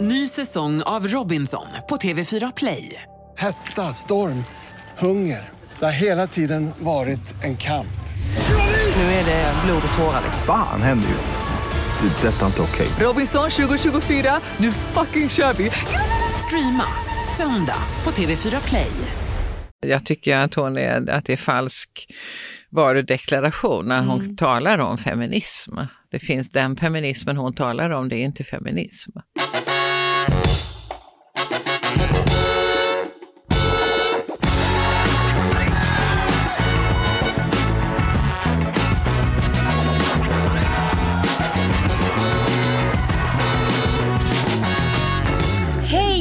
Ny 0.00 0.28
säsong 0.28 0.82
av 0.82 1.06
Robinson 1.06 1.66
på 1.88 1.96
TV4 1.96 2.52
Play. 2.56 3.02
Hetta, 3.38 3.82
storm, 3.82 4.44
hunger. 4.98 5.48
Det 5.78 5.84
har 5.84 5.92
hela 5.92 6.26
tiden 6.26 6.70
varit 6.78 7.44
en 7.44 7.56
kamp. 7.56 7.86
Nu 8.96 9.02
är 9.02 9.24
det 9.24 9.54
blod 9.64 9.82
och 9.92 9.98
tårar. 9.98 10.22
Fan 10.46 10.82
händer 10.82 11.08
just 11.08 11.30
nu. 11.30 12.08
Det. 12.08 12.28
är 12.28 12.32
Detta 12.32 12.42
är 12.42 12.46
inte 12.46 12.62
okej. 12.62 12.88
Robinson 13.00 13.50
2024, 13.50 14.40
nu 14.56 14.72
fucking 14.72 15.28
kör 15.28 15.52
vi! 15.52 15.70
Streama 16.46 16.84
söndag 17.36 17.78
på 18.04 18.10
TV4 18.10 18.68
Play. 18.68 18.90
Jag 19.86 20.06
tycker 20.06 20.38
att, 20.38 20.54
hon 20.54 20.78
är, 20.78 21.10
att 21.10 21.24
det 21.24 21.32
är 21.32 21.36
falsk 21.36 21.90
varudeklaration 22.70 23.86
när 23.86 24.02
hon 24.04 24.20
Mm. 24.20 24.36
talar 24.36 24.78
om 24.78 24.98
feminism. 24.98 25.72
Det 26.10 26.18
finns 26.18 26.48
den 26.48 26.76
feminismen 26.76 27.36
hon 27.36 27.54
talar 27.54 27.90
om, 27.90 28.08
det 28.08 28.16
är 28.16 28.24
inte 28.24 28.44
feminism. 28.44 29.10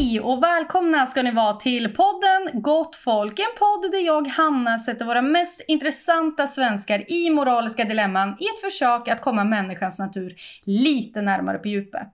Hej 0.10 0.20
och 0.20 0.44
välkomna 0.44 1.08
ska 1.08 1.22
ni 1.22 1.32
vara 1.32 1.54
till 1.54 1.94
podden 1.94 2.62
Gott 2.62 2.96
folk. 2.96 3.40
En 3.40 3.46
podd 3.60 3.92
där 3.92 4.06
jag, 4.06 4.28
Hanna, 4.28 4.78
sätter 4.78 5.06
våra 5.06 5.22
mest 5.22 5.62
intressanta 5.68 6.48
svenskar 6.48 7.12
i 7.12 7.30
moraliska 7.30 7.84
dilemman 7.84 8.30
i 8.40 8.46
ett 8.46 8.62
försök 8.62 9.08
att 9.08 9.22
komma 9.22 9.44
människans 9.44 10.00
natur 10.00 10.36
lite 10.66 11.22
närmare 11.22 11.58
på 11.58 11.68
djupet. 11.68 12.14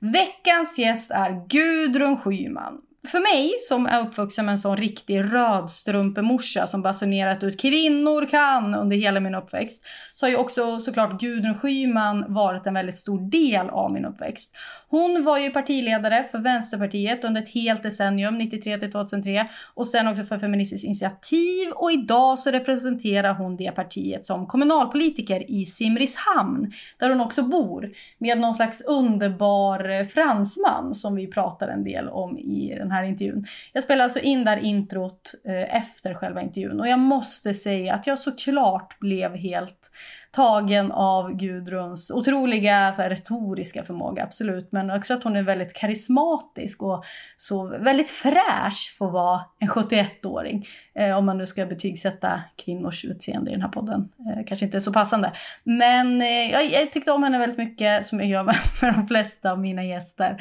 Veckans 0.00 0.78
gäst 0.78 1.10
är 1.10 1.48
Gudrun 1.48 2.16
Schyman. 2.16 2.80
För 3.08 3.20
mig 3.20 3.54
som 3.58 3.86
är 3.86 4.00
uppvuxen 4.00 4.44
med 4.44 4.52
en 4.52 4.58
sån 4.58 4.76
riktig 4.76 5.20
rödstrumpemorsa 5.20 6.66
som 6.66 6.82
basunerat 6.82 7.42
ut 7.42 7.60
kvinnor 7.60 8.26
kan 8.30 8.74
under 8.74 8.96
hela 8.96 9.20
min 9.20 9.34
uppväxt 9.34 9.86
så 10.12 10.26
har 10.26 10.30
ju 10.30 10.36
också 10.36 10.78
såklart 10.78 11.20
Gudrun 11.20 11.54
Schyman 11.54 12.24
varit 12.34 12.66
en 12.66 12.74
väldigt 12.74 12.98
stor 12.98 13.30
del 13.30 13.70
av 13.70 13.92
min 13.92 14.04
uppväxt. 14.04 14.56
Hon 14.90 15.24
var 15.24 15.38
ju 15.38 15.50
partiledare 15.50 16.24
för 16.24 16.38
Vänsterpartiet 16.38 17.24
under 17.24 17.42
ett 17.42 17.54
helt 17.54 17.82
decennium, 17.82 18.38
93 18.38 18.78
till 18.78 18.92
2003 18.92 19.48
och 19.74 19.86
sen 19.86 20.08
också 20.08 20.24
för 20.24 20.38
Feministiskt 20.38 20.84
initiativ 20.84 21.70
och 21.74 21.92
idag 21.92 22.38
så 22.38 22.50
representerar 22.50 23.34
hon 23.34 23.56
det 23.56 23.70
partiet 23.70 24.24
som 24.24 24.46
kommunalpolitiker 24.46 25.50
i 25.50 25.66
Simrishamn 25.66 26.72
där 26.98 27.08
hon 27.08 27.20
också 27.20 27.42
bor 27.42 27.90
med 28.18 28.38
någon 28.38 28.54
slags 28.54 28.80
underbar 28.80 29.88
eh, 29.88 30.06
fransman 30.06 30.94
som 30.94 31.14
vi 31.14 31.26
pratar 31.26 31.68
en 31.68 31.84
del 31.84 32.08
om 32.08 32.38
i 32.38 32.74
den 32.78 32.90
här 32.90 33.02
intervjun. 33.02 33.44
Jag 33.72 33.82
spelar 33.82 34.04
alltså 34.04 34.18
in 34.18 34.44
där 34.44 34.56
introt 34.56 35.34
eh, 35.44 35.76
efter 35.76 36.14
själva 36.14 36.42
intervjun 36.42 36.80
och 36.80 36.88
jag 36.88 36.98
måste 36.98 37.54
säga 37.54 37.94
att 37.94 38.06
jag 38.06 38.18
såklart 38.18 38.98
blev 38.98 39.36
helt 39.36 39.90
tagen 40.30 40.92
av 40.92 41.32
Gudruns 41.32 42.10
otroliga 42.10 42.92
så 42.92 43.02
här, 43.02 43.10
retoriska 43.10 43.82
förmåga, 43.82 44.24
absolut. 44.24 44.72
Men 44.72 44.90
också 44.90 45.14
att 45.14 45.24
hon 45.24 45.36
är 45.36 45.42
väldigt 45.42 45.74
karismatisk 45.74 46.82
och 46.82 47.04
så 47.36 47.66
väldigt 47.66 48.10
fräsch 48.10 48.94
för 48.98 49.06
att 49.06 49.12
vara 49.12 49.40
en 49.58 49.68
71-åring. 49.68 50.66
Eh, 50.94 51.18
om 51.18 51.26
man 51.26 51.38
nu 51.38 51.46
ska 51.46 51.66
betygsätta 51.66 52.42
kvinnors 52.64 53.04
utseende 53.04 53.50
i 53.50 53.54
den 53.54 53.62
här 53.62 53.68
podden. 53.68 54.08
Eh, 54.18 54.44
kanske 54.46 54.64
inte 54.64 54.78
är 54.78 54.80
så 54.80 54.92
passande. 54.92 55.32
Men 55.64 56.22
eh, 56.22 56.50
jag, 56.52 56.64
jag 56.64 56.92
tyckte 56.92 57.12
om 57.12 57.22
henne 57.22 57.38
väldigt 57.38 57.58
mycket, 57.58 58.06
som 58.06 58.20
jag 58.20 58.28
gör 58.28 58.42
med, 58.42 58.56
med 58.82 58.94
de 58.94 59.06
flesta 59.06 59.52
av 59.52 59.58
mina 59.58 59.84
gäster. 59.84 60.36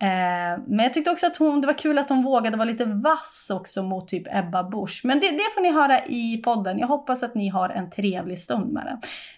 Eh, 0.00 0.62
men 0.66 0.78
jag 0.78 0.94
tyckte 0.94 1.10
också 1.10 1.26
att 1.26 1.36
hon, 1.36 1.60
det 1.60 1.66
var 1.66 1.78
kul 1.78 1.98
att 1.98 2.08
hon 2.08 2.22
vågade 2.22 2.56
vara 2.56 2.68
lite 2.68 2.84
vass 2.84 3.50
också 3.54 3.82
mot 3.82 4.08
typ 4.08 4.26
Ebba 4.30 4.62
Busch. 4.70 5.00
Men 5.04 5.20
det, 5.20 5.30
det 5.30 5.50
får 5.54 5.60
ni 5.60 5.72
höra 5.72 6.06
i 6.06 6.36
podden. 6.44 6.78
Jag 6.78 6.86
hoppas 6.86 7.22
att 7.22 7.34
ni 7.34 7.48
har 7.48 7.68
en 7.70 7.90
trevlig 7.90 8.38
stund 8.38 8.72
med 8.72 8.86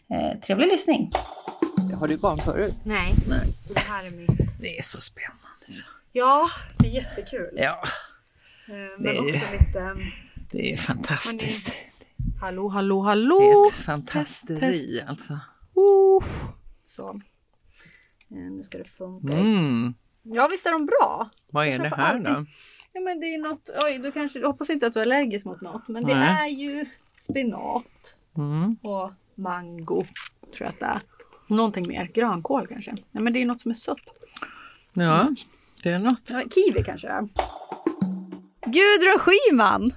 den. 0.09 0.19
Eh, 0.19 0.39
trevlig 0.41 0.67
lyssning. 0.67 1.11
Har 2.01 2.09
du 2.09 2.17
barn 2.19 2.39
förut? 2.39 2.75
Nej. 2.85 3.15
Nej. 3.29 3.41
Så 3.63 3.73
det 3.75 3.81
här 3.81 4.07
är 4.07 4.11
mitt. 4.11 4.61
Det 4.61 4.79
är 4.79 4.83
så 4.83 5.01
spännande. 5.01 5.67
så. 5.69 5.85
Ja, 6.13 6.51
det 6.79 6.87
är 6.87 6.91
jättekul. 6.93 7.51
Ja, 7.57 7.83
Eh, 8.69 8.75
det 8.77 8.97
Men 8.99 9.17
är- 9.17 9.21
också 9.21 9.45
lite... 9.53 9.97
det 10.51 10.73
är 10.73 10.77
fantastiskt. 10.77 11.75
Hallå, 12.41 12.69
hallå, 12.69 13.03
Det 13.03 13.07
är 13.07 13.09
hallå! 13.09 13.67
ett 13.69 13.75
fantasteri 13.85 15.03
alltså. 15.09 15.39
Oh. 15.75 16.25
Så. 16.87 17.09
Eh, 18.31 18.37
Nu 18.37 18.63
ska 18.63 18.79
det 18.79 18.85
funka. 18.85 19.37
Mm. 19.37 19.95
Ja, 20.33 20.49
visst 20.49 20.67
är 20.67 20.73
de 20.73 20.87
bra? 20.87 21.31
Vad 21.53 21.67
är 21.67 21.79
det 21.79 21.89
här 21.97 22.15
alltid- 22.15 22.25
då? 22.35 22.47
Ja, 22.93 23.01
men 23.01 23.21
det 23.21 23.27
är 23.27 23.39
något... 23.39 23.71
Oj, 23.85 23.99
du 23.99 24.13
kanske... 24.13 24.39
Jag 24.39 24.47
hoppas 24.47 24.71
inte 24.71 24.87
att 24.87 24.93
du 24.95 24.99
är 25.01 25.05
allergisk 25.05 25.45
mot 25.45 25.61
något. 25.61 25.89
Men 25.89 26.05
det 26.07 26.15
Nej. 26.15 26.29
är 26.45 26.47
ju 26.59 26.87
spinat 27.15 27.85
Mm. 28.37 28.77
och 28.83 29.13
mango. 29.35 30.05
Tror 30.57 30.57
jag 30.59 30.69
att 30.69 30.79
det 30.79 30.85
är. 30.87 31.01
Någonting 31.47 31.89
mer. 31.89 32.11
Grönkål 32.15 32.67
kanske. 32.67 32.93
Nej, 32.93 33.23
men 33.25 33.33
det 33.33 33.43
är 33.43 33.47
något 33.47 33.61
som 33.61 33.71
är 33.71 33.75
sött. 33.75 33.99
Ja, 34.93 35.29
det 35.83 35.91
är 35.91 35.99
något. 35.99 36.21
Ja, 36.27 36.43
kiwi 36.55 36.85
kanske 36.85 37.07
det 37.07 37.13
är. 37.13 37.29
Gudrun 38.67 39.19
Schyman! 39.19 39.93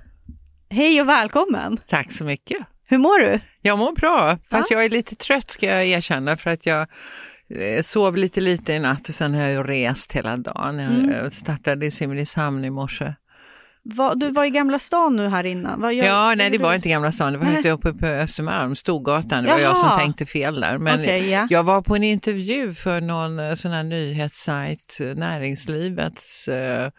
Hej 0.69 1.01
och 1.01 1.09
välkommen! 1.09 1.79
Tack 1.89 2.11
så 2.11 2.23
mycket. 2.25 2.65
Hur 2.87 2.97
mår 2.97 3.19
du? 3.19 3.39
Jag 3.61 3.77
mår 3.79 3.91
bra, 3.91 4.37
fast 4.49 4.71
jag 4.71 4.85
är 4.85 4.89
lite 4.89 5.15
trött 5.15 5.51
ska 5.51 5.65
jag 5.65 5.85
erkänna 5.85 6.37
för 6.37 6.49
att 6.49 6.65
jag 6.65 6.87
sov 7.83 8.15
lite 8.17 8.41
lite 8.41 8.73
i 8.73 8.79
natt 8.79 9.07
och 9.09 9.13
sen 9.15 9.33
har 9.33 9.41
jag 9.41 9.51
ju 9.51 9.63
rest 9.63 10.11
hela 10.13 10.37
dagen. 10.37 10.79
Jag 10.79 10.93
Mm. 10.93 11.09
eh, 11.09 11.29
startade 11.29 11.85
i 11.85 11.91
Simrishamn 11.91 12.65
i 12.65 12.69
morse. 12.69 13.13
Va, 13.85 14.13
du 14.15 14.31
var 14.31 14.45
i 14.45 14.49
Gamla 14.49 14.79
stan 14.79 15.15
nu 15.15 15.27
här 15.27 15.43
innan. 15.43 15.81
Vad 15.81 15.93
gör, 15.93 16.05
Ja, 16.05 16.33
nej 16.37 16.49
det 16.49 16.55
gjorde 16.55 16.63
var 16.63 16.71
du? 16.71 16.75
inte 16.75 16.89
Gamla 16.89 17.11
stan, 17.11 17.33
det 17.33 17.39
var 17.39 17.45
högt 17.51 17.65
uppe 17.65 17.93
på 17.93 18.05
Östermalm, 18.07 18.75
Storgatan. 18.75 19.43
Det 19.43 19.51
var 19.51 19.59
jag 19.59 19.71
Jaha. 19.75 19.89
som 19.89 19.99
tänkte 19.99 20.25
fel 20.25 20.61
där. 20.61 20.77
Men 20.77 20.99
Okej, 20.99 21.29
ja. 21.29 21.47
jag 21.49 21.63
var 21.63 21.81
på 21.81 21.95
en 21.95 22.03
intervju 22.03 22.73
för 22.73 23.01
någon 23.01 23.39
eh, 23.39 23.53
sån 23.55 23.71
här 23.71 23.83
nyhetssajt, 23.83 24.97
eh, 25.01 25.05
Näringslivets 25.15 26.47
eh, 26.47 26.89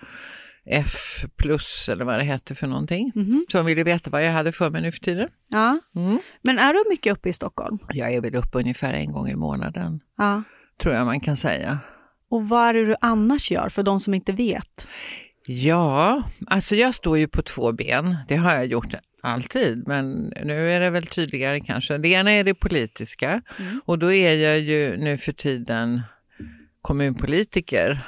F 0.66 1.24
plus 1.36 1.88
eller 1.88 2.04
vad 2.04 2.18
det 2.18 2.24
heter 2.24 2.54
för 2.54 2.66
någonting. 2.66 3.12
Mhm. 3.14 3.46
Som 3.48 3.66
ville 3.66 3.84
veta 3.84 4.10
vad 4.10 4.24
jag 4.24 4.32
hade 4.32 4.52
för 4.52 4.70
mig 4.70 4.82
nu 4.82 4.92
för 4.92 5.00
tiden. 5.00 5.28
Ja. 5.48 5.78
Mm. 5.96 6.18
Men 6.42 6.58
är 6.58 6.72
du 6.74 6.84
mycket 6.90 7.12
uppe 7.12 7.28
i 7.28 7.32
Stockholm? 7.32 7.78
Jag 7.88 8.14
är 8.14 8.20
väl 8.20 8.34
uppe 8.34 8.58
ungefär 8.58 8.92
en 8.92 9.12
gång 9.12 9.28
i 9.28 9.34
månaden, 9.36 10.00
Ja. 10.18 10.42
tror 10.82 10.94
jag 10.94 11.06
man 11.06 11.20
kan 11.20 11.36
säga. 11.36 11.78
Och 12.30 12.48
vad 12.48 12.68
är 12.68 12.74
det 12.74 12.84
du 12.86 12.96
annars 13.00 13.50
gör 13.50 13.68
för 13.68 13.82
de 13.82 14.00
som 14.00 14.14
inte 14.14 14.32
vet? 14.32 14.88
Ja, 15.46 16.22
alltså 16.46 16.74
jag 16.76 16.94
står 16.94 17.18
ju 17.18 17.28
på 17.28 17.42
två 17.42 17.72
ben. 17.72 18.16
Det 18.28 18.36
har 18.36 18.50
jag 18.54 18.66
gjort 18.66 18.94
alltid, 19.22 19.88
men 19.88 20.12
nu 20.44 20.70
är 20.70 20.80
det 20.80 20.90
väl 20.90 21.06
tydligare 21.06 21.60
kanske. 21.60 21.98
Det 21.98 22.08
ena 22.08 22.30
är 22.30 22.44
det 22.44 22.54
politiska 22.54 23.42
och 23.84 23.98
då 23.98 24.12
är 24.12 24.34
jag 24.34 24.58
ju 24.58 24.96
nu 24.96 25.18
för 25.18 25.32
tiden 25.32 26.02
kommunpolitiker 26.84 28.00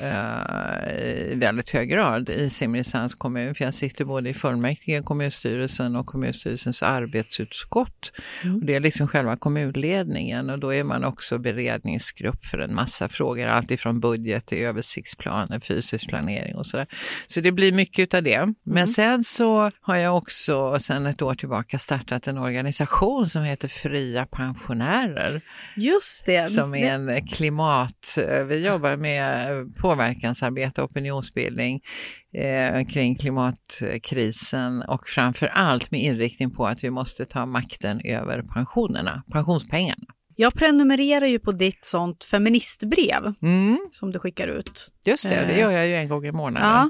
eh, 0.00 1.32
i 1.32 1.34
väldigt 1.34 1.70
hög 1.70 1.90
grad 1.90 2.30
i 2.30 2.50
Simrishamns 2.50 3.14
kommun. 3.14 3.54
För 3.54 3.64
jag 3.64 3.74
sitter 3.74 4.04
både 4.04 4.28
i 4.30 4.34
fullmäktige, 4.34 5.02
kommunstyrelsen 5.02 5.96
och 5.96 6.06
kommunstyrelsens 6.06 6.82
arbetsutskott. 6.82 8.12
Och 8.44 8.66
det 8.66 8.74
är 8.74 8.80
liksom 8.80 9.08
själva 9.08 9.36
kommunledningen 9.36 10.50
och 10.50 10.58
då 10.58 10.74
är 10.74 10.84
man 10.84 11.04
också 11.04 11.38
beredningsgrupp 11.38 12.44
för 12.44 12.58
en 12.58 12.74
massa 12.74 13.08
frågor. 13.08 13.46
Allt 13.46 13.70
ifrån 13.70 14.00
budget 14.00 14.46
till 14.46 14.58
översiktsplaner, 14.58 15.60
fysisk 15.60 16.08
planering 16.08 16.56
och 16.56 16.66
sådär. 16.66 16.86
Så 17.26 17.40
det 17.40 17.52
blir 17.52 17.72
mycket 17.72 18.14
av 18.14 18.22
det. 18.22 18.54
Men 18.64 18.86
sen 18.86 19.24
så 19.24 19.70
har 19.80 19.96
jag 19.96 20.16
också 20.16 20.78
sedan 20.78 21.06
ett 21.06 21.22
år 21.22 21.34
tillbaka 21.34 21.78
startat 21.78 22.26
en 22.26 22.38
organisation 22.38 23.28
som 23.28 23.42
heter 23.42 23.68
Fria 23.68 24.26
pensionärer 24.26 25.40
Just 25.76 26.26
det. 26.26 26.50
som 26.50 26.74
är 26.74 26.94
en 26.94 27.26
klimat... 27.26 28.17
Vi 28.48 28.66
jobbar 28.66 28.96
med 28.96 29.48
påverkansarbete 29.76 30.82
och 30.82 30.90
opinionsbildning 30.90 31.80
eh, 32.34 32.84
kring 32.86 33.16
klimatkrisen 33.16 34.82
och 34.82 35.08
framför 35.08 35.46
allt 35.46 35.90
med 35.90 36.02
inriktning 36.02 36.50
på 36.50 36.66
att 36.66 36.84
vi 36.84 36.90
måste 36.90 37.24
ta 37.26 37.46
makten 37.46 38.00
över 38.04 38.42
pensionerna, 38.42 39.22
pensionspengarna. 39.32 40.04
Jag 40.36 40.54
prenumererar 40.54 41.26
ju 41.26 41.38
på 41.38 41.50
ditt 41.52 41.84
sånt 41.84 42.24
feministbrev 42.24 43.34
Mm, 43.42 43.78
som 43.92 44.12
du 44.12 44.18
skickar 44.18 44.48
ut. 44.48 44.92
just 45.04 45.24
det, 45.28 45.34
det 45.34 45.52
Eh. 45.52 45.58
gör 45.60 45.70
jag 45.70 45.86
ju 45.86 45.94
en 45.94 46.08
gång 46.08 46.26
i 46.26 46.32
månaden. 46.32 46.68
Ja. 46.68 46.82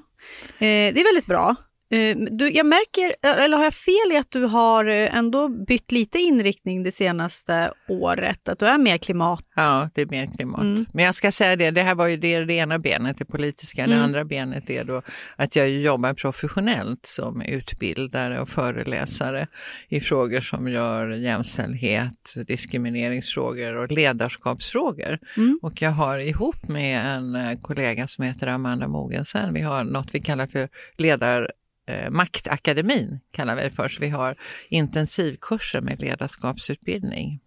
Eh, 0.66 0.94
det 0.94 1.00
är 1.00 1.04
väldigt 1.14 1.26
bra. 1.26 1.56
Eh, 1.90 2.16
Du, 2.30 2.50
jag 2.50 2.66
märker, 2.66 3.14
eller 3.22 3.56
har 3.56 3.64
jag 3.64 3.74
fel 3.74 4.12
i 4.12 4.16
att 4.16 4.30
du 4.30 4.44
har 4.44 4.84
eh, 4.84 5.16
ändå 5.16 5.48
bytt 5.48 5.92
lite 5.92 6.18
inriktning 6.18 6.82
det 6.82 6.92
senaste 6.92 7.72
året? 7.88 8.48
Att 8.48 8.58
du 8.58 8.66
är 8.66 8.78
mer 8.78 8.98
klimat... 8.98 9.44
Ja, 9.56 9.90
det 9.94 10.02
är 10.02 10.06
mer 10.06 10.26
klimat. 10.36 10.60
Mm. 10.60 10.86
Men 10.92 11.04
jag 11.04 11.14
ska 11.14 11.32
säga 11.32 11.56
det, 11.56 11.70
det 11.70 11.82
här 11.82 11.94
var 11.94 12.06
ju 12.06 12.16
det, 12.16 12.44
det 12.44 12.54
ena 12.54 12.78
benet, 12.78 13.18
det 13.18 13.24
politiska. 13.24 13.86
Det 13.86 13.92
Mm. 13.92 14.04
andra 14.04 14.24
benet 14.24 14.70
är 14.70 14.84
då 14.84 15.02
att 15.36 15.56
jag 15.56 15.70
jobbar 15.70 16.14
professionellt 16.14 17.06
som 17.06 17.42
utbildare 17.42 18.40
och 18.40 18.48
föreläsare 18.48 19.46
i 19.88 20.00
frågor 20.00 20.40
som 20.40 20.68
rör 20.68 21.10
jämställdhet, 21.10 22.34
diskrimineringsfrågor 22.46 23.76
och 23.76 23.92
ledarskapsfrågor. 23.92 25.18
Mm. 25.36 25.58
Och 25.62 25.82
jag 25.82 25.90
har 25.90 26.18
ihop 26.18 26.68
med 26.68 27.16
en 27.16 27.34
eh, 27.34 27.58
kollega 27.60 28.06
som 28.06 28.24
heter 28.24 28.46
Amanda 28.46 28.88
Mogensen, 28.88 29.54
vi 29.54 29.60
har 29.60 29.84
något 29.84 30.14
vi 30.14 30.20
kallar 30.20 30.46
för 30.46 30.68
ledar 30.96 31.50
eh, 31.88 32.10
Maktakademin 32.10 33.20
kallar 33.32 33.56
vi 33.56 33.62
det 33.62 33.70
för, 33.70 33.88
så 33.88 34.00
vi 34.00 34.08
har 34.08 34.36
intensivkurser 34.68 35.80
med 35.80 36.00
ledarskapsutbildning. 36.00 37.40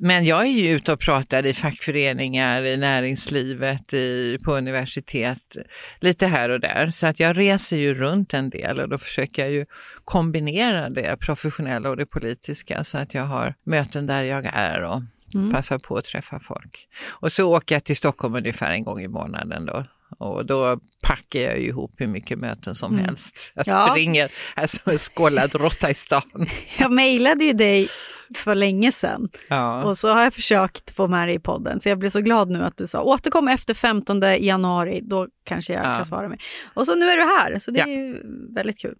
Men 0.00 0.24
jag 0.24 0.42
är 0.42 0.50
ju 0.50 0.70
ute 0.70 0.92
och 0.92 1.00
pratar 1.00 1.46
i 1.46 1.54
fackföreningar, 1.54 2.62
i 2.62 2.76
näringslivet, 2.76 3.92
i, 3.94 4.38
på 4.44 4.56
universitet, 4.56 5.56
lite 6.00 6.26
här 6.26 6.48
och 6.48 6.60
där. 6.60 6.90
Så 6.90 7.06
att 7.06 7.20
jag 7.20 7.38
reser 7.38 7.76
ju 7.76 7.94
runt 7.94 8.34
en 8.34 8.50
del 8.50 8.80
och 8.80 8.88
då 8.88 8.98
försöker 8.98 9.42
jag 9.42 9.52
ju 9.52 9.66
kombinera 10.04 10.90
det 10.90 11.16
professionella 11.16 11.90
och 11.90 11.96
det 11.96 12.06
politiska 12.06 12.84
så 12.84 12.98
att 12.98 13.14
jag 13.14 13.24
har 13.24 13.54
möten 13.64 14.06
där 14.06 14.22
jag 14.22 14.50
är 14.52 14.82
och 14.82 15.02
Mm. 15.34 15.52
passar 15.52 15.78
på 15.78 15.96
att 15.96 16.04
träffa 16.04 16.40
folk. 16.40 16.88
Och 17.08 17.32
så 17.32 17.56
åker 17.56 17.74
jag 17.74 17.84
till 17.84 17.96
Stockholm 17.96 18.34
ungefär 18.34 18.70
en 18.70 18.84
gång 18.84 19.00
i 19.00 19.08
månaden 19.08 19.66
då. 19.66 19.84
Och 20.18 20.46
då 20.46 20.80
packar 21.02 21.40
jag 21.40 21.58
ihop 21.58 21.94
hur 21.96 22.06
mycket 22.06 22.38
möten 22.38 22.74
som 22.74 22.92
Mm. 22.92 23.04
helst. 23.04 23.52
Jag 23.54 23.64
Ja. 23.66 23.88
springer 23.90 24.30
här 24.56 24.66
som 24.66 24.92
en 24.92 24.98
skållad 24.98 25.54
råtta 25.54 25.90
i 25.90 25.94
stan. 25.94 26.22
Jag 26.78 26.92
mejlade 26.92 27.44
ju 27.44 27.52
dig 27.52 27.88
för 28.34 28.54
länge 28.54 28.92
sedan 28.92 29.28
Ja. 29.48 29.84
och 29.84 29.98
så 29.98 30.08
har 30.12 30.22
jag 30.22 30.34
försökt 30.34 30.90
få 30.96 31.08
med 31.08 31.28
dig 31.28 31.34
i 31.36 31.38
podden. 31.38 31.80
Så 31.80 31.88
jag 31.88 31.98
blir 31.98 32.10
så 32.10 32.20
glad 32.20 32.50
nu 32.50 32.62
att 32.64 32.76
du 32.76 32.86
sa 32.86 33.02
återkom 33.02 33.48
efter 33.48 33.74
15 33.74 34.20
januari, 34.40 35.00
då 35.02 35.28
kanske 35.44 35.72
jag 35.72 35.84
Ja. 35.86 35.94
kan 35.94 36.04
svara 36.04 36.28
mer. 36.28 36.42
Och 36.74 36.86
så 36.86 36.94
nu 36.94 37.06
är 37.08 37.16
du 37.16 37.22
här, 37.22 37.58
så 37.58 37.70
det 37.70 37.80
är 37.80 37.86
ju 37.86 38.22
väldigt 38.54 38.78
kul. 38.78 38.94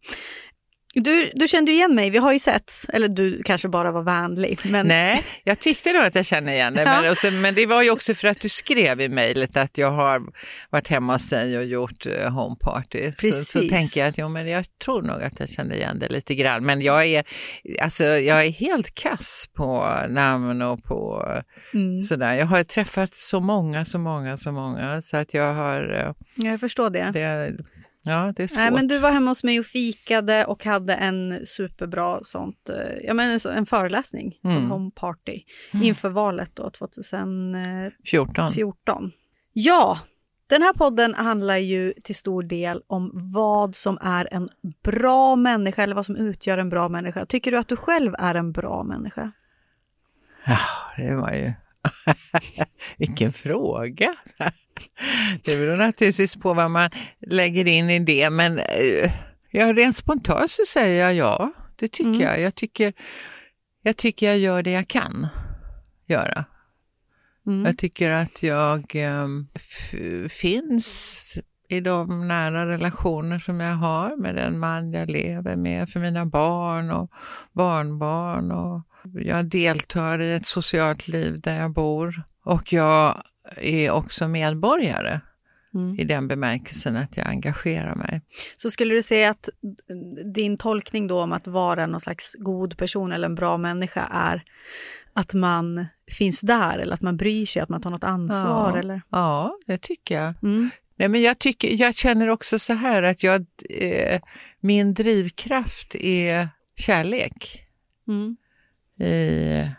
Du, 1.00 1.30
du 1.34 1.48
kände 1.48 1.72
igen 1.72 1.94
mig, 1.94 2.10
vi 2.10 2.18
har 2.18 2.32
ju 2.32 2.38
sett, 2.38 2.72
eller 2.88 3.08
du 3.08 3.42
kanske 3.42 3.68
bara 3.68 3.92
var 3.92 4.02
vänlig. 4.02 4.60
Men 4.64 4.86
Nej, 4.86 5.24
jag 5.44 5.58
tyckte 5.58 5.92
nog 5.92 6.02
att 6.02 6.14
jag 6.14 6.26
kände 6.26 6.52
igen 6.52 6.74
det. 6.74 6.84
Men, 6.84 7.04
Ja. 7.04 7.14
så, 7.14 7.30
men 7.30 7.54
det 7.54 7.66
var 7.66 7.82
ju 7.82 7.90
också 7.90 8.14
för 8.14 8.28
att 8.28 8.40
du 8.40 8.48
skrev 8.48 9.00
i 9.00 9.08
mejlet 9.08 9.56
att 9.56 9.78
jag 9.78 9.90
har 9.90 10.22
varit 10.70 10.88
hemma 10.88 11.12
hos 11.12 11.28
dig 11.28 11.58
och 11.58 11.64
gjort 11.64 12.06
uh, 12.06 12.28
homeparty. 12.28 13.12
Så, 13.18 13.32
så 13.32 13.68
tänker 13.68 14.00
jag 14.00 14.08
att 14.08 14.18
jo, 14.18 14.28
men 14.28 14.48
jag 14.48 14.64
tror 14.84 15.02
nog 15.02 15.22
att 15.22 15.40
jag 15.40 15.48
kände 15.48 15.76
igen 15.76 15.98
det 15.98 16.08
lite 16.08 16.34
grann. 16.34 16.64
Men 16.66 16.80
jag 16.80 17.06
är, 17.06 17.24
alltså, 17.80 18.04
jag 18.04 18.46
är 18.46 18.50
helt 18.50 18.94
kass 18.94 19.48
på 19.54 19.96
namn 20.08 20.62
och 20.62 20.84
på 20.84 21.26
mm, 21.74 22.02
sådär. 22.02 22.34
Jag 22.34 22.46
har 22.46 22.64
träffat 22.64 23.14
så 23.14 23.40
många, 23.40 23.84
så 23.84 23.98
många, 23.98 24.36
så 24.36 24.52
många. 24.52 25.02
Så 25.02 25.16
att 25.16 25.34
jag 25.34 25.54
har, 25.54 25.92
eh, 25.92 26.12
jag 26.50 26.60
förstår 26.60 26.90
det. 26.90 27.10
det, 27.12 27.52
ja 28.06 28.32
det 28.36 28.42
är 28.42 28.46
svårt. 28.46 28.58
Nej, 28.58 28.70
men 28.70 28.88
du 28.88 28.98
var 28.98 29.10
hemma 29.10 29.30
hos 29.30 29.44
mig 29.44 29.58
och 29.60 29.66
fikade 29.66 30.44
och 30.44 30.64
hade 30.64 30.94
en 30.94 31.46
superbra 31.46 32.18
sånt, 32.22 32.68
eh, 32.68 32.76
jag 33.06 33.16
menar, 33.16 33.38
så- 33.38 33.48
en 33.50 33.66
föreläsning, 33.66 34.38
Mm. 34.44 34.56
som 34.56 34.70
home 34.70 34.90
party, 34.94 35.42
inför 35.72 36.08
valet 36.08 36.50
då 36.54 36.70
2014. 36.70 38.52
14. 38.52 39.12
Ja, 39.52 39.98
den 40.46 40.62
här 40.62 40.72
podden 40.72 41.14
handlar 41.14 41.56
ju 41.56 41.92
till 42.02 42.14
stor 42.14 42.42
del 42.42 42.82
om 42.86 43.10
vad 43.14 43.74
som 43.74 43.98
är 44.00 44.28
en 44.34 44.48
bra 44.84 45.36
människa 45.36 45.82
eller 45.82 45.94
vad 45.94 46.06
som 46.06 46.16
utgör 46.16 46.58
en 46.58 46.68
bra 46.68 46.88
människa. 46.88 47.26
Tycker 47.26 47.50
du 47.52 47.58
att 47.58 47.68
du 47.68 47.76
själv 47.76 48.14
är 48.18 48.34
en 48.34 48.52
bra 48.52 48.82
människa? 48.82 49.32
Ja, 50.46 50.58
det 50.96 51.14
var 51.14 51.32
ju... 51.32 51.52
Vilken 52.98 53.32
fråga! 53.32 54.14
Det 55.44 55.56
beror 55.56 55.76
naturligtvis 55.76 56.36
på 56.36 56.54
vad 56.54 56.70
man 56.70 56.90
lägger 57.26 57.66
in 57.66 57.90
i 57.90 57.98
det, 57.98 58.30
men 58.30 58.58
eh, 58.58 59.12
ja, 59.50 59.72
rent 59.72 59.96
spontant 59.96 60.50
så 60.50 60.62
säger 60.68 61.04
jag 61.04 61.14
ja. 61.14 61.52
Det 61.76 61.88
tycker 61.88 62.10
Mm. 62.10 62.20
jag. 62.20 62.40
Jag 62.40 62.54
tycker, 62.54 62.92
jag 63.82 63.96
tycker 63.96 64.26
jag 64.26 64.38
gör 64.38 64.62
det 64.62 64.70
jag 64.70 64.88
kan 64.88 65.26
göra. 66.06 66.44
Mm. 67.46 67.64
Jag 67.64 67.78
tycker 67.78 68.10
att 68.10 68.42
jag 68.42 68.96
eh, 68.96 69.26
f- 69.54 70.30
finns 70.32 71.38
i 71.68 71.80
de 71.80 72.28
nära 72.28 72.66
relationer 72.66 73.38
som 73.38 73.60
jag 73.60 73.74
har 73.74 74.16
med 74.16 74.34
den 74.34 74.58
man 74.58 74.92
jag 74.92 75.10
lever 75.10 75.56
med, 75.56 75.88
för 75.90 76.00
mina 76.00 76.26
barn 76.26 76.90
och 76.90 77.10
barnbarn. 77.52 78.50
Och 78.52 78.82
jag 79.14 79.44
deltar 79.44 80.20
i 80.20 80.32
ett 80.32 80.46
socialt 80.46 81.08
liv 81.08 81.40
där 81.40 81.60
jag 81.60 81.70
bor 81.72 82.22
och 82.44 82.72
jag 82.72 83.22
är 83.56 83.90
också 83.90 84.28
medborgare 84.28 85.20
Mm. 85.74 86.00
i 86.00 86.04
den 86.04 86.28
bemärkelsen 86.28 86.96
att 86.96 87.16
jag 87.16 87.26
engagerar 87.26 87.94
mig. 87.94 88.20
Så 88.56 88.70
skulle 88.70 88.94
du 88.94 89.02
säga 89.02 89.30
att 89.30 89.48
din 90.34 90.58
tolkning 90.58 91.06
då 91.06 91.22
om 91.22 91.32
att 91.32 91.46
vara 91.46 91.86
någon 91.86 92.00
slags 92.00 92.36
god 92.38 92.76
person 92.76 93.12
eller 93.12 93.26
en 93.26 93.34
bra 93.34 93.56
människa 93.56 94.08
är 94.12 94.44
att 95.12 95.34
man 95.34 95.86
finns 96.18 96.40
där 96.40 96.78
eller 96.78 96.94
att 96.94 97.02
man 97.02 97.16
bryr 97.16 97.46
sig, 97.46 97.62
att 97.62 97.68
man 97.68 97.80
tar 97.80 97.90
något 97.90 98.04
ansvar? 98.04 98.70
Ja. 98.74 98.78
Eller? 98.78 99.02
Ja, 99.10 99.58
det 99.66 99.78
tycker 99.78 100.14
jag. 100.14 100.34
Mm. 100.42 100.70
Nej, 100.96 101.08
men 101.08 101.22
jag, 101.22 101.38
tycker, 101.38 101.68
jag 101.80 101.94
känner 101.94 102.28
också 102.28 102.58
så 102.58 102.72
här 102.72 103.02
att 103.02 103.22
jag, 103.22 103.46
eh, 103.70 104.20
min 104.60 104.94
drivkraft 104.94 105.94
är 105.94 106.48
kärlek. 106.76 107.62
Mm. 108.08 108.36
i 109.00 109.70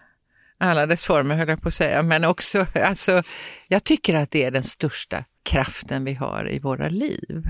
alla 0.58 0.86
dess 0.86 1.04
former 1.04 1.36
höll 1.36 1.50
jag 1.50 1.62
på 1.62 1.68
att 1.68 1.74
säga, 1.74 2.04
men 2.04 2.26
också, 2.26 2.66
alltså, 2.76 3.24
jag 3.68 3.84
tycker 3.84 4.16
att 4.16 4.32
det 4.32 4.44
är 4.44 4.52
den 4.52 4.64
största 4.64 5.26
kraften 5.44 6.04
vi 6.04 6.14
har 6.14 6.50
i 6.52 6.60
våra 6.60 6.90
liv, 6.90 7.44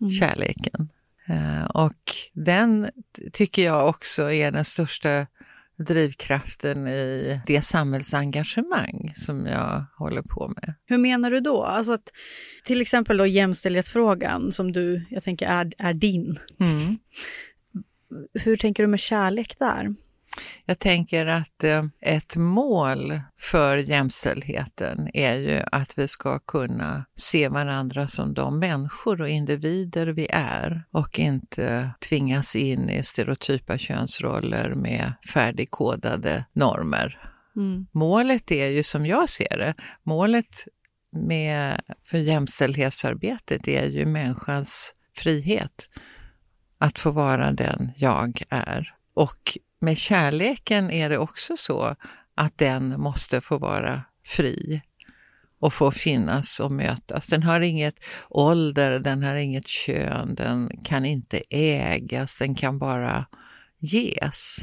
Mm. 0.00 0.10
kärleken. 0.10 0.88
Eh, 1.28 1.64
och 1.64 2.14
den 2.32 2.90
tycker 3.32 3.64
jag 3.64 3.88
också 3.88 4.32
är 4.32 4.52
den 4.52 4.64
största 4.64 5.26
drivkraften 5.78 6.88
i 6.88 7.40
det 7.46 7.62
samhällsengagemang 7.62 9.12
som 9.16 9.46
jag 9.46 9.84
håller 9.98 10.22
på 10.22 10.48
med. 10.48 10.74
Hur 10.86 10.98
menar 10.98 11.30
du 11.30 11.40
då? 11.40 11.62
Alltså 11.62 11.92
att, 11.92 12.12
till 12.64 12.80
exempel 12.80 13.16
då 13.16 13.26
jämställdhetsfrågan 13.26 14.52
som 14.52 14.72
du, 14.72 15.04
jag 15.10 15.22
tänker, 15.22 15.46
är, 15.46 15.72
är 15.78 15.94
din. 15.94 16.38
Mm. 16.60 16.98
Hur 18.34 18.56
tänker 18.56 18.82
du 18.82 18.86
med 18.86 19.00
kärlek 19.00 19.58
där? 19.58 19.94
Jag 20.64 20.78
tänker 20.78 21.26
att 21.26 21.64
eh, 21.64 21.84
ett 22.00 22.36
mål 22.36 23.20
för 23.40 23.76
jämställdheten 23.76 25.10
är 25.14 25.34
ju 25.34 25.60
att 25.72 25.98
vi 25.98 26.08
ska 26.08 26.38
kunna 26.38 27.04
se 27.16 27.48
varandra 27.48 28.08
som 28.08 28.34
de 28.34 28.58
människor 28.58 29.20
och 29.20 29.28
individer 29.28 30.06
vi 30.06 30.26
är 30.30 30.84
och 30.90 31.18
inte 31.18 31.90
tvingas 32.08 32.56
in 32.56 32.90
i 32.90 33.02
stereotypa 33.02 33.78
könsroller 33.78 34.74
med 34.74 35.12
färdigkodade 35.32 36.44
normer. 36.52 37.30
Mm. 37.56 37.86
Målet 37.92 38.50
är 38.50 38.66
ju 38.66 38.82
som 38.82 39.06
jag 39.06 39.28
ser 39.28 39.58
det, 39.58 39.74
målet 40.02 40.66
med, 41.12 41.80
för 42.04 42.18
jämställdhetsarbetet 42.18 43.68
är 43.68 43.86
ju 43.86 44.06
människans 44.06 44.94
frihet 45.16 45.88
att 46.78 46.98
få 46.98 47.10
vara 47.10 47.52
den 47.52 47.90
jag 47.96 48.42
är. 48.48 48.94
Och 49.14 49.58
med 49.84 49.98
kärleken 49.98 50.90
är 50.90 51.10
det 51.10 51.18
också 51.18 51.56
så 51.56 51.96
att 52.34 52.58
den 52.58 53.00
måste 53.00 53.40
få 53.40 53.58
vara 53.58 54.02
fri 54.26 54.82
och 55.58 55.72
få 55.72 55.90
finnas 55.90 56.60
och 56.60 56.72
mötas. 56.72 57.26
Den 57.26 57.42
har 57.42 57.60
inget 57.60 57.94
ålder, 58.28 58.98
den 58.98 59.22
har 59.22 59.34
inget 59.34 59.68
kön, 59.68 60.34
den 60.34 60.70
kan 60.84 61.04
inte 61.04 61.42
ägas, 61.50 62.36
den 62.36 62.54
kan 62.54 62.78
bara 62.78 63.26
ges. 63.78 64.58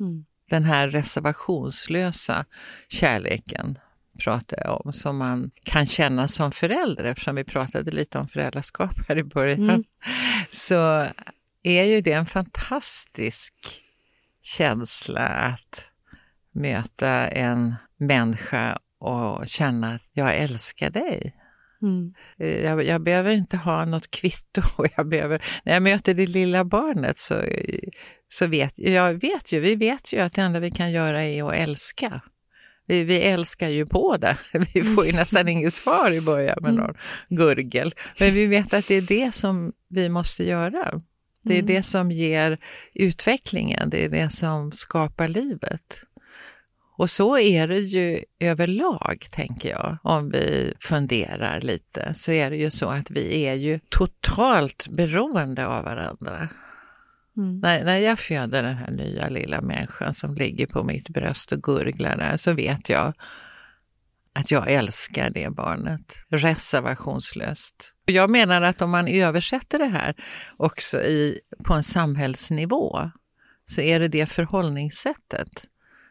Mm. 0.00 0.24
Den 0.50 0.64
här 0.64 0.88
reservationslösa 0.88 2.44
kärleken 2.88 3.78
pratar 4.24 4.58
jag 4.64 4.86
om, 4.86 4.92
som 4.92 5.18
man 5.18 5.50
kan 5.64 5.86
känna 5.86 6.28
som 6.28 6.52
förälder, 6.52 7.04
eftersom 7.04 7.36
vi 7.36 7.44
pratade 7.44 7.90
lite 7.90 8.18
om 8.18 8.28
föräldraskap 8.28 8.94
här 9.08 9.18
i 9.18 9.24
början. 9.24 9.70
Mm. 9.70 9.84
Så 10.50 11.06
är 11.62 11.84
ju 11.84 12.00
det 12.00 12.12
en 12.12 12.26
fantastisk 12.26 13.82
känsla 14.42 15.26
att 15.28 15.90
möta 16.54 17.28
en 17.28 17.74
människa 17.96 18.78
och 18.98 19.48
känna 19.48 19.94
att 19.94 20.02
jag 20.12 20.36
älskar 20.36 20.90
dig. 20.90 21.36
Mm. 21.82 22.14
Eh, 22.38 22.64
Jag, 22.64 22.84
jag 22.84 23.02
behöver 23.02 23.32
inte 23.32 23.56
ha 23.56 23.84
något 23.84 24.10
kvitto. 24.10 24.62
Jag 24.96 25.08
behöver, 25.08 25.42
när 25.64 25.72
jag 25.72 25.82
möter 25.82 26.14
det 26.14 26.26
lilla 26.26 26.64
barnet 26.64 27.18
så, 27.18 27.44
så 28.28 28.46
vet 28.46 28.72
jag 28.76 29.14
vet 29.14 29.52
ju, 29.52 29.60
vi 29.60 29.76
vet 29.76 30.12
ju 30.12 30.20
att 30.20 30.32
det 30.32 30.42
enda 30.42 30.60
vi 30.60 30.70
kan 30.70 30.92
göra 30.92 31.24
är 31.24 31.48
att 31.48 31.54
älska. 31.54 32.20
Vi, 32.86 33.04
vi 33.04 33.22
älskar 33.22 33.68
ju 33.68 33.84
båda. 33.84 34.38
Vi 34.74 34.82
får 34.82 35.06
ju 35.06 35.12
nästan 35.12 35.48
inget 35.48 35.74
svar 35.74 36.10
i 36.10 36.20
början 36.20 36.58
med 36.60 36.74
någon 36.74 36.94
gurgel. 37.28 37.94
Men 38.18 38.34
vi 38.34 38.46
vet 38.46 38.74
att 38.74 38.86
det 38.86 38.94
är 38.94 39.02
det 39.02 39.34
som 39.34 39.72
vi 39.88 40.08
måste 40.08 40.44
göra. 40.44 41.02
Det 41.42 41.54
är 41.54 41.62
Mm. 41.62 41.74
det 41.74 41.82
som 41.82 42.10
ger 42.12 42.58
utvecklingen, 42.94 43.90
det 43.90 44.04
är 44.04 44.08
det 44.08 44.30
som 44.30 44.72
skapar 44.72 45.28
livet. 45.28 46.02
Och 46.96 47.10
så 47.10 47.38
är 47.38 47.68
det 47.68 47.78
ju 47.78 48.24
överlag, 48.40 49.26
tänker 49.30 49.70
jag, 49.70 49.98
om 50.02 50.30
vi 50.30 50.74
funderar 50.80 51.60
lite, 51.60 52.14
så 52.16 52.32
är 52.32 52.50
det 52.50 52.56
ju 52.56 52.70
så 52.70 52.88
att 52.88 53.10
vi 53.10 53.44
är 53.44 53.54
ju 53.54 53.80
totalt 53.88 54.86
beroende 54.90 55.66
av 55.66 55.84
varandra. 55.84 56.48
Mm. 57.36 57.60
När, 57.60 57.84
när 57.84 57.96
jag 57.98 58.18
föder 58.18 58.62
den 58.62 58.76
här 58.76 58.90
nya 58.90 59.28
lilla 59.28 59.60
människan 59.60 60.14
som 60.14 60.34
ligger 60.34 60.66
på 60.66 60.84
mitt 60.84 61.08
bröst 61.08 61.52
och 61.52 61.62
gurglar 61.62 62.16
där 62.16 62.36
så 62.36 62.52
vet 62.52 62.88
jag 62.88 63.12
att 64.34 64.50
jag 64.50 64.70
älskar 64.70 65.30
det 65.30 65.50
barnet 65.50 66.16
reservationslöst. 66.28 67.94
Jag 68.04 68.30
menar 68.30 68.62
att 68.62 68.82
om 68.82 68.90
man 68.90 69.08
översätter 69.08 69.78
det 69.78 69.86
här 69.86 70.14
också 70.56 71.02
i, 71.02 71.40
på 71.64 71.74
en 71.74 71.82
samhällsnivå 71.82 73.10
så 73.64 73.80
är 73.80 74.00
det 74.00 74.08
det 74.08 74.26
förhållningssättet 74.26 75.66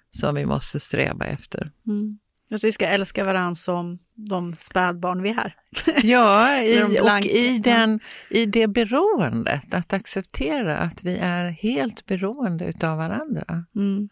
som 0.10 0.36
vi 0.36 0.46
måste 0.46 0.80
sträva 0.80 1.26
efter. 1.26 1.72
Mm. 1.88 2.20
Att 2.52 2.64
vi 2.64 2.72
ska 2.72 2.88
älska 2.88 3.24
varandra 3.24 3.56
som 3.56 4.00
de 4.16 4.56
spädbarn 4.56 5.22
vi 5.22 5.30
är. 5.30 5.56
Ja, 6.04 6.62
i, 6.64 7.00
och 7.02 7.26
i, 7.26 7.58
den, 7.58 8.00
i 8.30 8.46
det 8.46 8.68
beroendet, 8.68 9.74
att 9.74 9.94
acceptera 9.94 10.78
att 10.78 11.04
vi 11.04 11.18
är 11.18 11.50
helt 11.50 12.06
beroende 12.06 12.66
utav 12.66 12.98
varandra. 12.98 13.66
Mm. 13.76 14.10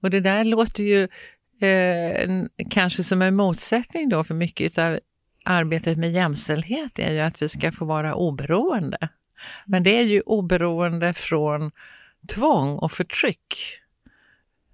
Och 0.00 0.10
det 0.10 0.20
där 0.20 0.44
låter 0.44 0.82
ju 0.82 1.08
eh, 1.62 2.44
kanske 2.70 3.04
som 3.04 3.22
en 3.22 3.36
motsättning 3.36 4.08
då 4.08 4.24
för 4.24 4.34
mycket 4.34 4.78
av 4.78 4.98
arbetet 5.44 5.98
med 5.98 6.12
jämställdhet 6.12 6.98
är 6.98 7.12
ju 7.12 7.20
att 7.20 7.42
vi 7.42 7.48
ska 7.48 7.72
få 7.72 7.84
vara 7.84 8.14
oberoende. 8.14 9.08
Men 9.66 9.82
det 9.82 9.98
är 9.98 10.02
ju 10.02 10.20
oberoende 10.20 11.14
från 11.14 11.70
tvång 12.28 12.78
och 12.78 12.92
förtryck. 12.92 13.78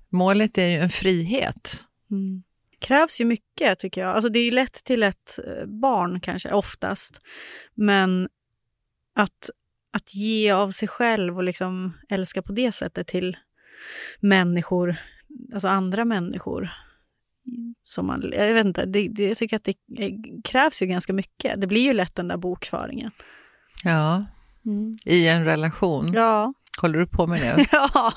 Målet 0.08 0.58
är 0.58 0.66
ju 0.66 0.76
en 0.76 0.90
frihet. 0.90 1.84
Mm. 2.10 2.42
krävs 2.78 3.20
ju 3.20 3.24
mycket 3.24 3.78
tycker 3.78 4.00
jag. 4.00 4.14
Alltså 4.14 4.28
det 4.28 4.38
är 4.38 4.44
ju 4.44 4.50
lätt 4.50 4.84
till 4.84 5.02
ett 5.02 5.38
eh, 5.46 5.66
barn 5.66 6.20
kanske, 6.20 6.52
oftast. 6.52 7.20
Men 7.74 8.28
att, 9.14 9.50
att 9.92 10.14
ge 10.14 10.50
av 10.50 10.70
sig 10.70 10.88
själv 10.88 11.36
och 11.36 11.42
liksom 11.42 11.98
älska 12.08 12.42
på 12.42 12.52
det 12.52 12.72
sättet 12.72 13.06
till 13.06 13.36
människor, 14.20 14.96
alltså 15.54 15.68
andra 15.68 16.04
människor. 16.04 16.70
Som 17.82 18.06
man, 18.06 18.32
jag 18.36 18.54
vet 18.54 18.66
inte, 18.66 18.84
det, 18.86 19.08
det, 19.08 19.26
jag 19.28 19.36
tycker 19.36 19.56
att 19.56 19.64
det 19.64 19.74
krävs 20.44 20.82
ju 20.82 20.86
ganska 20.86 21.12
mycket. 21.12 21.60
Det 21.60 21.66
blir 21.66 21.80
ju 21.82 21.92
lätt 21.92 22.14
den 22.14 22.28
där 22.28 22.36
bokföringen. 22.36 23.10
Ja, 23.84 24.24
i 25.04 25.28
en 25.28 25.44
relation. 25.44 26.12
Ja. 26.12 26.52
Håller 26.80 26.98
du 26.98 27.06
på 27.06 27.26
med 27.26 27.40
det? 27.40 27.66
ja, 27.72 28.12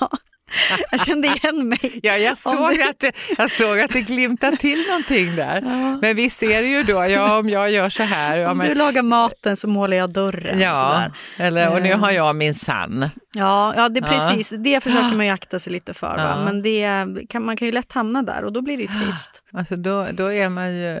jag 0.90 1.00
kände 1.06 1.28
igen 1.28 1.68
mig. 1.68 1.78
Ja, 2.02 2.16
jag 2.16 2.36
såg, 2.38 2.70
det- 2.78 2.88
att 2.88 2.98
det, 2.98 3.12
jag 3.38 3.50
såg 3.50 3.80
att 3.80 3.92
det 3.92 4.00
glimtade 4.00 4.56
till 4.56 4.84
någonting 4.88 5.36
där. 5.36 5.62
Ja. 5.62 5.98
Men 6.02 6.16
visst 6.16 6.42
är 6.42 6.62
det 6.62 6.68
ju 6.68 6.82
då, 6.82 7.04
ja 7.06 7.38
om 7.38 7.48
jag 7.48 7.70
gör 7.70 7.88
så 7.90 8.02
här. 8.02 8.36
Ja, 8.38 8.50
Om 8.50 8.58
du 8.58 8.68
men, 8.68 8.78
lagar 8.78 9.02
maten 9.02 9.56
så 9.56 9.68
målar 9.68 9.96
jag 9.96 10.12
dörren. 10.12 10.60
ja 10.60 11.02
eller 11.36 11.74
och 11.74 11.82
nu 11.82 11.88
Eh. 11.90 11.98
har 11.98 12.10
jag 12.10 12.36
min 12.36 12.54
sann. 12.54 13.08
Ja, 13.34 13.74
ja, 13.76 13.88
det 13.88 14.00
är 14.00 14.12
Ja. 14.12 14.28
precis. 14.30 14.52
Det 14.58 14.82
försöker 14.82 15.16
man 15.16 15.26
ju 15.26 15.32
akta 15.32 15.58
sig 15.58 15.72
lite 15.72 15.94
för. 15.94 16.18
Ja. 16.18 16.44
Men 16.44 16.62
det 16.62 17.26
kan, 17.28 17.44
man 17.44 17.56
kan 17.56 17.66
ju 17.66 17.72
lätt 17.72 17.92
hamna 17.92 18.22
där 18.22 18.44
och 18.44 18.52
då 18.52 18.62
blir 18.62 18.76
det 18.76 18.82
ju 18.82 18.88
trist. 18.88 19.42
Alltså 19.54 19.76
då, 19.76 20.08
då, 20.12 20.32
är 20.32 20.48
man 20.48 20.74
ju, 20.76 20.94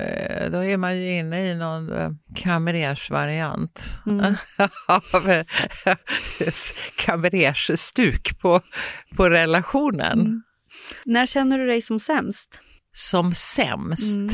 då 0.50 0.64
är 0.64 0.76
man 0.76 0.96
ju 1.00 1.18
inne 1.18 1.50
i 1.50 1.54
någon 1.54 1.92
eh, 1.92 2.10
kamrersvariant 2.36 3.84
Mm. 4.06 4.34
av 4.88 5.02
kamrersstuk 6.96 8.38
på, 8.38 8.60
på 9.16 9.30
relationen. 9.30 10.20
Mm. 10.20 10.42
När 11.04 11.26
känner 11.26 11.58
du 11.58 11.66
dig 11.66 11.82
som 11.82 12.00
sämst? 12.00 12.60
Som 12.94 13.34
sämst. 13.34 14.16
Mm. 14.16 14.28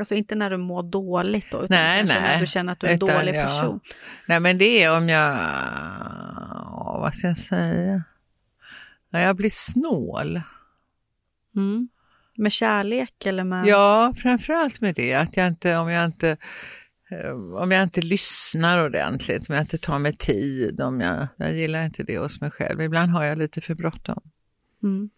Alltså 0.00 0.14
inte 0.14 0.34
när 0.34 0.50
du 0.50 0.56
mår 0.56 0.82
dåligt 0.82 1.46
då, 1.50 1.64
utan 1.64 1.76
Nej, 1.76 1.98
kanske 1.98 2.20
nej. 2.20 2.32
när 2.34 2.40
du 2.40 2.46
känner 2.46 2.72
att 2.72 2.80
du 2.80 2.86
är 2.86 2.90
en 2.90 2.96
Utan, 2.96 3.08
dålig 3.08 3.34
ja. 3.34 3.42
person. 3.42 3.80
Nej 4.26 4.40
men 4.40 4.58
det 4.58 4.82
är 4.82 4.96
om 4.96 5.08
jag, 5.08 5.38
åh, 6.72 7.00
vad 7.00 7.14
ska 7.14 7.26
jag 7.26 7.38
säga, 7.38 8.02
när 9.10 9.22
jag 9.22 9.36
blir 9.36 9.50
snål. 9.52 10.40
Mm. 11.56 11.88
Med 12.36 12.52
kärlek 12.52 13.26
eller 13.26 13.44
med... 13.44 13.66
Ja, 13.66 14.14
framförallt 14.16 14.80
med 14.80 14.94
det, 14.94 15.14
att 15.14 15.36
jag 15.36 15.46
inte, 15.46 15.76
om 15.76 15.90
jag 15.90 16.04
inte 16.04 16.36
eh, 17.10 17.30
om 17.54 17.70
jag 17.70 17.82
inte 17.82 18.00
lyssnar 18.00 18.84
ordentligt, 18.84 19.48
om 19.48 19.54
jag 19.54 19.62
inte 19.62 19.78
tar 19.78 19.98
mig 19.98 20.16
tid, 20.16 20.80
om 20.80 21.00
jag, 21.00 21.26
jag 21.36 21.54
gillar 21.54 21.84
inte 21.84 22.02
det 22.02 22.18
hos 22.18 22.40
mig 22.40 22.50
själv. 22.50 22.80
Ibland 22.80 23.12
har 23.12 23.24
jag 23.24 23.38
lite 23.38 23.60
för 23.60 23.74
bråttom. 23.74 24.22
Mm. 24.82 25.10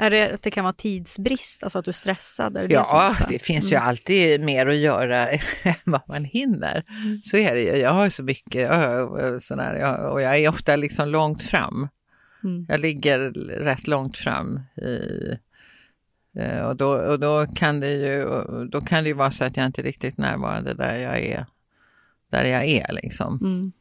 Är 0.00 0.10
det 0.10 0.32
att 0.34 0.42
det 0.42 0.50
kan 0.50 0.64
vara 0.64 0.72
tidsbrist, 0.72 1.62
alltså 1.62 1.78
att 1.78 1.84
du 1.84 1.88
är 1.88 1.92
stressad? 1.92 2.56
Är 2.56 2.62
det 2.62 2.68
det 2.68 2.74
Ja, 2.74 3.10
ofta- 3.10 3.26
det 3.28 3.38
finns 3.38 3.72
ju 3.72 3.76
alltid 3.76 4.40
mer 4.40 4.66
att 4.66 4.76
göra 4.76 5.28
än 5.62 5.74
vad 5.84 6.08
man 6.08 6.24
hinner. 6.24 6.84
Så 7.24 7.36
är 7.36 7.54
det 7.54 7.60
ju. 7.60 7.76
Jag 7.76 7.90
har 7.90 8.08
så 8.10 8.22
mycket 8.22 8.68
har, 8.70 9.40
sån 9.40 9.58
här, 9.58 9.98
och 10.10 10.22
jag 10.22 10.38
är 10.38 10.48
ofta 10.48 10.76
liksom 10.76 11.08
långt 11.08 11.42
fram. 11.42 11.88
Mm. 12.44 12.66
Jag 12.68 12.80
ligger 12.80 13.18
rätt 13.64 13.86
långt 13.86 14.16
fram. 14.18 14.60
I, 14.76 15.00
eh, 16.38 16.60
och 16.60 16.76
då, 16.76 16.88
och 16.88 17.20
då, 17.20 17.46
kan 17.46 17.80
det 17.80 17.90
ju, 17.92 18.24
då 18.70 18.80
kan 18.80 19.04
det 19.04 19.08
ju 19.08 19.14
vara 19.14 19.30
så 19.30 19.44
att 19.44 19.56
jag 19.56 19.66
inte 19.66 19.80
är 19.80 19.84
riktigt 19.84 20.18
närvarande 20.18 20.74
där 20.74 20.96
jag 20.96 21.18
är. 21.18 21.46
Där 22.30 22.44
jag 22.44 22.64
är 22.64 22.92
liksom. 23.02 23.38
Mm. 23.42 23.72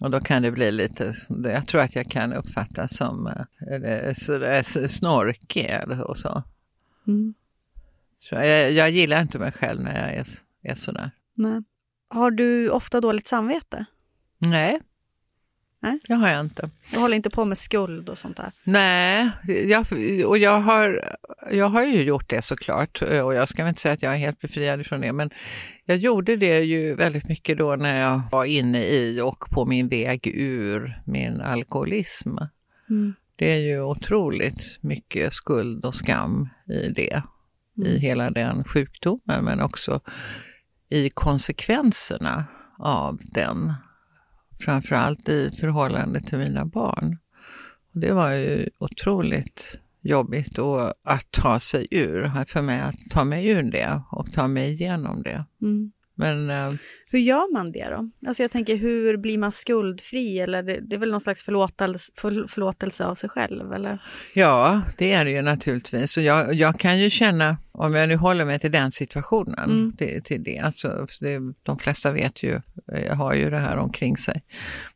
Och 0.00 0.10
då 0.10 0.20
kan 0.20 0.42
det 0.42 0.50
bli 0.50 0.72
lite, 0.72 1.12
jag 1.44 1.66
tror 1.66 1.80
att 1.80 1.96
jag 1.96 2.06
kan 2.10 2.32
uppfattas 2.32 2.96
som 2.96 3.26
eh, 3.26 3.74
eller 3.74 4.88
snorkig 4.88 5.64
eller 5.64 6.00
och 6.00 6.18
så. 6.18 6.42
Mm. 7.06 7.34
så 8.18 8.34
jag, 8.34 8.72
jag 8.72 8.90
gillar 8.90 9.22
inte 9.22 9.38
mig 9.38 9.52
själv 9.52 9.80
när 9.80 10.02
jag 10.02 10.14
är, 10.14 10.26
är 10.62 10.74
sådär. 10.74 11.10
Nej. 11.34 11.62
Har 12.08 12.30
du 12.30 12.70
ofta 12.70 13.00
dåligt 13.00 13.28
samvete? 13.28 13.84
Nej, 14.38 14.80
Nej. 15.84 15.98
det 16.08 16.14
har 16.14 16.28
jag 16.28 16.40
inte. 16.40 16.70
Du 16.92 16.98
håller 16.98 17.16
inte 17.16 17.30
på 17.30 17.44
med 17.44 17.58
skuld 17.58 18.08
och 18.08 18.18
sånt 18.18 18.36
där? 18.36 18.52
Nej, 18.64 19.30
jag, 19.66 19.86
och 20.26 20.38
jag 20.38 20.60
har, 20.60 21.04
jag 21.52 21.68
har 21.68 21.82
ju 21.82 22.02
gjort 22.02 22.30
det 22.30 22.42
såklart 22.42 23.02
och 23.02 23.34
jag 23.34 23.48
ska 23.48 23.62
väl 23.62 23.68
inte 23.68 23.80
säga 23.80 23.94
att 23.94 24.02
jag 24.02 24.12
är 24.12 24.18
helt 24.18 24.40
befriad 24.40 24.86
från 24.86 25.00
det 25.00 25.12
men 25.12 25.30
jag 25.84 25.96
gjorde 25.96 26.36
det 26.36 26.60
ju 26.60 26.94
väldigt 26.94 27.28
mycket 27.28 27.58
då 27.58 27.76
när 27.76 28.00
jag 28.00 28.20
var 28.32 28.44
inne 28.44 28.84
i 28.86 29.20
och 29.20 29.44
på 29.50 29.66
min 29.66 29.88
väg 29.88 30.26
ur 30.34 31.02
min 31.06 31.40
alkoholism. 31.40 32.38
Mm. 32.90 33.14
Det 33.36 33.52
är 33.52 33.58
ju 33.60 33.80
otroligt 33.82 34.78
mycket 34.80 35.32
skuld 35.32 35.84
och 35.84 35.94
skam 35.94 36.48
i 36.68 36.88
det, 36.88 37.22
i 37.76 37.88
Mm. 37.88 38.00
hela 38.00 38.30
den 38.30 38.64
sjukdomen 38.64 39.44
men 39.44 39.60
också 39.60 40.00
i 40.88 41.10
konsekvenserna 41.10 42.44
av 42.78 43.18
den. 43.22 43.74
Framförallt 44.64 45.28
i 45.28 45.50
förhållande 45.50 46.20
till 46.20 46.38
mina 46.38 46.64
barn. 46.64 47.18
Och 47.94 48.00
det 48.00 48.12
var 48.12 48.32
ju 48.32 48.68
otroligt 48.78 49.78
jobbigt 50.00 50.58
och 50.58 50.92
att 51.02 51.30
ta 51.30 51.60
sig 51.60 51.86
ur, 51.90 52.44
för 52.44 52.62
mig 52.62 52.80
att 52.80 53.10
ta 53.10 53.24
mig 53.24 53.48
ur 53.48 53.62
det 53.62 54.02
och 54.10 54.32
ta 54.32 54.48
mig 54.48 54.72
igenom 54.72 55.22
det. 55.22 55.44
Mm. 55.62 55.92
Men 56.16 56.50
eh, 56.50 56.72
Hur 57.10 57.18
gör 57.18 57.52
man 57.52 57.72
det 57.72 57.88
då? 57.90 58.10
Alltså 58.28 58.42
jag 58.42 58.50
tänker, 58.50 58.76
hur 58.76 59.16
blir 59.16 59.38
man 59.38 59.52
skuldfri? 59.52 60.38
Eller 60.38 60.62
det, 60.62 60.80
det 60.80 60.96
är 60.96 61.00
väl 61.00 61.10
någon 61.10 61.20
slags 61.20 61.42
förlåtelse, 61.44 62.12
för, 62.16 62.46
förlåtelse 62.48 63.04
av 63.04 63.14
sig 63.14 63.30
själv? 63.30 63.72
Eller? 63.72 63.98
ja, 64.34 64.82
det 64.98 65.12
är 65.12 65.24
det 65.24 65.30
ju 65.30 65.42
naturligtvis. 65.42 66.16
Och 66.16 66.22
jag, 66.22 66.54
jag 66.54 66.80
kan 66.80 66.98
ju 66.98 67.10
känna, 67.10 67.56
om 67.72 67.94
jag 67.94 68.08
nu 68.08 68.16
håller 68.16 68.44
mig 68.44 68.58
till 68.58 68.72
den 68.72 68.92
situationen, 68.92 69.70
Mm. 69.70 69.96
till, 69.96 70.22
till 70.24 70.42
det, 70.42 70.58
alltså, 70.58 71.06
det, 71.20 71.40
de 71.62 71.78
flesta 71.78 72.12
vet 72.12 72.42
ju, 72.42 72.60
jag 72.86 73.14
har 73.14 73.34
ju 73.34 73.50
det 73.50 73.58
här 73.58 73.76
omkring 73.76 74.16
sig 74.16 74.42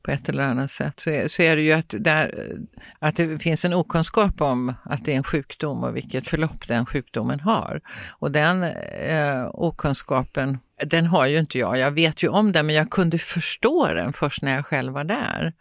på 0.03 0.11
ett 0.11 0.29
eller 0.29 0.43
annat 0.43 0.71
sätt, 0.71 1.01
så 1.01 1.11
är, 1.11 1.29
så 1.29 1.43
är 1.43 1.57
det 1.57 1.63
ju 1.63 1.73
att, 1.73 1.95
där, 1.99 2.57
att 2.99 3.17
det 3.17 3.39
finns 3.39 3.65
en 3.65 3.75
okunskap 3.75 4.41
om 4.41 4.75
att 4.85 5.05
det 5.05 5.13
är 5.13 5.17
en 5.17 5.25
sjukdom 5.25 5.85
och 5.85 5.97
vilket 5.97 6.29
förlopp 6.29 6.69
den 6.69 6.87
sjukdomen 6.87 7.41
har. 7.41 7.81
Och 8.19 8.33
den 8.33 8.63
eh, 8.63 9.47
okunskapen, 9.53 10.59
den 10.87 11.07
har 11.07 11.27
ju 11.27 11.39
inte 11.39 11.59
jag. 11.59 11.79
Jag 11.79 11.91
vet 11.91 12.23
ju 12.23 12.29
om 12.29 12.53
den, 12.53 12.67
men 12.67 12.75
jag 12.75 12.91
kunde 12.91 13.19
förstå 13.19 13.87
den 13.87 14.13
först 14.13 14.43
när 14.43 14.55
jag 14.55 14.67
själv 14.67 14.93
var 14.93 15.05
där. 15.05 15.53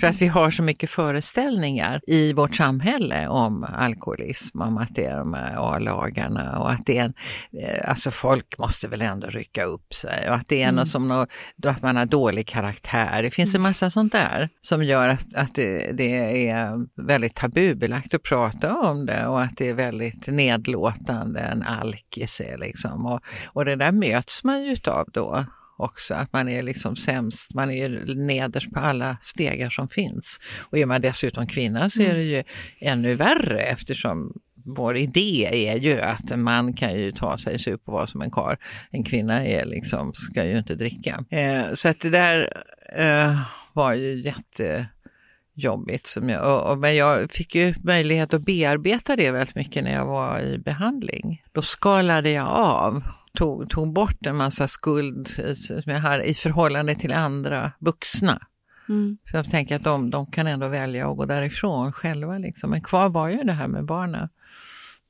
För 0.00 0.06
att 0.06 0.22
vi 0.22 0.26
har 0.26 0.50
så 0.50 0.62
mycket 0.62 0.90
föreställningar 0.90 2.00
i 2.06 2.32
vårt 2.32 2.54
samhälle 2.54 3.28
om 3.28 3.64
alkoholism, 3.64 4.60
om 4.60 4.78
att 4.78 4.94
det 4.94 5.04
är 5.04 5.16
de 5.16 5.34
här 5.34 5.74
A-lagarna 5.74 6.58
och 6.58 6.70
att 6.70 6.86
det 6.86 6.98
är 6.98 7.04
en, 7.04 7.14
eh, 7.62 7.90
alltså 7.90 8.10
folk 8.10 8.58
måste 8.58 8.88
väl 8.88 9.02
ändå 9.02 9.26
rycka 9.26 9.64
upp 9.64 9.94
sig 9.94 10.28
och 10.28 10.34
att 10.34 10.48
det 10.48 10.62
är 10.62 10.72
något 10.72 10.88
som 10.88 11.08
något, 11.08 11.28
att 11.66 11.82
man 11.82 11.96
har 11.96 12.06
dålig 12.06 12.46
karaktär. 12.46 13.22
Det 13.22 13.30
finns 13.30 13.54
en 13.54 13.60
massa 13.60 13.90
sånt 13.90 14.12
där 14.12 14.48
som 14.60 14.84
gör 14.84 15.08
att, 15.08 15.34
att 15.34 15.54
det, 15.54 15.92
det 15.92 16.48
är 16.48 16.86
väldigt 17.06 17.34
tabubelagt 17.34 18.14
att 18.14 18.22
prata 18.22 18.76
om 18.76 19.06
det 19.06 19.26
och 19.26 19.42
att 19.42 19.56
det 19.56 19.68
är 19.68 19.74
väldigt 19.74 20.26
nedlåtande, 20.26 21.40
en 21.40 21.62
alkis 21.62 22.40
är 22.40 22.58
liksom. 22.58 23.06
Och, 23.06 23.20
och 23.46 23.64
det 23.64 23.76
där 23.76 23.92
möts 23.92 24.44
man 24.44 24.62
ju 24.62 24.72
utav 24.72 25.08
då. 25.12 25.44
Också, 25.78 26.14
att 26.14 26.32
man 26.32 26.48
är 26.48 26.62
liksom 26.62 26.96
sämst, 26.96 27.54
man 27.54 27.70
är 27.70 28.14
nederst 28.14 28.72
på 28.72 28.80
alla 28.80 29.16
stegar 29.20 29.70
som 29.70 29.88
finns. 29.88 30.40
Och 30.60 30.78
är 30.78 30.86
man 30.86 31.00
dessutom 31.00 31.46
kvinna 31.46 31.90
så 31.90 32.02
är 32.02 32.14
det 32.14 32.22
ju 32.22 32.44
ännu 32.80 33.14
värre 33.14 33.62
eftersom 33.62 34.32
vår 34.76 34.96
idé 34.96 35.68
är 35.68 35.76
ju 35.76 36.00
att 36.00 36.30
en 36.30 36.42
man 36.42 36.72
kan 36.72 36.94
ju 36.94 37.12
ta 37.12 37.38
sig 37.38 37.58
sup 37.58 37.82
och 37.84 37.92
vara 37.92 38.06
som 38.06 38.22
en 38.22 38.30
kar. 38.30 38.58
En 38.90 39.04
kvinna 39.04 39.46
är 39.46 39.64
liksom, 39.64 40.14
ska 40.14 40.44
ju 40.44 40.58
inte 40.58 40.74
dricka. 40.74 41.24
Eh, 41.30 41.74
så 41.74 41.88
att 41.88 42.00
det 42.00 42.10
där 42.10 42.52
eh, 42.96 43.40
var 43.72 43.92
ju 43.92 44.20
jättejobbigt. 44.20 46.06
Som 46.06 46.28
jag, 46.28 46.46
och, 46.46 46.72
och, 46.72 46.78
men 46.78 46.96
jag 46.96 47.32
fick 47.32 47.54
ju 47.54 47.74
möjlighet 47.82 48.34
att 48.34 48.44
bearbeta 48.44 49.16
det 49.16 49.30
väldigt 49.30 49.54
mycket 49.54 49.84
när 49.84 49.92
jag 49.92 50.06
var 50.06 50.40
i 50.40 50.58
behandling. 50.58 51.42
Då 51.52 51.62
skalade 51.62 52.30
jag 52.30 52.48
av 52.48 53.02
tog, 53.38 53.70
tog 53.70 53.92
bort 53.92 54.26
en 54.26 54.36
massa 54.36 54.68
skuld 54.68 55.28
som 55.56 55.82
jag 55.84 55.98
hade 55.98 56.24
i 56.24 56.34
förhållande 56.34 56.94
till 56.94 57.12
andra 57.12 57.72
vuxna. 57.78 58.46
Mm. 58.88 59.18
För 59.30 59.38
jag 59.38 59.50
tänker 59.50 59.76
att 59.76 59.82
de, 59.82 60.10
de 60.10 60.26
kan 60.26 60.46
ändå 60.46 60.68
välja 60.68 61.10
att 61.10 61.16
gå 61.16 61.24
därifrån 61.24 61.92
själva. 61.92 62.38
Liksom. 62.38 62.70
Men 62.70 62.82
kvar 62.82 63.08
var 63.08 63.28
ju 63.28 63.44
det 63.44 63.52
här 63.52 63.68
med 63.68 63.84
barnen. 63.84 64.28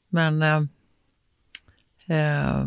Men 0.09 0.43
eh, 0.43 0.63
eh, 2.19 2.67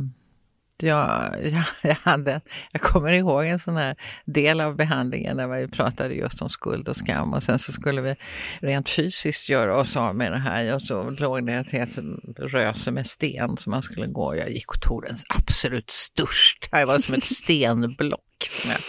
jag, 1.44 1.64
jag, 1.84 1.96
hade, 2.04 2.42
jag 2.72 2.82
kommer 2.82 3.12
ihåg 3.14 3.46
en 3.46 3.60
sån 3.60 3.76
här 3.78 3.96
del 4.26 4.62
av 4.62 4.76
behandlingen 4.76 5.38
där 5.38 5.48
vi 5.48 5.68
pratade 5.68 6.14
just 6.14 6.42
om 6.42 6.50
skuld 6.50 6.88
och 6.88 6.96
skam 6.96 7.34
och 7.34 7.44
sen 7.44 7.60
så 7.60 7.72
skulle 7.72 8.02
vi 8.02 8.16
rent 8.60 8.90
fysiskt 8.90 9.50
göra 9.50 9.78
oss 9.78 9.98
av 9.98 10.16
med 10.16 10.32
det 10.32 10.38
här 10.38 10.76
och 10.76 10.82
så 10.82 11.10
låg 11.10 11.46
det 11.46 11.54
ett 11.54 11.72
helt 11.72 11.98
röse 12.38 12.92
med 12.92 13.08
sten 13.08 13.58
som 13.58 13.72
man 13.72 13.82
skulle 13.82 14.08
gå. 14.08 14.36
Jag 14.36 14.52
gick 14.52 14.72
och 14.72 14.82
tog 14.82 15.04
den 15.04 15.16
absolut 15.38 15.92
största, 15.92 16.78
det 16.80 16.86
var 16.86 17.00
som 17.00 17.14
ett 17.16 17.24
stenblock 17.26 18.20
som 18.62 18.72
jag 18.72 18.80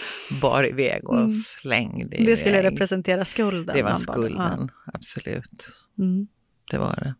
bar 0.41 0.63
iväg 0.69 1.09
och 1.09 1.17
Mm. 1.17 1.31
slängde 1.31 2.17
Det 2.25 2.37
skulle 2.37 2.59
iväg. 2.59 2.71
representera 2.71 3.25
skulden. 3.25 3.75
Det 3.75 3.83
var 3.83 3.89
man 3.91 3.99
bara- 4.07 4.13
skulden, 4.13 4.69
absolut. 4.93 5.67
Ja. 5.95 6.03
Mm. 6.03 6.27
Det 6.71 6.77
var 6.77 6.95
det. 6.95 7.13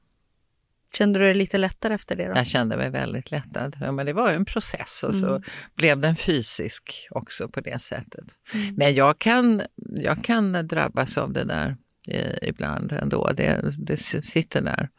Kände 0.98 1.20
du 1.20 1.26
dig 1.26 1.34
lite 1.34 1.58
lättare 1.58 1.94
efter 1.94 2.16
det? 2.16 2.28
Då? 2.28 2.38
Jag 2.38 2.48
kände 2.48 2.78
mig 2.78 2.90
väldigt 2.90 3.32
lättad. 3.32 3.78
Ja, 3.82 3.92
men 3.92 4.06
det 4.06 4.14
var 4.14 4.32
en 4.32 4.46
process 4.46 5.04
och 5.04 5.16
så 5.16 5.30
Mm. 5.30 5.42
blev 5.76 6.00
den 6.00 6.16
fysisk 6.16 7.08
också 7.12 7.48
på 7.50 7.62
det 7.62 7.82
sättet. 7.82 8.26
Mm. 8.54 8.76
Men 8.76 8.94
jag 8.96 9.20
kan, 9.20 9.62
jag 9.96 10.24
kan 10.24 10.68
drabbas 10.68 11.18
av 11.18 11.34
det 11.34 11.44
där 11.44 11.76
eh, 12.10 12.50
ibland 12.50 12.92
ändå. 12.92 13.32
Det, 13.38 13.62
det 13.78 13.98
sitter 13.98 14.62
där. 14.62 14.90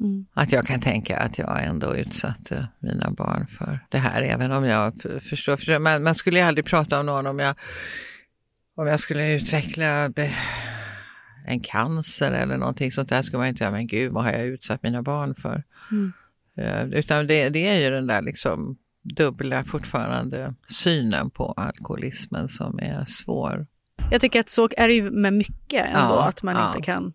Mm. 0.00 0.26
Att 0.34 0.52
jag 0.52 0.66
kan 0.66 0.80
tänka 0.80 1.18
att 1.18 1.38
jag 1.38 1.64
ändå 1.64 1.96
utsatte 1.96 2.68
mina 2.78 3.10
barn 3.10 3.46
för 3.46 3.80
det 3.88 3.98
här, 3.98 4.22
även 4.22 4.52
om 4.52 4.64
jag 4.64 4.92
förstår. 5.30 5.56
För 5.56 5.78
man, 5.78 6.02
man 6.02 6.14
skulle 6.14 6.38
ju 6.38 6.44
aldrig 6.44 6.64
prata 6.64 7.00
om 7.00 7.06
någon 7.06 7.26
om 7.26 7.38
jag, 7.38 7.54
om 8.76 8.86
jag 8.86 9.00
skulle 9.00 9.32
utveckla 9.34 10.08
en 11.46 11.60
cancer 11.60 12.32
eller 12.32 12.56
någonting 12.56 12.92
sånt 12.92 13.08
där. 13.08 13.22
skulle 13.22 13.38
man 13.38 13.48
inte 13.48 13.58
säga, 13.58 13.70
men 13.70 13.86
gud, 13.86 14.12
vad 14.12 14.24
har 14.24 14.32
jag 14.32 14.46
utsatt 14.46 14.82
mina 14.82 15.02
barn 15.02 15.34
för? 15.34 15.62
Mm. 15.90 16.12
Eh, 16.58 16.98
Utan 16.98 17.26
det, 17.26 17.48
det 17.48 17.68
är 17.68 17.80
ju 17.80 17.90
den 17.90 18.06
där 18.06 18.22
liksom 18.22 18.76
dubbla 19.16 19.64
fortfarande 19.64 20.54
synen 20.68 21.30
på 21.30 21.52
alkoholismen 21.56 22.48
som 22.48 22.78
är 22.78 23.04
svår. 23.04 23.66
Jag 24.10 24.20
tycker 24.20 24.40
att 24.40 24.50
så 24.50 24.68
är 24.76 24.88
det 24.88 24.94
ju 24.94 25.10
med 25.10 25.32
mycket 25.32 25.86
ändå, 25.86 25.98
Ja, 26.14 26.28
att 26.28 26.42
man 26.42 26.54
ja. 26.56 26.68
inte 26.74 26.86
kan 26.86 27.12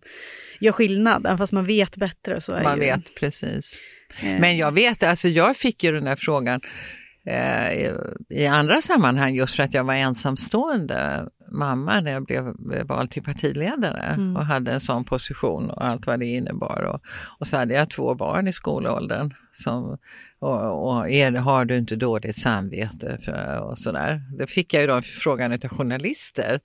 göra 0.60 0.72
skillnad. 0.72 1.26
Även 1.26 1.38
fast 1.38 1.52
man 1.52 1.64
vet 1.66 1.96
bättre 1.96 2.40
så 2.40 2.52
är 2.52 2.62
Man 2.62 2.74
ju... 2.74 2.80
vet 2.80 3.14
precis. 3.14 3.80
eh, 4.22 4.40
Men 4.40 4.56
jag 4.56 4.72
vet, 4.72 5.02
alltså 5.02 5.28
jag 5.28 5.56
fick 5.56 5.84
ju 5.84 5.92
den 5.92 6.04
där 6.04 6.16
frågan 6.16 6.60
eh, 7.26 7.72
i 8.30 8.46
andra 8.46 8.80
sammanhang 8.80 9.34
just 9.34 9.56
för 9.56 9.62
att 9.62 9.74
jag 9.74 9.84
var 9.84 9.94
ensamstående 9.94 11.28
mamma 11.52 12.00
när 12.00 12.12
jag 12.12 12.24
blev 12.24 12.54
vald 12.86 13.10
till 13.10 13.22
partiledare 13.22 14.02
Mm. 14.02 14.36
och 14.36 14.46
hade 14.46 14.72
en 14.72 14.80
sån 14.80 15.04
position 15.04 15.70
och 15.70 15.84
allt 15.84 16.06
vad 16.06 16.18
det 16.18 16.26
innebar. 16.26 16.82
Och, 16.82 17.00
och 17.38 17.46
så 17.46 17.56
hade 17.56 17.74
jag 17.74 17.90
två 17.90 18.14
barn 18.14 18.48
i 18.48 18.52
skolåldern. 18.52 19.34
Som, 19.52 19.98
och, 20.38 20.88
och 20.88 21.10
är, 21.10 21.32
har 21.32 21.64
du 21.64 21.78
inte 21.78 21.96
dåligt 21.96 22.36
samvete 22.36 23.18
för, 23.24 23.60
och 23.60 23.78
sådär. 23.78 24.22
Det 24.38 24.46
fick 24.46 24.74
jag 24.74 24.80
ju 24.80 24.86
då 24.86 25.02
frågan 25.02 25.52
av 25.52 25.58
journalister 25.58 26.60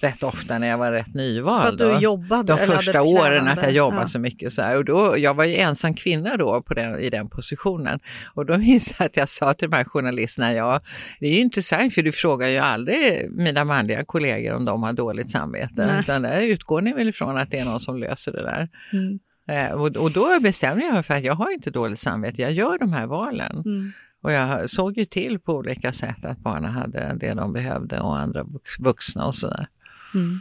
rätt 0.00 0.22
ofta 0.22 0.58
när 0.58 0.66
jag 0.66 0.78
var 0.78 0.92
rätt 0.92 1.14
nyvald. 1.14 1.80
Mm. 1.80 1.88
För 1.88 1.94
att 1.94 2.00
du 2.00 2.04
jobbade, 2.04 2.42
de 2.42 2.58
första 2.58 3.02
åren 3.02 3.48
att 3.48 3.62
jag 3.62 3.72
jobbade 3.72 4.02
ja. 4.02 4.06
så 4.06 4.18
mycket. 4.18 4.52
Så 4.52 4.62
här. 4.62 4.76
Och 4.76 4.84
då, 4.84 5.14
jag 5.18 5.34
var 5.34 5.44
ju 5.44 5.56
ensam 5.56 5.94
kvinna 5.94 6.36
då 6.36 6.62
på 6.62 6.74
den, 6.74 7.00
i 7.00 7.10
den 7.10 7.28
positionen. 7.28 8.00
Och 8.34 8.46
då 8.46 8.58
minns 8.58 8.94
jag 8.98 9.06
att 9.06 9.16
jag 9.16 9.28
sa 9.28 9.54
till 9.54 9.70
de 9.70 9.76
här 9.76 9.84
journalisterna, 9.84 10.52
ja 10.52 10.80
det 11.20 11.26
är 11.26 11.30
ju 11.30 11.38
intressant 11.38 11.94
för 11.94 12.02
du 12.02 12.12
frågar 12.12 12.48
ju 12.48 12.58
aldrig 12.58 13.30
mina 13.30 13.64
manliga 13.64 14.04
kollegor 14.04 14.54
om 14.54 14.64
de 14.64 14.82
har 14.82 14.92
dåligt 14.92 15.30
samvete. 15.30 15.86
Nej. 15.86 16.00
Utan 16.00 16.22
där 16.22 16.40
utgår 16.40 16.80
ni 16.80 16.92
väl 16.92 17.08
ifrån 17.08 17.38
att 17.38 17.50
det 17.50 17.58
är 17.58 17.64
någon 17.64 17.80
som 17.80 17.96
löser 17.96 18.32
det 18.32 18.42
där. 18.42 18.68
Mm. 18.92 19.18
Eh, 19.52 19.72
och, 19.72 19.96
och 19.96 20.12
då 20.12 20.40
bestämde 20.40 20.84
jag 20.84 20.94
mig 20.94 21.02
för 21.02 21.14
att 21.14 21.24
jag 21.24 21.34
har 21.34 21.50
inte 21.50 21.70
dåligt 21.70 21.98
samvete, 21.98 22.42
jag 22.42 22.52
gör 22.52 22.78
de 22.78 22.92
här 22.92 23.06
valen. 23.06 23.62
Mm. 23.64 23.92
Och 24.22 24.32
jag 24.32 24.70
såg 24.70 24.98
ju 24.98 25.04
till 25.04 25.38
på 25.38 25.54
olika 25.54 25.92
sätt 25.92 26.24
att 26.24 26.38
barnen 26.38 26.70
hade 26.70 27.16
det 27.20 27.34
de 27.34 27.52
behövde 27.52 28.00
och 28.00 28.18
andra 28.18 28.42
vux- 28.42 28.80
vuxna 28.82 29.26
och 29.26 29.34
sådär. 29.34 29.66
Mm. 30.14 30.40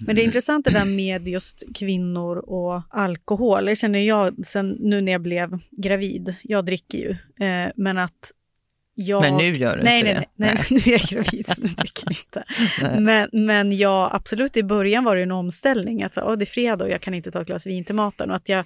Men 0.00 0.16
det 0.16 0.22
är 0.22 0.24
intressant 0.24 0.64
det 0.64 0.70
där 0.70 0.84
med 0.84 1.28
just 1.28 1.62
kvinnor 1.74 2.36
och 2.36 2.82
alkohol. 2.90 3.64
Det 3.64 3.76
känner 3.76 3.98
jag 3.98 4.46
sen 4.46 4.76
nu 4.80 5.00
när 5.00 5.12
jag 5.12 5.20
blev 5.20 5.58
gravid. 5.70 6.34
Jag 6.42 6.64
dricker 6.64 6.98
ju, 6.98 7.10
eh, 7.46 7.70
men 7.76 7.98
att 7.98 8.32
jag... 9.00 9.20
Men 9.20 9.36
nu 9.36 9.56
gör 9.56 9.76
du 9.76 9.82
nej, 9.82 9.98
inte 9.98 10.12
nej, 10.12 10.20
det. 10.36 10.44
nej, 10.44 10.54
nej, 10.54 10.64
nu 10.86 10.92
är 10.92 10.98
jag 10.98 11.00
gravid 11.00 11.46
så 11.46 11.60
nu 11.60 11.68
dricker 11.68 12.02
jag 12.06 12.12
inte. 12.12 12.44
Men, 13.00 13.46
men 13.46 13.76
jag, 13.76 14.10
absolut 14.12 14.56
i 14.56 14.62
början 14.62 15.04
var 15.04 15.16
det 15.16 15.22
en 15.22 15.32
omställning. 15.32 16.02
Att 16.02 16.14
så, 16.14 16.20
"Åh, 16.22 16.36
det 16.36 16.44
är 16.44 16.46
fredag 16.46 16.84
och 16.84 16.90
jag 16.90 17.00
kan 17.00 17.14
inte 17.14 17.30
ta 17.30 17.40
ett 17.40 17.46
glas 17.46 17.66
vin 17.66 17.84
till 17.84 17.94
maten. 17.94 18.30
Och 18.30 18.36
att 18.36 18.48
jag 18.48 18.64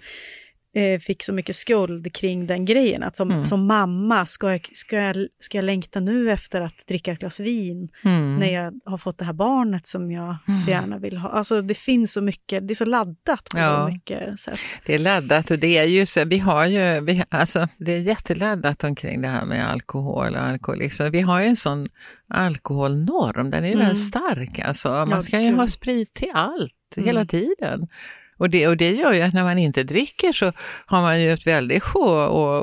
eh, 0.75 0.99
fick 1.01 1.23
så 1.23 1.33
mycket 1.33 1.57
skuld 1.57 2.15
kring 2.15 2.47
den 2.47 2.65
grejen. 2.65 3.03
Att 3.03 3.17
som, 3.17 3.31
Mm. 3.31 3.45
som 3.45 3.67
mamma, 3.67 4.27
ska 4.27 4.51
jag, 4.51 4.69
ska, 4.73 4.97
jag, 4.97 5.17
ska 5.39 5.59
jag 5.59 5.65
längta 5.65 6.01
nu 6.01 6.33
efter 6.33 6.61
att 6.61 6.87
dricka 6.89 7.13
ett 7.13 7.19
glas 7.19 7.41
vin? 7.41 7.89
Mm. 8.05 8.37
när 8.37 8.53
jag 8.53 8.73
har 8.85 8.99
fått 8.99 9.19
det 9.19 9.25
här 9.25 9.33
barnet 9.33 9.87
som 9.87 10.11
jag 10.11 10.37
så 10.65 10.71
gärna 10.71 10.99
vill 10.99 11.17
ha. 11.17 11.29
Alltså 11.29 11.63
det 11.63 11.75
finns 11.75 12.13
så 12.13 12.21
mycket, 12.21 12.69
det 12.69 12.73
är 12.73 12.75
så 12.75 12.85
laddat 12.85 13.45
på 13.53 13.59
Ja. 13.59 13.87
så 13.87 13.93
mycket 13.95 14.41
sätt. 14.41 14.59
Det 14.87 14.95
är 14.95 14.99
laddat 14.99 15.51
och 15.51 15.59
det 15.59 15.79
är 15.79 15.85
ju 15.85 16.07
så, 16.07 16.25
vi 16.25 16.39
har 16.39 16.67
ju, 16.67 17.01
vi, 17.01 17.23
alltså 17.29 17.69
det 17.79 17.93
är 17.93 18.01
jätteladdat 18.01 18.85
omkring 18.85 19.23
det 19.23 19.29
här 19.29 19.45
med 19.45 19.71
alkohol 19.71 20.35
och 20.35 20.43
alkoholism. 20.43 21.05
Vi 21.13 21.21
har 21.21 21.41
ju 21.41 21.47
en 21.47 21.57
sån 21.57 21.89
alkoholnorm, 22.29 23.51
den 23.51 23.65
är 23.65 23.69
ju 23.69 23.75
Mm. 23.75 23.87
väldigt 23.87 24.05
stark 24.05 24.59
alltså. 24.59 25.07
Man 25.09 25.23
ska 25.23 25.41
ju 25.41 25.55
ha 25.55 25.69
sprit 25.69 26.15
till 26.15 26.31
allt, 26.35 26.73
Mm. 26.97 27.07
hela 27.07 27.25
tiden. 27.27 27.89
Och 28.37 28.51
det, 28.51 28.69
och 28.69 28.77
det 28.77 28.91
gör 28.91 29.13
ju 29.13 29.21
att 29.23 29.35
när 29.35 29.43
man 29.45 29.59
inte 29.59 29.83
dricker 29.83 30.33
så 30.33 30.53
har 30.87 31.03
man 31.03 31.21
ju 31.23 31.33
ett 31.33 31.47
väldigt 31.47 31.83
sjå 31.83 32.19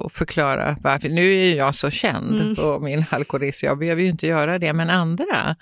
att 0.05 0.13
förklara 0.13 0.77
varför. 0.81 1.09
Nu 1.09 1.21
är 1.21 1.45
ju 1.45 1.55
jag 1.55 1.75
så 1.75 1.89
känd 1.89 2.41
Mm. 2.41 2.55
på 2.55 2.79
min 2.79 3.05
alkoholism, 3.09 3.65
jag 3.65 3.77
behöver 3.79 4.01
ju 4.01 4.09
inte 4.09 4.27
göra 4.27 4.59
det, 4.59 4.73
men 4.73 4.89
andra. 4.89 5.55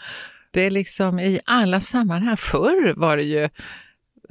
Det 0.51 0.61
är 0.61 0.71
liksom 0.71 1.19
i 1.19 1.39
alla 1.45 1.79
sammanhang. 1.79 2.37
Förr 2.37 2.93
var 2.97 3.17
det 3.17 3.23
ju 3.23 3.49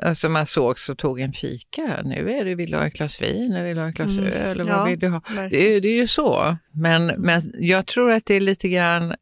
Alltså 0.03 0.29
man 0.29 0.47
såg 0.47 0.79
så 0.79 0.95
tog 0.95 1.21
en 1.21 1.33
fika. 1.33 2.01
Nu 2.05 2.31
är 2.33 2.45
det, 2.45 2.55
vill 2.55 2.71
du 2.71 2.77
ha 2.77 2.87
ett 2.87 2.93
glas 2.93 3.23
vin, 3.23 3.53
eller 3.53 3.65
vill 3.65 3.77
du 3.77 3.83
ha 3.83 3.89
ett 3.89 3.95
glas 3.95 4.19
Mm. 4.19 4.33
öl, 4.33 4.61
eller 4.61 4.71
Ja, 4.73 4.79
vad 4.79 4.91
vill 4.91 4.99
du 4.99 5.09
ha? 5.09 5.21
Det 5.51 5.77
är, 5.77 5.81
det 5.81 5.89
är 5.89 5.97
ju 5.97 6.07
så. 6.07 6.57
Men, 6.73 7.07
men 7.07 7.43
jag 7.59 7.87
tror 7.87 8.11
att 8.13 8.27
det 8.27 8.35
är 8.35 8.41
lite 8.41 8.69
grann 8.69 9.15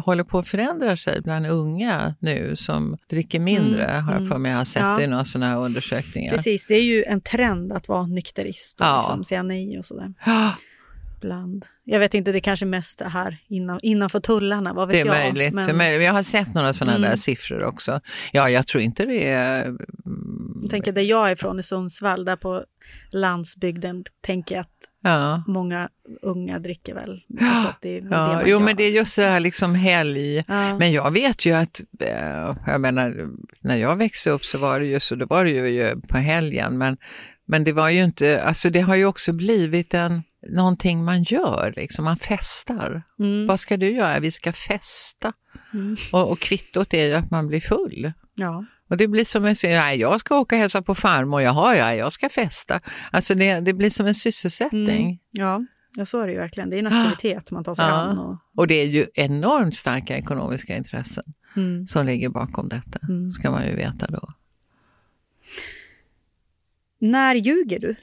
håller 0.00 0.24
på 0.24 0.38
att 0.38 0.48
förändra 0.48 0.96
sig 0.96 1.20
bland 1.20 1.46
unga 1.46 2.14
nu 2.18 2.56
som 2.56 2.96
dricker 3.10 3.40
mindre, 3.40 3.84
Mm, 3.84 4.04
har 4.04 4.12
jag 4.12 4.18
mm. 4.20 4.30
för 4.30 4.38
mig 4.38 4.50
jag 4.50 4.58
har 4.58 4.64
sett 4.64 4.82
Ja. 4.82 5.00
i 5.00 5.06
några 5.06 5.24
sådana 5.24 5.46
här 5.50 5.58
undersökningar. 5.58 6.34
Precis, 6.36 6.66
det 6.66 6.74
är 6.74 6.82
ju 6.82 7.04
en 7.04 7.20
trend 7.20 7.72
att 7.72 7.88
vara 7.88 8.06
nykterist 8.06 8.80
och 8.80 8.86
Ja. 8.86 9.04
liksom 9.08 9.24
säga 9.24 9.42
nej 9.42 9.78
och 9.78 9.84
sådär. 9.84 10.14
Ja, 10.26 10.54
Ibland. 11.24 11.66
Jag 11.84 11.98
vet 11.98 12.14
inte, 12.14 12.32
det 12.32 12.38
är 12.38 12.40
kanske 12.40 12.66
mest 12.66 12.98
det 12.98 13.08
här 13.08 13.38
innan, 13.48 13.78
innanför 13.82 14.20
tullarna, 14.20 14.72
vad 14.72 14.88
vet 14.88 14.94
det 14.94 15.00
är 15.10 15.14
jag. 15.24 15.34
möjligt. 15.34 15.54
Men 15.54 15.64
Det 15.66 15.72
är 15.72 15.76
möjligt. 15.76 16.06
Jag 16.06 16.12
har 16.12 16.22
sett 16.22 16.54
några 16.54 16.72
sådana 16.72 16.96
Mm. 16.96 17.10
där 17.10 17.16
siffror 17.16 17.62
också. 17.62 18.00
Ja, 18.32 18.50
jag 18.50 18.66
tror 18.66 18.82
inte 18.82 19.04
det 19.04 19.28
är... 19.28 19.64
mm, 19.64 20.58
jag 20.62 20.70
tänker 20.70 20.92
där 20.92 21.02
jag 21.02 21.28
är 21.28 21.32
ifrån 21.32 21.58
i 21.60 21.62
Sundsvall, 21.62 22.24
där 22.24 22.36
på 22.36 22.64
landsbygden, 23.10 24.04
tänker 24.20 24.54
jag 24.54 24.62
att 24.62 24.68
Ja. 25.06 25.42
många 25.46 25.88
unga 26.22 26.58
dricker 26.58 26.94
väl. 26.94 27.20
Ja. 27.28 27.46
Så 27.66 27.68
det 27.80 27.88
är 27.88 27.94
Ja, 27.94 28.00
det 28.02 28.10
man 28.10 28.42
jo, 28.42 28.48
gör. 28.48 28.60
men 28.60 28.76
det 28.76 28.82
är 28.84 28.90
just 28.90 29.16
det 29.16 29.22
här 29.26 29.40
liksom 29.40 29.74
helg. 29.74 30.44
Ja. 30.48 30.78
Men 30.78 30.92
jag 30.92 31.10
vet 31.10 31.46
ju 31.46 31.52
att, 31.52 31.80
eh, 32.00 32.54
jag 32.66 32.80
menar, 32.80 33.28
när 33.60 33.76
jag 33.76 33.96
växte 33.96 34.30
upp 34.30 34.44
så 34.44 34.58
var 34.58 34.80
det 34.80 34.86
ju 34.86 35.00
så, 35.00 35.14
då 35.14 35.26
var 35.26 35.44
det 35.44 35.50
ju 35.50 36.00
på 36.08 36.18
helgen, 36.18 36.78
men, 36.78 36.96
men 37.46 37.64
det 37.64 37.72
var 37.72 37.90
ju 37.90 38.02
inte, 38.04 38.42
alltså 38.42 38.70
det 38.70 38.80
har 38.80 38.96
ju 38.96 39.06
också 39.06 39.32
blivit 39.32 39.94
en, 39.94 40.22
någonting 40.48 41.04
man 41.04 41.22
gör, 41.22 41.72
liksom, 41.76 42.04
man 42.04 42.16
festar. 42.16 43.02
Mm. 43.18 43.46
Vad 43.46 43.60
ska 43.60 43.76
du 43.76 43.90
göra? 43.90 44.20
Vi 44.20 44.30
ska 44.30 44.52
festa. 44.52 45.32
Mm. 45.72 45.96
Och, 46.12 46.30
och 46.30 46.38
kvittot 46.40 46.94
är 46.94 47.06
ju 47.06 47.14
att 47.14 47.30
man 47.30 47.48
blir 47.48 47.60
full. 47.60 48.12
Ja. 48.34 48.64
Och 48.88 48.96
det 48.96 49.08
blir 49.08 49.24
som 49.24 49.44
en, 49.44 49.54
nej, 49.64 50.00
jag 50.00 50.20
ska 50.20 50.38
åka 50.38 50.54
och 50.54 50.60
hälsa 50.60 50.82
på 50.82 50.94
farmor, 50.94 51.42
jaha, 51.42 51.76
ja, 51.76 51.94
jag 51.94 52.12
ska 52.12 52.28
festa. 52.28 52.80
Alltså 53.10 53.34
det, 53.34 53.60
det 53.60 53.72
blir 53.72 53.90
som 53.90 54.06
en 54.06 54.14
sysselsättning. 54.14 55.04
Mm. 55.06 55.18
ja. 55.30 55.64
Ja, 55.96 56.04
så 56.06 56.20
är 56.20 56.26
det 56.26 56.32
ju 56.32 56.38
verkligen. 56.38 56.70
Det 56.70 56.76
är 56.76 56.78
en 56.78 56.86
aktivitet 56.86 57.50
man 57.50 57.64
tar 57.64 57.74
sig 57.74 57.84
Ja. 57.84 57.92
an. 57.92 58.18
Och, 58.18 58.38
Och 58.56 58.66
det 58.66 58.74
är 58.74 58.86
ju 58.86 59.06
enormt 59.14 59.76
starka 59.76 60.16
ekonomiska 60.16 60.76
intressen 60.76 61.24
mm. 61.56 61.86
som 61.86 62.06
ligger 62.06 62.28
bakom 62.28 62.68
detta, 62.68 62.98
Mm. 63.08 63.30
ska 63.30 63.50
man 63.50 63.66
ju 63.66 63.74
veta 63.74 64.06
då. 64.06 64.32
När 66.98 67.34
ljuger 67.34 67.80
du? 67.80 67.96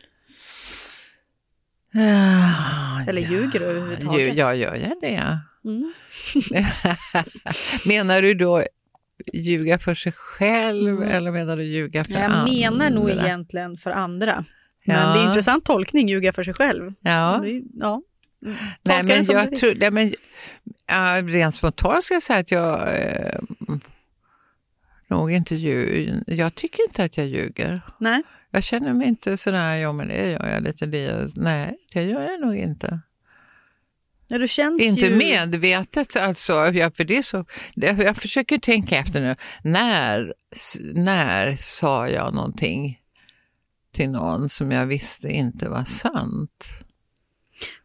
Ah, 1.94 3.02
Eller 3.10 3.22
ljuger 3.22 3.60
du 3.60 3.66
överhuvudtaget? 3.66 4.36
Ja, 4.36 4.56
gör 4.56 4.76
jag 4.76 4.94
det? 5.02 5.40
Mm. 5.66 5.94
menar 7.86 8.22
du 8.22 8.34
då 8.34 8.64
ljuga 9.34 9.80
för 9.80 9.96
sig 9.96 10.12
själv 10.12 10.98
Mm. 10.98 11.10
eller 11.10 11.32
menar 11.32 11.58
du 11.58 11.64
ljuga 11.64 12.04
för 12.04 12.14
Jag 12.14 12.22
andra? 12.22 12.54
menar 12.54 12.90
nog 12.90 13.10
egentligen 13.10 13.78
för 13.78 13.92
andra. 13.92 14.46
Men 14.86 14.96
Ja. 14.96 15.14
det 15.14 15.20
är 15.20 15.22
en 15.24 15.28
intressant 15.28 15.66
tolkning, 15.66 16.10
ljuga 16.10 16.34
för 16.34 16.44
sig 16.44 16.54
själv. 16.54 16.94
Ja. 17.02 17.46
Är- 17.46 17.62
ja. 17.74 18.02
Mm. 18.46 18.56
Nej, 18.84 19.04
men 19.04 19.24
jag 19.26 19.56
tror, 19.56 19.76
nej, 19.80 19.92
men, 19.92 20.14
ja, 20.88 21.22
rent 21.24 21.56
spontant 21.56 22.04
ska 22.04 22.14
jag 22.14 22.24
säga 22.24 22.40
att 22.40 22.52
jag 22.52 22.80
eh, 22.96 23.40
nog 25.08 25.32
inte 25.32 25.56
ljuger. 25.56 26.24
Jag 26.28 26.56
tycker 26.56 26.84
inte 26.84 27.04
att 27.04 27.18
jag 27.18 27.28
ljuger. 27.28 27.82
Nej. 28.00 28.24
Jag 28.52 28.64
känner 28.64 28.94
mig 28.94 29.08
inte 29.08 29.38
sådär, 29.38 29.76
ja 29.76 29.92
men 29.94 30.08
det 30.08 30.32
gör 30.32 30.48
jag 30.48 30.64
lite 30.64 30.86
det. 30.86 31.32
Nej, 31.36 31.78
det 31.94 32.04
gör 32.04 32.22
jag 32.22 32.42
nog 32.42 32.56
inte. 32.56 33.00
Ja, 34.28 34.48
Inte 34.80 35.06
ju... 35.06 35.18
medvetet 35.18 36.16
alltså, 36.16 36.54
ja, 36.54 36.92
för 36.92 37.04
det 37.04 37.18
är 37.18 37.22
så, 37.22 37.46
jag 37.76 38.16
försöker 38.18 38.58
tänka 38.58 38.98
efter 38.98 39.22
nu, 39.22 39.36
när, 39.64 40.34
när 40.94 41.58
sa 41.60 42.10
jag 42.10 42.34
någonting 42.34 43.00
till 43.94 44.10
någon 44.10 44.50
som 44.50 44.72
jag 44.72 44.86
visste 44.86 45.28
inte 45.30 45.70
var 45.70 45.84
sant? 45.84 46.66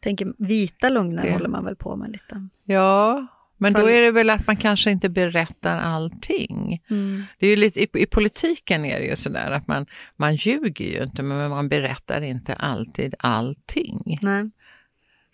Tänker, 0.00 0.32
vita 0.38 0.88
lögner 0.88 1.22
Det- 1.22 1.32
håller 1.32 1.48
man 1.48 1.64
väl 1.64 1.76
på 1.76 1.96
med 1.96 2.10
lite. 2.12 2.48
Ja, 2.64 3.26
men 3.56 3.72
då 3.72 3.90
är 3.90 4.02
det 4.02 4.10
väl 4.10 4.30
att 4.30 4.46
man 4.46 4.56
kanske 4.56 4.90
inte 4.90 5.08
berättar 5.08 5.80
allting. 5.80 6.82
Mm. 6.90 7.24
Det 7.38 7.46
är 7.46 7.50
ju 7.50 7.56
lite, 7.56 7.80
i, 7.80 7.88
I 7.92 8.06
politiken 8.06 8.84
är 8.84 9.00
det 9.00 9.06
ju 9.06 9.16
sådär 9.16 9.50
att 9.50 9.68
man, 9.68 9.86
man 10.16 10.36
ljuger 10.36 10.84
ju 10.84 11.02
inte, 11.02 11.22
men 11.22 11.50
man 11.50 11.68
berättar 11.68 12.22
inte 12.22 12.54
alltid 12.54 13.14
allting. 13.18 14.18
Nej. 14.22 14.50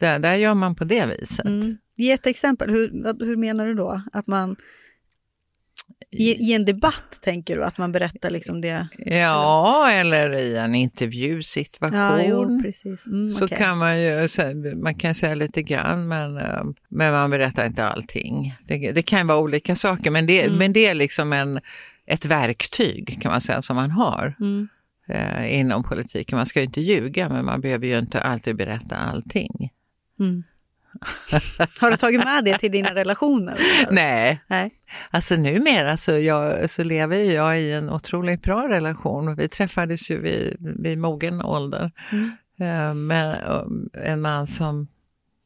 Där, 0.00 0.18
där 0.18 0.34
gör 0.34 0.54
man 0.54 0.74
på 0.74 0.84
det 0.84 1.06
viset. 1.06 1.46
Mm. 1.46 1.76
Ge 1.96 2.12
ett 2.12 2.26
exempel. 2.26 2.70
Hur, 2.70 3.24
hur 3.24 3.36
menar 3.36 3.66
du 3.66 3.74
då? 3.74 4.02
Att 4.12 4.26
man... 4.26 4.56
I, 6.10 6.50
I 6.50 6.52
en 6.54 6.64
debatt 6.64 7.18
tänker 7.22 7.56
du 7.56 7.64
att 7.64 7.78
man 7.78 7.92
berättar 7.92 8.30
liksom 8.30 8.60
det? 8.60 8.88
Ja, 8.98 9.90
eller 9.92 10.32
i 10.34 10.56
en 10.56 10.74
intervjusituation. 10.74 11.98
Ja, 11.98 12.22
jo, 12.22 12.60
precis. 12.62 13.06
Mm, 13.06 13.28
så 13.28 13.44
okej. 13.44 13.58
kan 13.58 13.78
man 13.78 14.00
ju 14.00 14.28
man 14.76 14.94
kan 14.94 15.14
säga 15.14 15.34
lite 15.34 15.62
grann, 15.62 16.08
men, 16.08 16.36
eh, 16.38 16.62
men 16.88 17.12
man 17.12 17.30
berättar 17.30 17.66
inte 17.66 17.84
allting. 17.86 18.54
Det, 18.66 18.92
det 18.92 19.02
kan 19.02 19.26
vara 19.26 19.38
olika 19.38 19.74
saker, 19.74 20.10
men 20.10 20.26
det, 20.26 20.42
Mm. 20.42 20.58
men 20.58 20.72
det 20.72 20.86
är 20.86 20.94
liksom 20.94 21.32
en, 21.32 21.60
ett 22.06 22.24
verktyg 22.24 23.18
kan 23.22 23.30
man 23.32 23.40
säga 23.40 23.62
som 23.62 23.76
man 23.76 23.90
har 23.90 24.34
Mm. 24.40 24.68
eh, 25.08 25.58
inom 25.60 25.82
politiken. 25.82 26.36
Man 26.36 26.46
ska 26.46 26.60
ju 26.60 26.66
inte 26.66 26.80
ljuga, 26.80 27.28
men 27.28 27.44
man 27.44 27.60
behöver 27.60 27.86
ju 27.86 27.98
inte 27.98 28.20
alltid 28.20 28.56
berätta 28.56 28.96
allting. 28.96 29.70
Mm. 30.20 30.42
Har 31.80 31.90
du 31.90 31.96
tagit 31.96 32.24
med 32.24 32.44
det 32.44 32.58
till 32.58 32.72
dina 32.72 32.94
relationer? 32.94 33.58
Nej, 33.90 34.40
Nej. 34.46 34.70
alltså 35.10 35.36
numera 35.36 35.96
så, 35.96 36.18
jag, 36.18 36.70
så 36.70 36.84
lever 36.84 37.16
jag 37.16 37.60
i 37.60 37.72
en 37.72 37.90
otroligt 37.90 38.42
bra 38.42 38.68
relation. 38.68 39.36
Vi 39.36 39.48
träffades 39.48 40.10
ju 40.10 40.20
vid, 40.20 40.56
vid 40.78 40.98
mogen 40.98 41.42
ålder. 41.42 41.90
Mm. 42.12 42.30
Eh, 42.60 42.94
Men 42.94 43.30
eh, 43.30 43.62
en 44.10 44.20
man 44.20 44.46
som, 44.46 44.88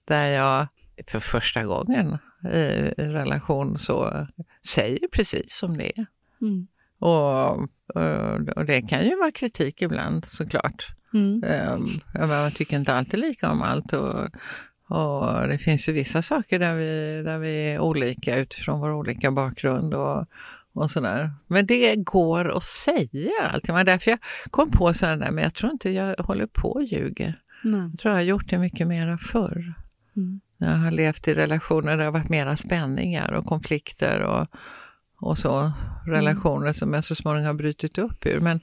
där 0.08 0.26
jag 0.26 0.66
för 1.06 1.20
första 1.20 1.64
gången 1.64 2.18
i 2.52 2.92
relation 2.96 3.78
så 3.78 4.26
säger 4.66 5.08
precis 5.12 5.56
som 5.56 5.76
det 5.76 5.98
är. 5.98 6.06
Mm. 6.40 6.66
Och, 6.98 7.58
och, 7.94 8.48
och 8.56 8.64
det 8.64 8.82
kan 8.82 9.04
ju 9.04 9.16
vara 9.16 9.30
kritik 9.30 9.82
ibland 9.82 10.24
såklart. 10.24 10.86
Mm. 11.14 11.44
Um, 11.74 12.00
man 12.28 12.52
tycker 12.52 12.76
inte 12.76 12.94
alltid 12.94 13.20
lika 13.20 13.50
om 13.50 13.62
allt. 13.62 13.92
Och, 13.92 14.30
och 14.88 15.48
det 15.48 15.58
finns 15.58 15.88
ju 15.88 15.92
vissa 15.92 16.22
saker 16.22 16.58
där 16.58 16.74
vi, 16.76 17.22
där 17.24 17.38
vi 17.38 17.72
är 17.72 17.80
olika 17.80 18.38
utifrån 18.38 18.80
vår 18.80 18.92
olika 18.92 19.30
bakgrund 19.30 19.94
och, 19.94 20.26
och 20.72 20.90
sådär. 20.90 21.30
Men 21.46 21.66
det 21.66 21.96
går 21.96 22.56
att 22.56 22.64
säga 22.64 23.30
allting. 23.52 23.66
Det 23.66 23.72
var 23.72 23.84
därför 23.84 24.10
jag 24.10 24.20
kom 24.50 24.70
på 24.70 24.94
sådär 24.94 25.16
där, 25.16 25.30
men 25.30 25.44
jag 25.44 25.54
tror 25.54 25.72
inte 25.72 25.90
jag 25.90 26.16
håller 26.16 26.46
på 26.46 26.72
och 26.72 26.84
ljuger. 26.84 27.40
Nej. 27.64 27.80
Jag 27.90 27.98
tror 27.98 28.12
jag 28.12 28.18
har 28.18 28.24
gjort 28.24 28.50
det 28.50 28.58
mycket 28.58 28.86
mera 28.86 29.18
förr. 29.18 29.74
Mm. 30.16 30.40
Jag 30.58 30.66
har 30.66 30.90
levt 30.90 31.28
i 31.28 31.34
relationer 31.34 31.90
där 31.90 31.98
det 31.98 32.04
har 32.04 32.12
varit 32.12 32.28
mera 32.28 32.56
spänningar 32.56 33.32
och 33.32 33.46
konflikter 33.46 34.20
och, 34.20 34.46
och 35.20 35.38
så. 35.38 35.72
Relationer 36.06 36.72
som 36.72 36.94
jag 36.94 37.04
så 37.04 37.14
småningom 37.14 37.46
har 37.46 37.54
brutit 37.54 37.98
upp 37.98 38.26
ur. 38.26 38.40
Men, 38.40 38.60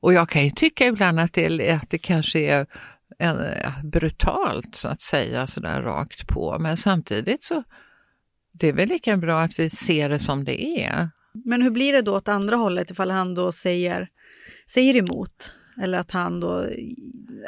och 0.00 0.12
jag 0.12 0.28
kan 0.28 0.44
ju 0.44 0.50
tycka 0.50 0.86
ibland 0.86 1.20
att 1.20 1.32
det, 1.32 1.70
att 1.70 1.90
det 1.90 1.98
kanske 1.98 2.38
är 2.38 2.66
brutalt 3.84 4.74
så 4.74 4.88
att 4.88 5.02
säga 5.02 5.46
sådär 5.46 5.82
rakt 5.82 6.28
på. 6.28 6.56
Men 6.58 6.76
samtidigt 6.76 7.44
så 7.44 7.62
det 8.52 8.68
är 8.68 8.72
väl 8.72 8.88
lika 8.88 9.16
bra 9.16 9.40
att 9.40 9.58
vi 9.58 9.70
ser 9.70 10.08
det 10.08 10.18
som 10.18 10.44
det 10.44 10.84
är. 10.84 11.10
Men 11.44 11.62
hur 11.62 11.70
blir 11.70 11.92
det 11.92 12.02
då 12.02 12.16
åt 12.16 12.28
andra 12.28 12.56
hållet 12.56 12.90
ifall 12.90 13.10
han 13.10 13.34
då 13.34 13.52
säger, 13.52 14.08
säger 14.70 14.96
emot? 14.96 15.54
Eller 15.82 15.98
att 15.98 16.10
han 16.10 16.40
då 16.40 16.68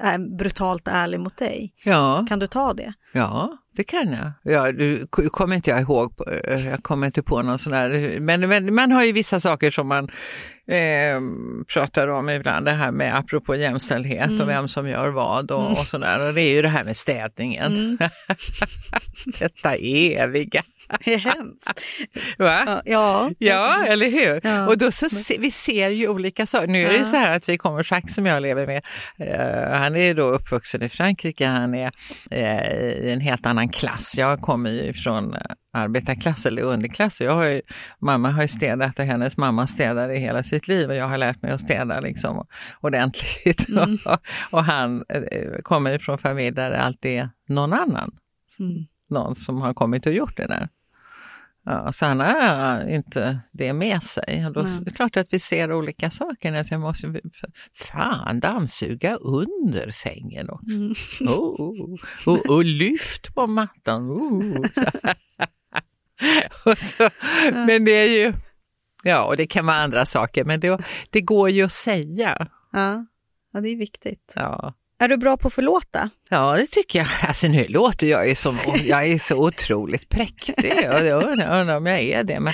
är 0.01 0.37
brutalt 0.38 0.88
ärlig 0.88 1.20
mot 1.20 1.37
dig? 1.37 1.74
Ja. 1.85 2.27
Kan 2.29 2.38
du 2.38 2.46
ta 2.46 2.72
det? 2.72 2.92
Ja, 3.12 3.59
det 3.77 3.85
kan 3.85 4.12
jag. 4.12 4.55
Ja, 4.55 4.72
du 4.72 5.07
kommer 5.07 5.57
inte 5.57 5.70
jag 5.70 5.81
ihåg, 5.81 6.12
eh, 6.44 6.68
jag 6.68 6.83
kommer 6.83 7.07
inte 7.07 7.22
på 7.22 7.42
någon 7.42 7.59
sån 7.59 7.72
där, 7.72 8.20
men, 8.20 8.48
men 8.48 8.74
man 8.74 8.92
har 8.92 9.05
ju 9.05 9.12
vissa 9.12 9.40
saker 9.40 9.70
som 9.70 9.88
man 9.88 10.05
eh, 10.68 11.20
pratar 11.72 12.09
om 12.09 12.31
ibland, 12.31 12.66
det 12.66 12.72
här 12.72 12.92
med 12.92 13.18
apropå 13.18 13.57
jämställdhet 13.57 14.40
och 14.40 14.48
vem 14.48 14.68
som 14.68 14.88
gör 14.88 15.09
vad 15.09 15.51
och, 15.51 15.70
och 15.70 15.87
sådär. 15.87 16.29
Och 16.29 16.35
det 16.35 16.42
är 16.42 16.55
ju 16.55 16.62
det 16.62 16.68
här 16.68 16.85
med 16.85 16.96
städningen. 16.96 17.98
Detta 19.38 19.74
eviga. 19.74 20.62
Det 21.05 21.14
är 21.14 21.18
hemskt. 21.18 21.81
Va? 22.38 22.83
Ja, 22.85 23.31
ja. 23.38 23.85
Eller 23.87 24.11
hur? 24.11 24.40
Ja. 24.44 24.66
Och 24.66 24.79
då 24.79 24.90
så 24.90 25.09
se, 25.09 25.37
vi 25.38 25.51
ser 25.51 25.88
ju 25.88 26.09
olika 26.09 26.46
saker. 26.46 26.66
Nu 26.66 26.83
är 26.83 26.88
det 26.88 26.98
ju 26.98 27.05
så 27.05 27.16
här 27.16 27.37
att 27.37 27.48
vi 27.48 27.59
kommer, 27.59 27.87
Jacques 27.92 28.14
som 28.14 28.27
jag 28.27 28.42
lever 28.42 28.66
med, 28.66 28.85
eh, 29.18 29.79
han 29.79 29.96
är 29.96 30.14
då 30.14 30.22
uppvuxen 30.22 30.83
i 30.83 30.88
Frankrike, 30.88 31.46
han 31.46 31.74
är 31.74 31.92
eh, 32.31 33.07
i 33.07 33.11
en 33.12 33.20
helt 33.20 33.46
annan 33.46 33.68
klass. 33.68 34.14
Jag 34.18 34.40
kommer 34.40 34.70
ju 34.70 34.92
från 34.92 35.35
eh, 35.35 35.40
arbetarklass 35.72 36.46
eller 36.46 36.62
underklass. 36.62 37.20
Jag 37.20 37.33
har 37.33 37.44
ju, 37.44 37.62
mamma 38.01 38.31
har 38.31 38.42
ju 38.42 38.48
städat 38.48 38.98
och 38.98 39.05
hennes 39.05 39.37
mamma 39.37 39.66
städade 39.66 40.14
hela 40.14 40.42
sitt 40.42 40.68
liv 40.68 40.88
och 40.88 40.96
jag 40.96 41.09
har 41.09 41.18
lärt 41.18 41.42
mig 41.42 41.51
att 41.51 41.61
städa 41.61 42.01
liksom 42.01 42.46
ordentligt. 42.81 43.68
Mm. 43.68 43.98
och 44.51 44.64
han 44.64 45.05
eh, 45.09 45.62
kommer 45.62 45.98
från 45.98 46.18
familj 46.18 46.51
där 46.51 46.70
det 46.70 46.81
alltid 46.81 47.18
är 47.18 47.31
någon 47.48 47.72
annan 47.72 48.11
Mm. 48.61 48.87
någon 49.11 49.35
som 49.35 49.61
har 49.61 49.74
kommit 49.74 50.07
och 50.07 50.12
gjort 50.12 50.37
det 50.37 50.46
där. 50.46 50.68
Ja, 51.70 51.92
så 51.92 52.07
han 52.07 52.20
har 52.20 52.88
inte 52.88 53.38
det 53.52 53.72
med 53.72 54.02
sig. 54.02 54.46
Och 54.46 54.52
då 54.52 54.61
är 54.61 54.85
det 54.85 54.90
klart 54.90 55.16
att 55.16 55.33
vi 55.33 55.38
ser 55.38 55.72
olika 55.72 56.11
saker. 56.11 56.54
Alltså 56.54 56.74
jag 56.74 56.81
måste, 56.81 57.20
fan, 57.74 58.40
dammsuga 58.40 59.16
under 59.16 59.90
sängen 59.90 60.50
också. 60.50 60.76
Mm. 60.76 60.94
Oh, 61.20 61.96
och, 62.26 62.46
och 62.46 62.64
lyft 62.64 63.35
på 63.35 63.46
mattan. 63.46 64.11
Oh. 64.11 64.66
Så. 64.74 64.85
så, 66.76 67.09
men 67.52 67.85
det 67.85 67.92
är 67.92 68.24
ju, 68.24 68.33
ja, 69.02 69.24
och 69.24 69.37
det 69.37 69.46
kan 69.46 69.66
vara 69.66 69.76
andra 69.76 70.04
saker, 70.04 70.44
men 70.44 70.61
det, 70.61 70.81
det 71.11 71.20
går 71.20 71.50
ju 71.50 71.62
att 71.62 71.72
säga. 71.72 72.48
Ja. 72.72 73.07
ja, 73.52 73.61
det 73.61 73.68
är 73.68 73.76
viktigt. 73.76 74.33
Ja. 74.35 74.74
Är 75.00 75.08
du 75.08 75.16
bra 75.16 75.37
på 75.37 75.48
att 75.48 75.54
förlåta? 75.54 76.11
Ja, 76.28 76.56
det 76.56 76.66
tycker 76.66 76.98
jag. 76.98 77.08
Alltså 77.22 77.48
nu 77.48 77.64
låter 77.68 78.06
jag 78.06 78.28
ju 78.28 78.34
som, 78.34 78.56
jag 78.84 79.06
är 79.08 79.18
så 79.18 79.46
otroligt 79.48 80.08
präktig 80.08 80.72
och 80.92 81.00
jag 81.00 81.22
undrar, 81.22 81.76
om 81.76 81.87
jag 81.87 82.00
är 82.00 82.24
det. 82.24 82.40
Men, 82.40 82.52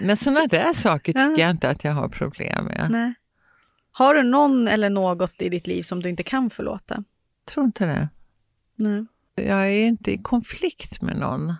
men 0.00 0.16
sådana 0.16 0.46
där 0.46 0.72
saker 0.72 1.12
tycker 1.12 1.20
Ja. 1.30 1.36
jag 1.38 1.50
inte 1.50 1.68
att 1.70 1.84
jag 1.84 1.92
har 1.92 2.08
problem 2.08 2.64
med. 2.64 2.86
Nej. 2.90 3.14
Har 3.92 4.14
du 4.14 4.22
någon 4.22 4.68
eller 4.68 4.90
något 4.90 5.42
i 5.42 5.48
ditt 5.48 5.66
liv 5.66 5.82
som 5.82 6.02
du 6.02 6.08
inte 6.08 6.22
kan 6.22 6.50
förlåta? 6.50 6.94
Jag 6.94 7.52
tror 7.54 7.66
inte 7.66 7.86
det. 7.86 8.08
Nej. 8.76 9.06
Jag 9.34 9.66
är 9.72 9.86
inte 9.86 10.12
i 10.12 10.18
konflikt 10.18 11.02
med 11.02 11.16
någon 11.16 11.54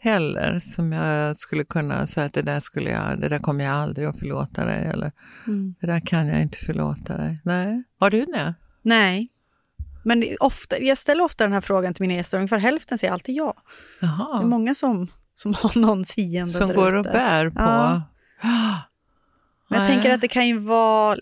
heller 0.00 0.58
som 0.58 0.92
jag 0.92 1.36
skulle 1.38 1.64
kunna 1.64 2.06
säga 2.06 2.26
att 2.26 2.32
det 2.32 2.42
där, 2.42 2.60
skulle 2.60 2.90
jag, 2.90 3.20
det 3.20 3.28
där 3.28 3.38
kommer 3.38 3.64
jag 3.64 3.74
aldrig 3.74 4.06
att 4.06 4.18
förlåta 4.18 4.64
dig 4.66 4.86
eller 4.86 5.12
Mm. 5.46 5.74
det 5.80 5.86
där 5.86 6.00
kan 6.00 6.26
jag 6.26 6.42
inte 6.42 6.58
förlåta 6.58 7.16
dig. 7.16 7.40
Nej, 7.44 7.82
har 7.98 8.10
du 8.10 8.24
det? 8.24 8.54
Nej. 8.82 9.28
Men 10.08 10.36
ofta, 10.40 10.78
jag 10.78 10.98
ställer 10.98 11.24
ofta 11.24 11.44
den 11.44 11.52
här 11.52 11.60
frågan 11.60 11.94
till 11.94 12.02
mina 12.02 12.14
gäster, 12.14 12.38
ungefär 12.38 12.58
hälften 12.58 12.98
säger 12.98 13.12
alltid 13.12 13.34
ja. 13.34 13.54
Det 14.00 14.06
är 14.06 14.10
Jaha, 14.10 14.42
många 14.42 14.74
som, 14.74 15.08
som 15.34 15.54
har 15.54 15.78
någon 15.80 16.04
fiende 16.04 16.52
som 16.52 16.72
går 16.72 16.94
och 16.94 17.04
bär 17.04 17.50
på. 17.50 17.60
Ja. 17.60 18.02
Men 19.68 19.80
jag 19.80 19.88
tänker 19.92 20.10
att 20.10 20.20
det 20.20 20.28
kan 20.28 20.48
ju 20.48 20.58
vara 20.58 21.16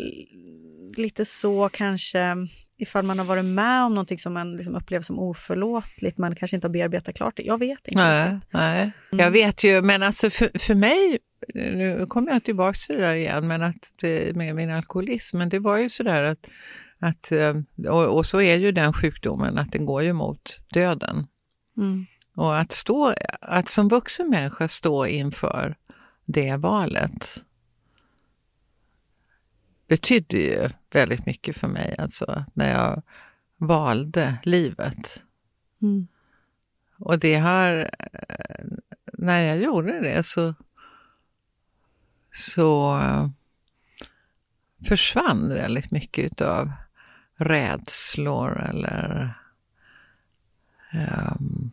lite 0.96 1.25
så 1.25 1.68
kanske 1.68 2.37
ifall 2.79 3.05
man 3.05 3.18
har 3.18 3.27
varit 3.27 3.44
med 3.44 3.85
om 3.85 3.94
någonting 3.94 4.18
som 4.18 4.33
man 4.33 4.57
liksom 4.57 4.75
upplever 4.75 5.03
som 5.03 5.18
oförlåtligt, 5.18 6.18
man 6.18 6.37
kanske 6.37 6.55
inte 6.55 6.66
har 6.66 6.72
bearbetat 6.72 7.14
klart 7.14 7.37
det. 7.37 7.42
Jag 7.42 7.59
vet 7.59 7.88
inte. 7.88 8.03
Nej, 8.03 8.35
riktigt. 8.35 8.53
nej. 8.53 8.92
jag 9.11 9.31
vet 9.31 9.64
ju, 9.64 9.83
men 9.83 10.03
alltså 10.03 10.31
för, 10.31 10.59
för 10.59 10.75
mig, 10.75 11.18
nu 11.55 12.07
kommer 12.09 12.33
jag 12.33 12.44
tillbaka 12.44 12.79
till 12.87 12.96
det 12.96 13.03
där 13.03 13.14
igen, 13.14 13.49
men 13.49 13.62
att 13.62 13.92
det, 14.01 14.37
med 14.37 14.55
min 14.55 14.70
alkoholism, 14.70 15.38
men 15.38 15.49
det 15.49 15.59
var 15.59 15.77
ju 15.77 15.88
sådär 15.88 16.22
att, 16.22 16.46
att 16.98 17.32
eh, 17.32 17.54
och, 17.88 18.16
och 18.16 18.26
så 18.26 18.40
är 18.40 18.56
ju 18.56 18.72
den 18.72 18.92
sjukdomen, 18.92 19.59
att 19.59 19.72
den 19.72 19.87
går 19.87 20.02
ju 20.02 20.12
mot 20.12 20.61
döden. 20.72 21.26
Mm. 21.76 22.06
Och 22.35 22.59
att, 22.59 22.72
stå, 22.72 23.14
att 23.40 23.68
som 23.68 23.88
vuxen 23.88 24.30
människa 24.30 24.68
stå 24.68 25.06
inför 25.06 25.76
det 26.24 26.56
valet 26.56 27.44
betydde 29.88 30.37
ju 30.37 30.68
väldigt 30.90 31.26
mycket 31.26 31.56
för 31.56 31.68
mig, 31.68 31.94
alltså 31.98 32.44
när 32.54 32.72
jag 32.72 33.02
valde 33.56 34.38
livet. 34.42 35.22
Mm. 35.82 36.09
Och 36.98 37.18
det 37.18 37.35
har, 37.35 37.90
när 39.12 39.42
jag 39.42 39.62
gjorde 39.62 40.00
det 40.00 40.22
så, 40.22 40.54
så 42.32 42.98
eh, 42.98 43.28
försvann 44.88 45.48
väldigt 45.48 45.90
mycket 45.90 46.40
av 46.40 46.72
rädslor 47.37 48.61
eller 48.68 49.35
ehm, 50.92 51.70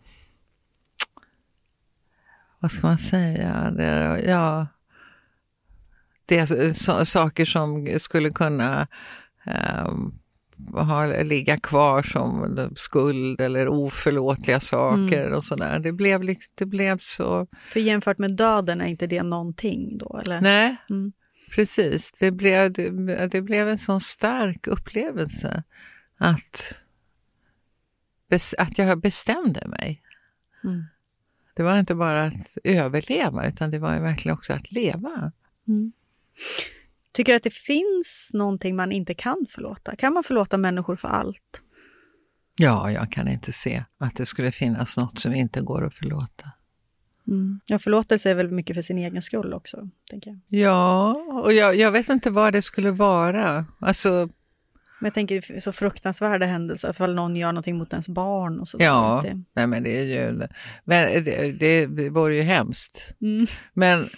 vad 2.60 2.71
ska 2.71 2.88
man 2.88 2.97
säga? 2.97 3.71
Det, 3.71 4.23
ja, 4.26 4.67
det 6.26 6.38
är 6.38 6.73
så, 6.73 7.06
saker 7.06 7.45
som 7.45 7.88
skulle 7.99 8.30
kunna 8.30 8.88
ehm, 9.45 10.13
ha, 10.73 11.06
ligga 11.06 11.58
kvar 11.58 12.04
som 12.04 12.58
skuld 12.76 13.41
eller 13.41 13.67
oförlåtliga 13.67 14.60
saker 14.60 15.32
och 15.32 15.43
sådär. 15.43 15.80
Det 15.80 15.91
blev, 15.91 16.36
det 16.56 16.65
blev 16.65 16.97
så... 16.97 17.47
För 17.69 17.80
jämfört 17.80 18.17
med 18.17 18.36
döden 18.36 18.82
är 18.82 18.86
inte 18.86 19.08
det 19.08 19.23
någonting 19.23 19.97
då? 19.97 20.19
Eller? 20.23 20.41
Nej, 20.41 20.76
Mm. 20.89 21.12
Precis. 21.56 22.12
Det 22.12 22.32
blev, 22.32 22.72
det, 22.72 22.89
det 23.28 23.42
blev 23.42 23.70
en 23.70 23.78
sån 23.78 24.02
stark 24.02 24.68
upplevelse 24.68 25.63
att, 26.18 26.84
att 28.58 28.78
jag 28.78 29.00
bestämde 29.00 29.68
mig. 29.68 30.02
Mm. 30.63 30.84
Det 31.56 31.63
var 31.63 31.80
inte 31.80 31.96
bara 31.96 32.24
att 32.24 32.58
överleva, 32.63 33.48
utan 33.48 33.72
det 33.72 33.80
var 33.80 34.00
verkligen 34.00 34.38
också 34.38 34.54
att 34.54 34.72
leva. 34.72 35.32
Tycker 37.12 37.32
du 37.32 37.38
att 37.38 37.44
det 37.44 37.54
finns 37.54 38.32
någonting 38.34 38.76
man 38.76 38.92
inte 38.92 39.13
kan 39.13 39.46
förlåta? 39.50 39.96
Kan 39.96 40.13
man 40.13 40.24
förlåta 40.24 40.58
människor 40.58 40.96
för 40.96 41.08
allt? 41.08 41.62
Ja, 42.56 42.92
jag 42.92 43.12
kan 43.12 43.28
inte 43.28 43.52
se 43.52 43.84
att 43.98 44.16
det 44.16 44.26
skulle 44.26 44.52
finnas 44.52 44.98
något 44.98 45.20
som 45.20 45.34
inte 45.34 45.62
går 45.62 45.86
att 45.86 45.94
förlåta. 45.94 46.52
Mm. 47.27 47.59
Ja, 47.65 47.79
förlåtelse 47.79 48.29
är 48.29 48.36
väl 48.36 48.51
mycket 48.51 48.75
för 48.75 48.81
sin 48.81 48.97
egen 48.97 49.21
skull 49.21 49.53
också, 49.53 49.89
tänker 50.09 50.29
jag. 50.29 50.39
Ja, 50.62 51.12
och 51.43 51.53
jag, 51.53 51.75
jag 51.75 51.91
vet 51.91 52.09
inte 52.09 52.29
vad 52.31 52.53
det 52.53 52.62
skulle 52.62 52.91
vara. 52.91 53.65
Alltså, 53.79 54.09
Men 54.09 55.07
jag 55.07 55.13
tänker 55.13 55.59
så 55.59 55.71
fruktansvärda 55.71 56.45
händelser, 56.45 56.89
ifall 56.89 57.15
någon 57.15 57.36
gör 57.36 57.51
någonting 57.51 57.77
mot 57.77 57.93
ens 57.93 58.09
barn 58.09 58.59
och 58.59 58.67
så. 58.67 58.77
ja, 58.79 59.21
Det, 59.23 59.43
nej 59.55 59.67
men 59.67 59.83
det 59.83 59.99
är 59.99 60.03
ju, 60.03 60.47
men 60.86 61.23
det, 61.23 61.86
det 61.86 62.09
vore 62.09 62.36
ju 62.36 62.41
hemskt. 62.41 63.15
mm. 63.21 63.47
Men 63.73 64.09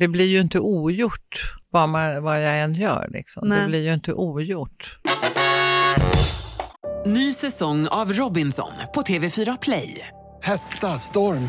det 0.00 0.08
blir 0.08 0.26
ju 0.26 0.40
inte 0.40 0.60
ogjort 0.60 1.54
vad, 1.70 1.88
man, 1.88 2.22
vad 2.22 2.44
jag 2.44 2.60
än 2.62 2.74
gör. 2.74 3.08
Liksom. 3.10 3.48
Det 3.48 3.66
blir 3.66 3.84
ju 3.84 3.94
inte 3.94 4.12
ogjort. 4.12 4.98
Ny 7.06 7.32
säsong 7.32 7.86
av 7.88 8.12
Robinson 8.12 8.72
på 8.94 9.02
TV4 9.02 9.58
Play. 9.62 10.08
Hetta, 10.42 10.86
storm, 10.98 11.48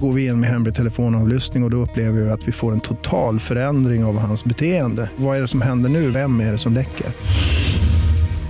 Går 0.00 0.12
vi 0.12 0.26
in 0.26 0.40
med 0.40 0.50
hemlig 0.50 0.74
telefonavlyssning 0.74 1.62
och, 1.62 1.66
och 1.66 1.70
då 1.70 1.76
upplever 1.76 2.20
vi 2.20 2.30
att 2.30 2.48
vi 2.48 2.52
får 2.52 2.72
en 2.72 2.80
total 2.80 3.40
förändring 3.40 4.04
av 4.04 4.18
hans 4.18 4.44
beteende. 4.44 5.10
Vad 5.16 5.36
är 5.36 5.40
det 5.40 5.48
som 5.48 5.62
händer 5.62 5.90
nu? 5.90 6.10
Vem 6.10 6.40
är 6.40 6.52
det 6.52 6.58
som 6.58 6.72
läcker? 6.72 7.06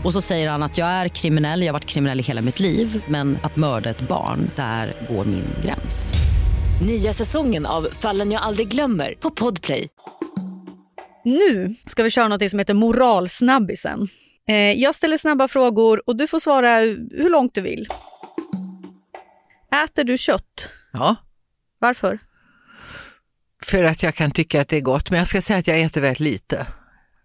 Och 0.05 0.13
så 0.13 0.21
säger 0.21 0.51
han 0.51 0.63
att 0.63 0.79
jag 0.79 0.89
är 0.89 1.09
kriminell, 1.09 1.61
jag 1.61 1.69
har 1.69 1.73
varit 1.73 1.85
kriminell 1.85 2.21
i 2.21 2.23
hela 2.23 2.43
mitt 2.43 2.61
liv 2.61 3.05
men 3.09 3.39
att 3.43 3.57
mörda 3.57 3.91
ett 3.91 4.09
barn, 4.09 4.51
där 4.57 4.93
går 5.09 5.25
min 5.25 5.45
gräns. 5.65 6.15
Nya 6.87 7.13
säsongen 7.13 7.67
av 7.67 7.89
Fallen 7.93 8.33
jag 8.33 8.43
aldrig 8.43 8.69
glömmer 8.69 9.15
på 9.21 9.31
Podplay. 9.31 9.89
Nu 11.25 11.75
ska 11.87 12.03
vi 12.03 12.11
köra 12.11 12.29
något 12.29 12.51
som 12.51 12.59
heter 12.59 12.75
moralsnabbisen. 12.75 14.09
Eh, 14.49 14.57
jag 14.57 14.95
ställer 14.95 15.19
snabba 15.19 15.49
frågor 15.49 16.03
och 16.07 16.17
du 16.17 16.27
får 16.27 16.41
svara 16.41 16.79
hur 17.11 17.31
långt 17.31 17.55
du 17.55 17.61
vill. 17.61 17.87
Äter 19.85 20.05
du 20.05 20.19
kött? 20.19 20.69
Ja, 20.93 21.17
Varför? 21.85 22.19
för 23.65 23.85
att 23.85 24.03
jag 24.03 24.15
kan 24.15 24.31
tycka 24.31 24.61
att 24.61 24.69
det 24.69 24.77
är 24.77 24.81
gott. 24.81 25.11
Men 25.11 25.19
jag 25.19 25.29
ska 25.29 25.41
säga 25.43 25.59
att 25.59 25.67
jag 25.67 25.81
äter 25.81 26.01
väldigt 26.01 26.21
lite. 26.21 26.57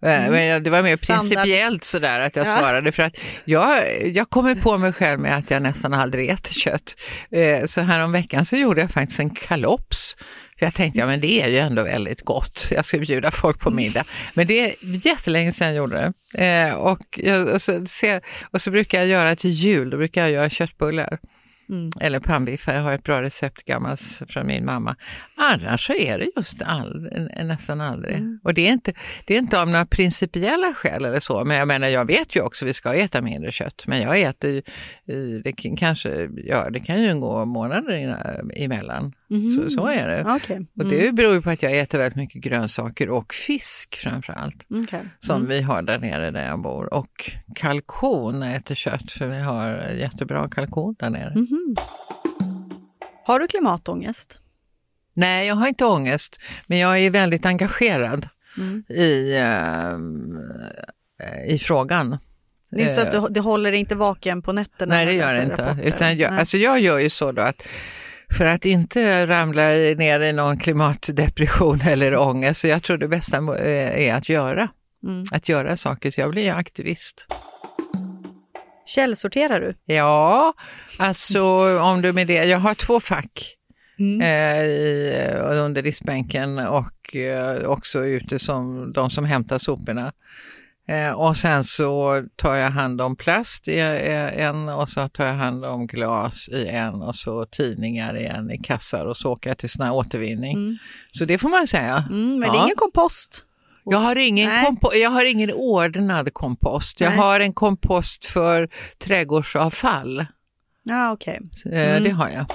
Eh, 0.06 0.30
Men 0.32 0.46
jag- 0.46 0.64
det 0.64 0.70
var 0.70 0.84
mer 0.84 0.96
Standard. 0.98 1.28
principiellt 1.30 1.84
sådär 1.84 2.20
att 2.20 2.36
jag 2.36 2.48
Ja. 2.48 2.58
svarade 2.58 2.92
för 2.92 3.04
att 3.04 3.18
jag, 3.46 3.80
jag 4.08 4.30
kommer 4.30 4.56
på 4.56 4.78
mig 4.78 4.94
själv 4.94 5.20
med 5.20 5.38
att 5.38 5.52
jag 5.52 5.62
nästan 5.62 5.94
aldrig 5.94 6.30
äter 6.30 6.54
kött. 6.54 6.96
Eh, 7.32 7.66
Så 7.66 7.82
här 7.82 8.04
om 8.04 8.12
veckan 8.12 8.46
så 8.46 8.56
gjorde 8.56 8.82
jag 8.82 8.92
faktiskt 8.92 9.20
en 9.20 9.30
kalops. 9.30 10.18
Jag 10.60 10.74
tänkte, 10.74 11.00
ja 11.00 11.06
men 11.06 11.20
det 11.22 11.42
är 11.42 11.48
ju 11.48 11.58
ändå 11.58 11.84
väldigt 11.84 12.22
gott. 12.26 12.68
Jag 12.72 12.86
ska 12.86 12.98
bjuda 13.00 13.32
folk 13.32 13.60
på 13.60 13.72
middag. 13.72 14.04
Men 14.34 14.48
det 14.48 14.60
är 14.60 14.76
jättelänge 15.08 15.52
sedan 15.52 15.68
jag 15.68 15.76
gjorde 15.78 16.14
det. 16.34 16.46
Eh, 16.46 16.74
Och, 16.74 17.20
och, 17.54 17.62
så, 17.62 17.86
och 18.52 18.62
så 18.62 18.72
brukar 18.72 18.98
jag 19.00 19.08
göra 19.08 19.36
till 19.36 19.52
jul, 19.52 19.90
då 19.90 19.98
brukar 19.98 20.22
jag 20.22 20.32
göra 20.32 20.50
köttbullar. 20.50 21.20
Mm. 21.70 21.90
Eller 22.02 22.20
pannbiffar, 22.20 22.74
jag 22.74 22.82
har 22.82 22.92
ett 22.94 23.04
bra 23.04 23.22
recept 23.22 23.66
gammalt 23.66 24.02
från 24.28 24.48
min 24.48 24.66
mamma. 24.66 24.96
Annars 25.36 25.88
så 25.88 25.94
är 25.94 26.20
det 26.20 26.28
just 26.36 26.62
all, 26.62 27.10
nästan 27.44 27.82
aldrig. 27.82 28.16
Mm. 28.16 28.40
Och 28.44 28.54
det 28.54 28.68
är, 28.68 28.72
inte, 28.72 28.94
det 29.26 29.34
är 29.34 29.38
inte 29.38 29.62
av 29.62 29.68
några 29.70 29.86
principiella 29.86 30.74
skäl 30.74 31.06
eller 31.06 31.20
så, 31.20 31.46
men 31.46 31.58
jag 31.58 31.68
menar 31.68 31.88
jag 31.88 32.06
vet 32.06 32.36
ju 32.36 32.42
också 32.42 32.66
att 32.66 32.70
vi 32.70 32.74
ska 32.74 32.94
äta 32.94 33.22
mindre 33.22 33.52
kött. 33.52 33.84
Men 33.88 34.02
jag 34.02 34.22
äter 34.22 34.50
ju, 34.52 34.62
i- 35.16 35.42
det 35.44 35.52
kan, 35.52 35.76
kanske, 35.76 36.30
ja 36.36 36.70
det 36.70 36.80
kan 36.80 37.02
ju 37.04 37.20
gå 37.20 37.46
månader 37.46 37.92
ina- 37.94 38.42
emellan. 38.56 39.14
Så, 39.56 39.70
så 39.70 39.88
är 39.88 40.08
det. 40.08 40.24
Okej. 40.36 40.66
Och 40.80 40.86
det 40.86 41.16
beror 41.16 41.34
ju 41.34 41.42
på 41.42 41.50
att 41.50 41.64
jag 41.64 41.78
äter 41.80 41.98
väldigt 41.98 42.16
mycket 42.16 42.42
grönsaker 42.42 43.10
och 43.10 43.34
fisk 43.34 43.96
framför 43.96 44.34
allt. 44.34 44.70
Mm, 44.72 44.84
okej. 44.84 45.00
Som 45.20 45.48
vi 45.48 45.62
har 45.62 45.82
där 45.82 46.00
nere 46.00 46.32
där 46.32 46.48
jag 46.48 46.62
bor. 46.62 46.94
Och 46.94 47.32
kalkon 47.56 48.42
jag 48.42 48.56
äter 48.56 48.76
kött 48.76 49.12
för 49.12 49.28
vi 49.28 49.40
har 49.40 49.90
jättebra 50.00 50.50
kalkon 50.50 50.96
där 51.00 51.10
nere. 51.10 51.36
Mhm. 51.36 51.76
Har 53.26 53.40
du 53.40 53.48
klimatångest? 53.48 54.40
Nej, 55.14 55.48
jag 55.48 55.56
har 55.56 55.68
inte 55.68 55.86
ångest, 55.86 56.40
men 56.68 56.78
jag 56.78 57.00
är 57.00 57.10
väldigt 57.12 57.46
engagerad 57.46 58.28
Mm. 58.58 58.84
i, 58.90 59.38
ehm, 59.38 60.38
i 61.48 61.58
frågan. 61.58 62.18
Det 62.72 62.78
är 62.78 62.82
inte 62.82 62.94
så 62.94 63.02
att 63.02 63.14
Eh, 63.14 63.24
du, 63.26 63.34
det 63.34 63.40
håller 63.40 63.72
inte 63.72 63.96
vaken 63.96 64.42
på 64.42 64.54
nätterna? 64.54 64.96
Nej, 64.96 65.06
det 65.06 65.14
gör 65.14 65.34
det 65.34 65.44
inte. 65.44 65.56
rapporter? 65.66 65.88
Utan 65.88 66.18
jag, 66.18 66.32
Nej. 66.32 66.40
alltså 66.40 66.58
jag 66.58 66.80
gör 66.80 67.00
ju 67.00 67.10
så 67.10 67.32
då 67.32 67.42
att 67.42 67.64
för 68.38 68.46
att 68.46 68.66
inte 68.66 69.28
ramla 69.28 69.68
ner 69.98 70.20
i 70.20 70.34
någon 70.34 70.58
klimatdepression 70.58 71.82
eller 71.86 72.18
ångest, 72.18 72.62
så 72.62 72.68
jag 72.68 72.84
tror 72.84 72.98
det 72.98 73.08
bästa 73.08 73.38
eh, 73.38 74.08
är 74.08 74.14
att 74.14 74.30
göra. 74.30 74.70
Mm. 75.04 75.24
Att 75.32 75.50
göra 75.50 75.78
saker, 75.78 76.12
så 76.12 76.22
jag 76.22 76.32
blir 76.32 76.44
ju 76.44 76.50
aktivist. 76.50 77.28
Källsorterar 78.86 79.62
du? 79.62 79.94
Ja, 79.94 80.54
alltså 80.98 81.44
om 81.80 82.02
du 82.02 82.14
med 82.14 82.28
det, 82.28 82.44
jag 82.46 82.60
har 82.60 82.74
två 82.74 83.00
fack. 83.00 83.56
Mm. 84.00 84.22
eh, 84.22 84.64
eh, 84.64 85.66
under 85.66 85.82
diskbänken 85.82 86.60
och 86.60 87.16
eh, 87.16 87.64
också 87.64 88.06
ute 88.06 88.40
som 88.40 88.94
de 88.94 89.10
som 89.10 89.26
hämtar 89.26 89.58
soporna. 89.58 90.14
Eh, 90.90 91.12
och 91.12 91.38
sen 91.38 91.64
så 91.64 92.24
tar 92.36 92.56
jag 92.56 92.72
hand 92.72 93.02
om 93.02 93.16
plast 93.16 93.68
i 93.68 93.80
en 93.80 94.70
och 94.70 94.90
så 94.90 95.10
tar 95.10 95.26
jag 95.26 95.34
hand 95.34 95.66
om 95.66 95.88
glas 95.88 96.50
i 96.50 96.68
en 96.68 96.94
och 97.02 97.16
så 97.16 97.46
tidningar 97.46 98.18
i 98.18 98.26
en 98.26 98.52
i 98.52 98.58
kassar 98.58 99.06
och 99.06 99.18
så 99.18 99.32
åker 99.32 99.50
jag 99.50 99.58
till 99.58 99.70
sån 99.70 99.86
här 99.86 99.94
återvinning. 99.94 100.54
Mm. 100.58 100.78
Så 101.12 101.26
det 101.26 101.38
får 101.38 101.50
man 101.50 101.68
säga. 101.68 102.04
Mm, 102.10 102.30
men 102.30 102.40
det 102.40 102.46
är 102.46 102.60
Ja. 102.60 102.64
ingen 102.64 102.76
kompost? 102.76 103.46
Jag 103.86 103.98
har, 103.98 104.16
ingen 104.16 104.50
kompo- 104.52 104.94
jag 104.96 105.10
har 105.10 105.26
ingen 105.26 105.52
ordnad 105.54 106.34
kompost. 106.34 107.00
Jag 107.02 107.10
Nej. 107.10 107.18
har 107.20 107.40
en 107.40 107.54
kompost 107.54 108.26
för 108.26 108.70
trädgårdsavfall. 108.98 110.26
Ja, 110.84 111.12
okej. 111.12 111.40
Så, 111.52 111.70
eh, 111.70 111.90
Mm. 111.92 112.04
Det 112.04 112.10
har 112.10 112.30
jag. 112.30 112.46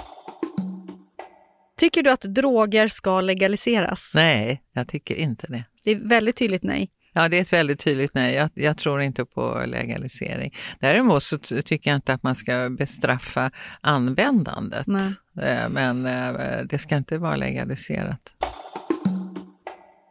Tycker 1.78 2.02
du 2.02 2.10
att 2.10 2.20
droger 2.20 2.88
ska 2.88 3.20
legaliseras? 3.20 4.12
Nej, 4.14 4.62
jag 4.72 4.88
tycker 4.88 5.14
inte 5.14 5.46
det. 5.46 5.64
Det 5.84 5.90
är 5.90 6.08
väldigt 6.08 6.36
tydligt 6.36 6.62
nej. 6.62 6.90
Ja, 7.16 7.28
det 7.28 7.36
är 7.36 7.40
ett 7.40 7.52
väldigt 7.52 7.80
tydligt 7.80 8.14
nej. 8.14 8.34
Jag, 8.34 8.50
jag 8.54 8.78
tror 8.78 9.00
inte 9.00 9.24
på 9.24 9.62
legalisering. 9.66 10.54
Däremot 10.80 11.22
så 11.22 11.38
tycker 11.38 11.90
jag 11.90 11.96
inte 11.96 12.12
att 12.12 12.22
man 12.22 12.34
ska 12.34 12.70
bestraffa 12.78 13.50
användandet. 13.80 14.86
Nej. 14.86 15.14
Eh, 15.40 15.68
Men 15.68 16.06
eh, 16.06 16.58
det 16.64 16.78
ska 16.78 16.96
inte 16.96 17.18
vara 17.18 17.36
legaliserat. 17.36 18.20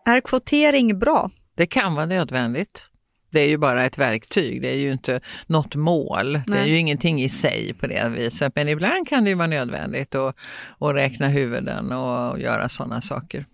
Är 0.05 0.19
kvotering 0.21 0.99
bra? 0.99 1.31
Det 1.55 1.65
kan 1.65 1.95
vara 1.95 2.05
nödvändigt. 2.05 2.89
Det 3.31 3.39
är 3.41 3.47
ju 3.47 3.57
bara 3.57 3.85
ett 3.85 3.97
verktyg, 3.97 4.61
det 4.61 4.69
är 4.69 4.77
ju 4.77 4.91
inte 4.91 5.19
något 5.47 5.75
mål. 5.75 6.33
Det 6.33 6.39
är 6.39 6.43
Nej. 6.47 6.69
ju 6.69 6.77
ingenting 6.77 7.21
i 7.21 7.29
sig 7.29 7.73
på 7.73 7.87
det 7.87 8.09
viset. 8.09 8.51
Men 8.55 8.69
ibland 8.69 9.07
kan 9.07 9.23
det 9.23 9.29
ju 9.29 9.35
vara 9.35 9.47
nödvändigt 9.47 10.15
att, 10.15 10.35
att 10.79 10.95
räkna 10.95 11.27
huvuden 11.27 11.91
och 11.91 12.39
göra 12.39 12.69
sådana 12.69 13.01
saker. 13.01 13.45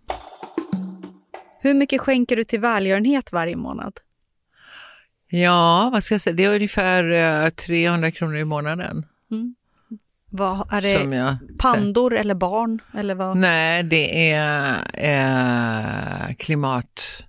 Hur 1.62 1.74
mycket 1.74 2.02
skänker 2.02 2.36
du 2.36 2.44
till 2.44 2.60
välgörenhet 2.60 3.32
varje 3.32 3.56
månad? 3.56 3.94
Ja, 5.30 5.90
vad 5.94 6.04
ska 6.04 6.14
jag 6.14 6.22
säga, 6.22 6.36
det 6.36 6.44
är 6.46 6.56
ungefär 6.56 7.04
eh, 7.46 7.50
300 7.50 8.12
kronor 8.12 8.36
i 8.38 8.46
månaden. 8.46 9.06
Vad, 10.32 10.74
är 10.74 10.82
det 10.82 10.92
jag, 11.16 11.36
pandor 11.60 12.14
eller 12.16 12.36
barn? 12.36 12.82
Eller 12.94 13.16
vad? 13.16 13.38
Nej, 13.38 13.84
det 13.84 14.32
är 14.32 14.76
eh, 14.94 16.34
klimat 16.36 17.24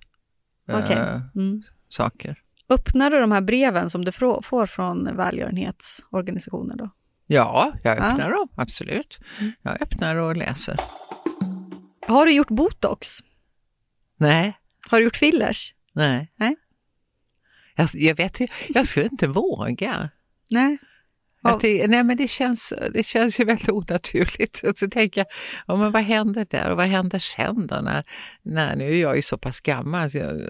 eh, 0.67 1.21
Mm. 1.35 1.61
saker. 1.89 2.37
Öppnar 2.69 3.11
du 3.11 3.19
de 3.19 3.31
här 3.31 3.41
breven 3.41 3.89
som 3.89 4.05
du 4.05 4.11
får 4.11 4.65
från 4.65 5.17
välgörenhetsorganisationer 5.17 6.75
då? 6.77 6.89
Ja, 7.27 7.71
jag 7.83 7.97
Ja. 7.97 8.01
öppnar 8.03 8.29
dem, 8.31 8.47
absolut. 8.55 9.19
Jag 9.61 9.81
öppnar 9.81 10.15
och 10.15 10.37
läser. 10.37 10.79
Har 12.07 12.25
du 12.25 12.33
gjort 12.33 12.49
botox? 12.49 13.17
Nej, 14.21 14.53
Har 14.89 14.97
du 14.97 15.03
gjort 15.03 15.15
fillers? 15.17 15.73
nej. 15.93 16.31
Nej. 16.35 16.55
Jag, 17.75 17.89
jag 17.93 18.15
vet 18.15 18.39
jag 18.69 18.87
skulle 18.87 19.05
inte 19.05 19.27
våga. 19.27 20.09
Nej. 20.49 20.77
Ja. 21.43 21.59
ty- 21.61 21.87
nej 21.87 22.03
men 22.03 22.17
det 22.17 22.27
känns, 22.27 22.73
det 22.93 23.05
känns 23.05 23.39
ju 23.39 23.45
väldigt 23.45 23.69
onaturligt. 23.69 24.63
Och 24.63 24.77
så 24.77 24.89
tänker 24.89 25.21
jag, 25.21 25.27
ja, 25.67 25.75
men 25.75 25.91
vad 25.91 26.01
händer 26.01 26.47
där 26.49 26.69
och 26.71 26.77
vad 26.77 26.85
händer 26.87 27.19
sen 27.19 27.67
då? 27.67 27.75
När, 27.75 28.03
när, 28.41 28.75
nu 28.75 28.91
är 28.91 29.01
jag 29.01 29.15
ju 29.15 29.21
så 29.21 29.37
pass 29.37 29.59
gammal, 29.59 30.11
så 30.11 30.17
jag, 30.17 30.41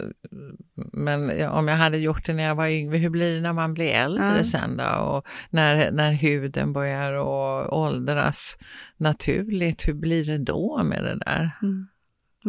men 0.94 1.50
om 1.50 1.68
jag 1.68 1.76
hade 1.78 1.98
gjort 1.98 2.26
det 2.26 2.34
när 2.34 2.44
jag 2.44 2.56
var 2.56 2.68
yngre, 2.68 2.98
hur 2.98 3.10
blir 3.10 3.36
det 3.36 3.42
när 3.42 3.54
man 3.54 3.74
blir 3.74 3.90
äldre 3.92 4.34
Ja. 4.38 4.44
sen 4.44 4.78
då? 4.78 4.84
Och 4.86 5.28
när, 5.50 5.92
när 5.92 6.12
huden 6.14 6.74
börjar 6.74 7.14
att 7.14 7.70
åldras 7.70 8.58
naturligt, 8.98 9.88
hur 9.88 9.94
blir 9.94 10.26
det 10.26 10.38
då 10.38 10.84
med 10.84 11.04
det 11.04 11.16
där? 11.26 11.52
Mm. 11.62 11.88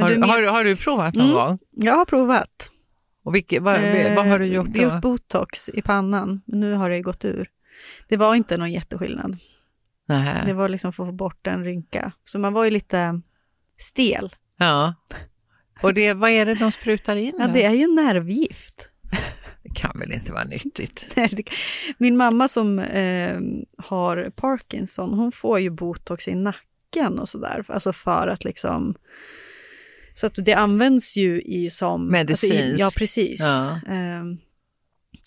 Har, 0.00 0.10
du 0.10 0.22
har, 0.22 0.42
har 0.52 0.64
du 0.64 0.76
provat 0.76 1.14
någon 1.14 1.26
Mm. 1.26 1.36
gång? 1.36 1.58
Jag 1.70 1.94
har 1.96 2.04
provat. 2.04 2.70
Och 3.24 3.34
vilket, 3.34 3.62
vad, 3.62 3.80
vad 4.16 4.26
har 4.26 4.38
du 4.38 4.46
gjort 4.46 4.66
Eh, 4.66 4.72
då? 4.72 4.80
gjort 4.82 5.00
botox 5.02 5.68
i 5.68 5.82
pannan, 5.82 6.40
men 6.46 6.60
nu 6.60 6.72
har 6.74 6.90
det 6.90 7.00
gått 7.00 7.24
ur. 7.24 7.48
Det 8.08 8.16
var 8.16 8.34
inte 8.34 8.56
någon 8.56 8.72
jätteskillnad. 8.72 9.36
Nähä. 10.08 10.42
Det 10.46 10.52
var 10.52 10.68
liksom 10.68 10.92
för 10.92 11.02
att 11.02 11.08
få 11.08 11.12
bort 11.12 11.46
en 11.46 11.64
rynka. 11.64 12.12
Så 12.24 12.38
man 12.38 12.52
var 12.52 12.64
ju 12.64 12.70
lite 12.70 13.20
stel. 13.78 14.34
Ja. 14.56 14.94
Och 15.82 15.94
det, 15.94 16.14
vad 16.14 16.30
är 16.30 16.46
det 16.46 16.54
de 16.54 16.72
sprutar 16.72 17.16
in? 17.16 17.34
Ja, 17.38 17.46
det 17.46 17.64
är 17.64 17.72
ju 17.72 17.94
nervgift. 17.94 18.88
det 19.62 19.74
kan 19.74 19.98
väl 19.98 20.12
inte 20.12 20.32
vara 20.32 20.44
nyttigt? 20.44 21.16
Min 21.98 22.16
mamma 22.16 22.48
som 22.48 22.78
eh, 22.78 23.40
har 23.78 24.30
Parkinson, 24.36 25.14
hon 25.14 25.32
får 25.32 25.60
ju 25.60 25.70
botox 25.70 26.28
i 26.28 26.34
nacken 26.34 27.18
och 27.18 27.28
sådär. 27.28 27.64
Alltså 27.68 27.92
för 27.92 28.28
att 28.28 28.44
liksom... 28.44 28.94
Så 30.22 30.26
att 30.26 30.34
det 30.44 30.54
används 30.54 31.16
ju 31.16 31.42
i 31.42 31.70
som... 31.70 32.08
Medicinskt. 32.08 32.56
Alltså 32.62 32.78
ja, 32.80 32.90
precis. 32.96 33.40
Ja. 33.40 33.80
Ehm, 33.92 34.38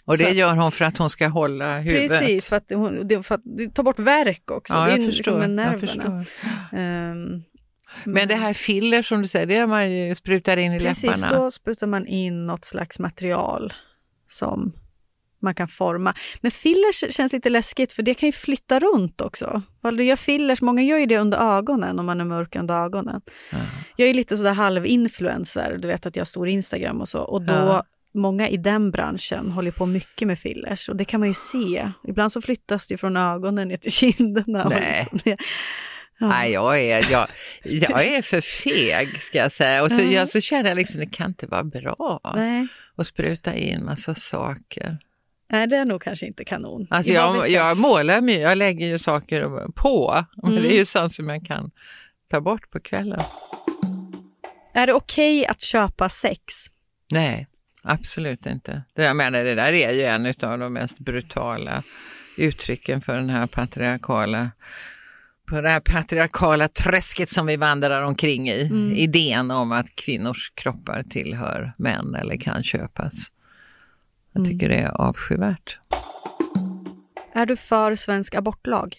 Och 0.06 0.18
det 0.18 0.26
Så- 0.26 0.34
gör 0.36 0.56
hon 0.56 0.72
för 0.72 0.86
att 0.86 0.98
hon 0.98 1.10
ska 1.10 1.28
hålla 1.28 1.80
huvudet? 1.80 2.10
precis, 2.20 2.50
för 2.50 2.56
att, 2.56 2.64
hon, 2.70 3.24
för 3.24 3.36
att 3.36 3.42
tar 3.76 3.84
bort 3.84 4.00
värk 4.00 4.52
också. 4.52 4.74
Ja, 4.74 4.80
det 4.80 4.86
är 4.86 4.90
jag 4.92 5.00
ju 5.00 5.06
förstår. 5.08 5.40
liksom 5.40 5.58
jag 5.58 5.80
förstår. 5.80 6.26
Ehm, 6.80 7.44
Men 8.06 8.28
det 8.28 8.36
här 8.36 8.54
filler 8.54 9.02
som 9.02 9.22
du 9.22 9.28
säger, 9.28 9.46
det 9.46 9.56
är 9.56 9.68
man 9.68 9.92
ju 9.92 10.16
sprutar 10.16 10.58
in 10.58 10.74
i 10.74 10.80
Precis, 10.80 11.04
läpparna? 11.22 11.38
då 11.44 11.52
sprutar 11.52 11.88
man 11.88 12.08
in 12.08 12.46
något 12.48 12.66
slags 12.66 13.00
material 13.00 13.74
som 14.28 14.74
man 15.46 15.56
kan 15.56 15.68
forma. 15.68 16.14
Men 16.42 16.52
fillers 16.52 17.04
känns 17.16 17.34
lite 17.34 17.50
läskigt 17.50 17.94
för 17.94 18.04
det 18.04 18.14
kan 18.14 18.28
ju 18.28 18.34
flytta 18.34 18.80
runt 18.80 19.22
också. 19.22 19.62
Du 19.82 20.04
gör 20.04 20.16
fillers, 20.16 20.62
många 20.62 20.82
gör 20.84 20.98
ju 20.98 21.06
det 21.06 21.18
under 21.18 21.58
ögonen 21.58 22.00
om 22.00 22.06
man 22.06 22.22
är 22.22 22.26
mörk 22.26 22.56
under 22.56 22.76
ögonen. 22.86 23.22
Jag 23.96 24.10
är 24.10 24.14
lite 24.14 24.38
sådär 24.38 24.54
halv-influencer, 24.54 25.78
du 25.82 25.88
vet 25.88 26.06
att 26.06 26.16
jag 26.16 26.22
har 26.22 26.26
stor 26.26 26.48
Instagram 26.48 27.02
och 27.02 27.08
så. 27.08 27.20
Och 27.20 27.42
då, 27.42 27.54
Ja. 27.54 27.84
många 28.14 28.50
i 28.50 28.58
den 28.58 28.92
branschen 28.92 29.52
håller 29.52 29.72
på 29.72 29.86
mycket 29.86 30.28
med 30.28 30.40
fillers 30.40 30.90
och 30.90 30.96
det 30.96 31.06
kan 31.06 31.20
man 31.20 31.30
ju 31.30 31.34
se. 31.34 31.92
Ibland 32.08 32.32
så 32.32 32.42
flyttas 32.42 32.88
det 32.88 32.94
ju 32.94 32.98
från 32.98 33.18
ögonen 33.18 33.68
ner 33.68 33.78
till 33.78 33.92
kinderna. 33.92 34.70
Nej. 34.70 35.08
liksom. 35.12 35.36
Ja. 36.20 36.28
Nej, 36.28 36.52
jag 36.52 36.80
är, 36.82 37.12
jag, 37.12 37.28
jag 37.64 38.06
är 38.06 38.22
för 38.22 38.42
feg 38.42 39.22
ska 39.22 39.38
jag 39.38 39.52
säga. 39.52 39.84
Och 39.84 39.92
så, 39.92 40.02
Ja. 40.02 40.12
jag, 40.12 40.30
så 40.30 40.42
känner 40.42 40.70
jag 40.70 40.76
liksom, 40.76 41.00
det 41.00 41.06
kan 41.06 41.28
inte 41.28 41.48
vara 41.48 41.64
bra 41.64 42.20
Nej. 42.36 42.68
att 42.96 43.08
spruta 43.08 43.56
in 43.56 43.86
massa 43.86 44.16
saker. 44.16 44.98
Nej, 45.52 45.68
det 45.68 45.78
är 45.78 45.86
nog 45.86 46.02
kanske 46.02 46.26
inte 46.26 46.44
kanon. 46.44 46.88
Alltså 46.90 47.12
jag, 47.12 47.50
jag 47.50 47.78
målar 47.78 48.22
mycket, 48.22 48.42
jag 48.42 48.58
lägger 48.58 48.88
ju 48.88 48.98
saker 48.98 49.72
på, 49.76 50.24
men 50.44 50.52
Mm. 50.52 50.64
det 50.64 50.74
är 50.74 50.78
ju 50.78 50.86
sånt 50.86 51.14
som 51.14 51.30
jag 51.30 51.46
kan 51.46 51.72
ta 52.32 52.42
bort 52.42 52.70
på 52.72 52.80
kvällen. 52.80 53.22
Är 54.74 54.88
det 54.88 54.94
okej 54.94 55.46
att 55.46 55.62
köpa 55.62 56.10
sex? 56.10 56.42
Nej, 57.12 57.48
absolut 57.84 58.46
inte. 58.46 58.84
Det, 58.96 59.04
jag 59.04 59.16
menar, 59.16 59.44
det 59.44 59.56
där 59.56 59.74
är 59.74 59.92
ju 59.94 60.02
en 60.04 60.26
av 60.26 60.60
de 60.60 60.74
mest 60.74 61.00
brutala 61.00 61.84
uttrycken 62.38 63.02
för 63.02 63.16
den 63.16 63.30
här 63.30 63.48
patriarkala 63.48 64.52
på 65.50 65.62
det 65.62 65.70
här 65.70 65.80
patriarkala 65.80 66.68
träsket 66.68 67.30
som 67.30 67.46
vi 67.46 67.58
vandrar 67.58 68.02
omkring 68.02 68.50
i. 68.50 68.62
Mm. 68.62 68.92
Idén 68.92 69.52
om 69.52 69.72
att 69.72 69.96
kvinnors 69.96 70.52
kroppar 70.56 71.04
tillhör 71.10 71.74
män 71.78 72.16
eller 72.16 72.38
kan 72.38 72.64
köpas. 72.64 73.14
Jag 74.36 74.42
Mm. 74.42 74.52
tycker 74.52 74.70
det 74.70 74.76
är 74.76 75.02
avskyvärt. 75.02 75.80
Är 77.34 77.46
du 77.46 77.56
för 77.56 77.96
svensk 77.96 78.36
abortlag? 78.36 78.98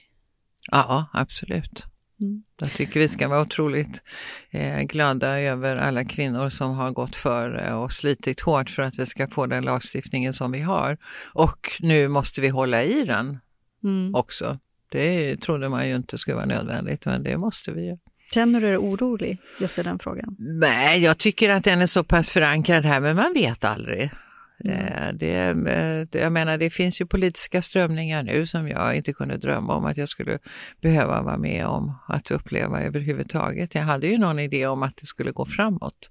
Ja, 0.71 1.07
absolut. 1.13 1.85
Mm. 2.21 2.43
Jag 2.61 2.71
tycker 2.73 3.01
vi 3.01 3.09
ska 3.09 3.29
vara 3.29 3.41
otroligt 3.41 4.03
eh, 4.51 4.81
glada 4.83 5.41
över 5.41 5.77
alla 5.77 6.05
kvinnor 6.05 6.49
som 6.49 6.75
har 6.75 6.91
gått 6.91 7.17
före 7.17 7.75
och 7.75 7.93
slitit 7.93 8.41
hårt 8.41 8.71
för 8.71 8.83
att 8.83 8.99
vi 8.99 9.07
ska 9.07 9.29
få 9.29 9.47
den 9.47 9.65
lagstiftningen 9.65 10.35
som 10.35 10.53
vi 10.53 10.61
har. 10.61 10.97
Och 11.33 11.71
nu 11.81 12.09
måste 12.09 12.41
vi 12.41 12.49
hålla 12.49 12.83
i 12.85 13.05
den 13.05 13.39
Mm. 13.85 14.15
också. 14.15 14.59
Det 14.91 15.37
trodde 15.37 15.69
man 15.69 15.89
ju 15.89 15.97
inte 15.97 16.19
skulle 16.19 16.35
vara 16.35 16.47
nödvändigt, 16.47 17.05
men 17.07 17.23
det 17.23 17.39
måste 17.39 17.73
vi 17.73 17.87
ju. 17.87 17.97
Känner 18.35 18.61
du 18.61 18.67
dig 18.67 18.77
orolig 18.79 19.39
just 19.61 19.79
i 19.79 19.83
den 19.83 19.99
frågan? 19.99 20.37
Nej, 20.39 21.03
jag 21.05 21.19
tycker 21.19 21.51
att 21.51 21.65
den 21.65 21.81
är 21.81 21.87
så 21.87 22.05
pass 22.05 22.29
förankrad 22.31 22.85
här, 22.85 23.01
men 23.01 23.17
man 23.17 23.33
vet 23.35 23.65
aldrig. 23.65 24.11
Eh, 24.65 25.13
Det, 25.15 25.35
eh, 25.37 25.57
det, 26.11 26.19
jag 26.19 26.33
menar, 26.33 26.59
det 26.59 26.71
finns 26.71 27.01
ju 27.01 27.07
politiska 27.07 27.63
strömningar 27.63 28.23
nu 28.23 28.47
som 28.47 28.69
jag 28.69 28.97
inte 28.97 29.13
kunde 29.13 29.37
drömma 29.37 29.75
om 29.75 29.85
att 29.85 29.97
jag 29.97 30.09
skulle 30.09 30.39
behöva 30.83 31.23
vara 31.23 31.37
med 31.39 31.67
om 31.67 31.95
att 32.09 32.31
uppleva 32.31 32.83
överhuvudtaget. 32.83 33.75
Jag 33.75 33.83
hade 33.83 34.07
ju 34.07 34.19
någon 34.19 34.39
idé 34.39 34.67
om 34.67 34.83
att 34.83 34.97
det 34.97 35.07
skulle 35.07 35.31
gå 35.33 35.47
framåt, 35.47 36.09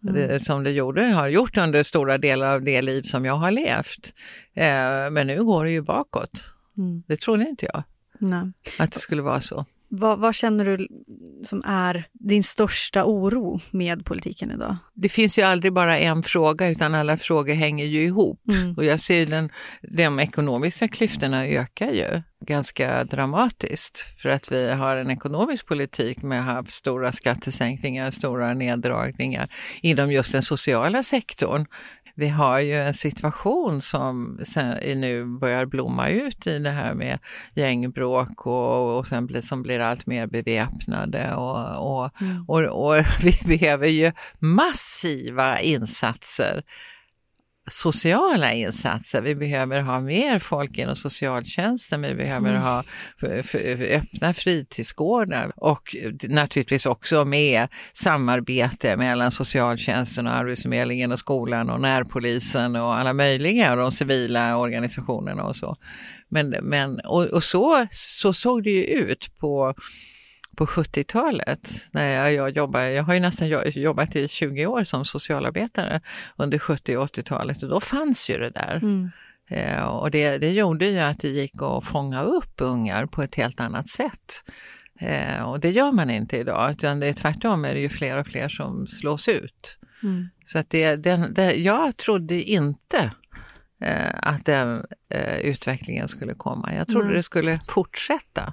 det, 0.00 0.44
som 0.44 0.64
det 0.64 0.70
gjorde, 0.70 1.04
har 1.04 1.28
gjort 1.28 1.56
under 1.56 1.82
stora 1.82 2.18
delar 2.18 2.46
av 2.54 2.62
det 2.62 2.82
liv 2.82 3.02
som 3.02 3.24
jag 3.24 3.36
har 3.36 3.50
levt. 3.50 4.12
Eh, 4.54 5.10
Men 5.10 5.26
nu 5.26 5.44
går 5.44 5.64
det 5.64 5.70
ju 5.70 5.82
bakåt. 5.82 6.44
Mm. 6.78 7.02
Det 7.06 7.20
trodde 7.20 7.48
inte 7.48 7.66
jag, 7.66 7.82
Nej. 8.18 8.52
att 8.78 8.92
det 8.92 8.98
skulle 9.00 9.22
vara 9.22 9.40
så. 9.40 9.64
Vad, 9.88 10.18
vad 10.18 10.34
känner 10.34 10.64
du 10.64 10.88
som 11.42 11.62
är 11.66 12.04
din 12.12 12.44
största 12.44 13.04
oro 13.04 13.60
med 13.70 14.04
politiken 14.04 14.50
idag? 14.50 14.76
det 14.96 15.08
finns 15.08 15.38
ju 15.38 15.42
aldrig 15.42 15.72
bara 15.72 15.98
en 15.98 16.22
fråga 16.22 16.68
utan 16.68 16.94
alla 16.94 17.16
frågor 17.16 17.54
hänger 17.54 17.84
ju 17.84 18.02
ihop. 18.02 18.40
Mm. 18.48 18.74
Och 18.74 18.84
jag 18.84 19.00
ser 19.00 19.14
ju 19.14 19.24
den, 19.24 19.50
de 19.82 20.20
ekonomiska 20.20 20.88
klyftorna 20.88 21.46
ökar 21.46 21.90
ju 21.90 22.22
ganska 22.46 23.04
dramatiskt 23.04 23.98
för 24.22 24.28
att 24.28 24.52
vi 24.52 24.72
har 24.72 24.96
en 24.96 25.10
ekonomisk 25.10 25.66
politik 25.66 26.22
med 26.22 26.44
haft 26.44 26.70
stora 26.70 27.12
skattesänkningar, 27.12 28.10
stora 28.10 28.54
neddragningar 28.54 29.48
inom 29.82 30.12
just 30.12 30.32
den 30.32 30.42
sociala 30.42 31.02
sektorn. 31.02 31.66
Vi 32.18 32.28
har 32.28 32.60
ju 32.60 32.74
en 32.74 32.94
situation 32.94 33.82
som 33.82 34.40
sen, 34.44 35.00
nu 35.00 35.24
börjar 35.24 35.66
blomma 35.66 36.08
ut 36.08 36.46
i 36.46 36.58
det 36.58 36.70
här 36.70 36.94
med 36.94 37.18
gängbråk 37.54 38.46
och, 38.46 38.98
och 38.98 39.06
sen 39.06 39.26
blir, 39.26 39.40
som 39.40 39.62
blir 39.62 39.80
allt 39.80 40.06
mer 40.06 40.26
beväpnade 40.26 41.34
och, 41.34 42.04
och, 42.04 42.10
och, 42.46 42.62
och 42.62 43.04
vi 43.22 43.58
behöver 43.58 43.88
ju 43.88 44.12
massiva 44.38 45.60
insatser 45.60 46.62
sociala 47.66 48.52
insatser. 48.52 49.22
Vi 49.22 49.34
behöver 49.34 49.80
ha 49.80 50.00
mer 50.00 50.38
folk 50.38 50.78
inom 50.78 50.96
socialtjänsten, 50.96 52.02
vi 52.02 52.14
behöver 52.14 52.50
Mm. 52.50 52.62
ha 52.62 52.84
öppna 53.90 54.34
fritidsgårdar 54.34 55.52
och 55.56 55.96
naturligtvis 56.28 56.86
också 56.86 57.24
med 57.24 57.68
samarbete 57.92 58.96
mellan 58.96 59.30
socialtjänsten 59.30 60.26
och 60.26 60.32
Arbetsförmedlingen 60.32 61.12
och 61.12 61.18
skolan 61.18 61.70
och 61.70 61.80
närpolisen 61.80 62.76
och 62.76 62.94
alla 62.94 63.12
möjliga 63.12 63.72
och 63.72 63.78
de 63.78 63.92
civila 63.92 64.56
organisationerna 64.56 65.44
och 65.44 65.56
så. 65.56 65.76
Men, 66.28 66.50
men, 66.62 67.00
och, 67.00 67.24
och 67.24 67.44
så, 67.44 67.86
så 67.90 68.32
såg 68.32 68.62
det 68.62 68.70
ju 68.70 68.82
ut 68.84 69.38
på 69.38 69.74
på 70.56 70.66
70-talet 70.66 71.72
när 71.92 72.32
jag, 72.32 72.50
jobbade, 72.50 72.92
jag 72.92 73.02
har 73.04 73.14
ju 73.14 73.20
nästan 73.20 73.48
jo- 73.48 73.62
jobbat 73.64 74.16
i 74.16 74.28
20 74.28 74.66
år 74.66 74.84
som 74.84 75.04
socialarbetare 75.04 76.00
under 76.36 76.58
70 76.58 76.96
och 76.96 77.06
80-talet 77.06 77.62
och 77.62 77.68
då 77.68 77.80
fanns 77.80 78.30
ju 78.30 78.38
det 78.38 78.50
där. 78.50 78.76
Mm. 78.76 79.10
Eh, 79.48 79.84
och 79.84 80.10
det, 80.10 80.38
det 80.38 80.50
gjorde 80.50 80.86
ju 80.86 80.98
att 80.98 81.20
det 81.20 81.28
gick 81.28 81.62
att 81.62 81.84
fånga 81.84 82.22
upp 82.22 82.54
ungar 82.60 83.06
på 83.06 83.22
ett 83.22 83.34
helt 83.34 83.60
annat 83.60 83.88
sätt. 83.88 84.44
Eh, 85.00 85.42
och 85.42 85.60
det 85.60 85.70
gör 85.70 85.92
man 85.92 86.10
inte 86.10 86.36
idag, 86.36 86.70
utan 86.72 87.00
det 87.00 87.06
är 87.06 87.12
tvärtom 87.12 87.64
är 87.64 87.74
det 87.74 87.80
ju 87.80 87.88
fler 87.88 88.16
och 88.16 88.26
fler 88.26 88.48
som 88.48 88.86
slås 88.86 89.28
ut. 89.28 89.78
Mm. 90.02 90.28
Så 90.44 90.58
att 90.58 90.70
det, 90.70 90.96
den, 90.96 91.34
det, 91.34 91.54
jag 91.54 91.96
trodde 91.96 92.42
inte 92.42 93.12
eh, 93.82 94.14
att 94.22 94.44
den 94.44 94.86
eh, 95.10 95.38
utvecklingen 95.38 96.08
skulle 96.08 96.34
komma. 96.34 96.74
Jag 96.74 96.88
trodde 96.88 97.06
Nej. 97.06 97.16
det 97.16 97.22
skulle 97.22 97.60
fortsätta. 97.68 98.52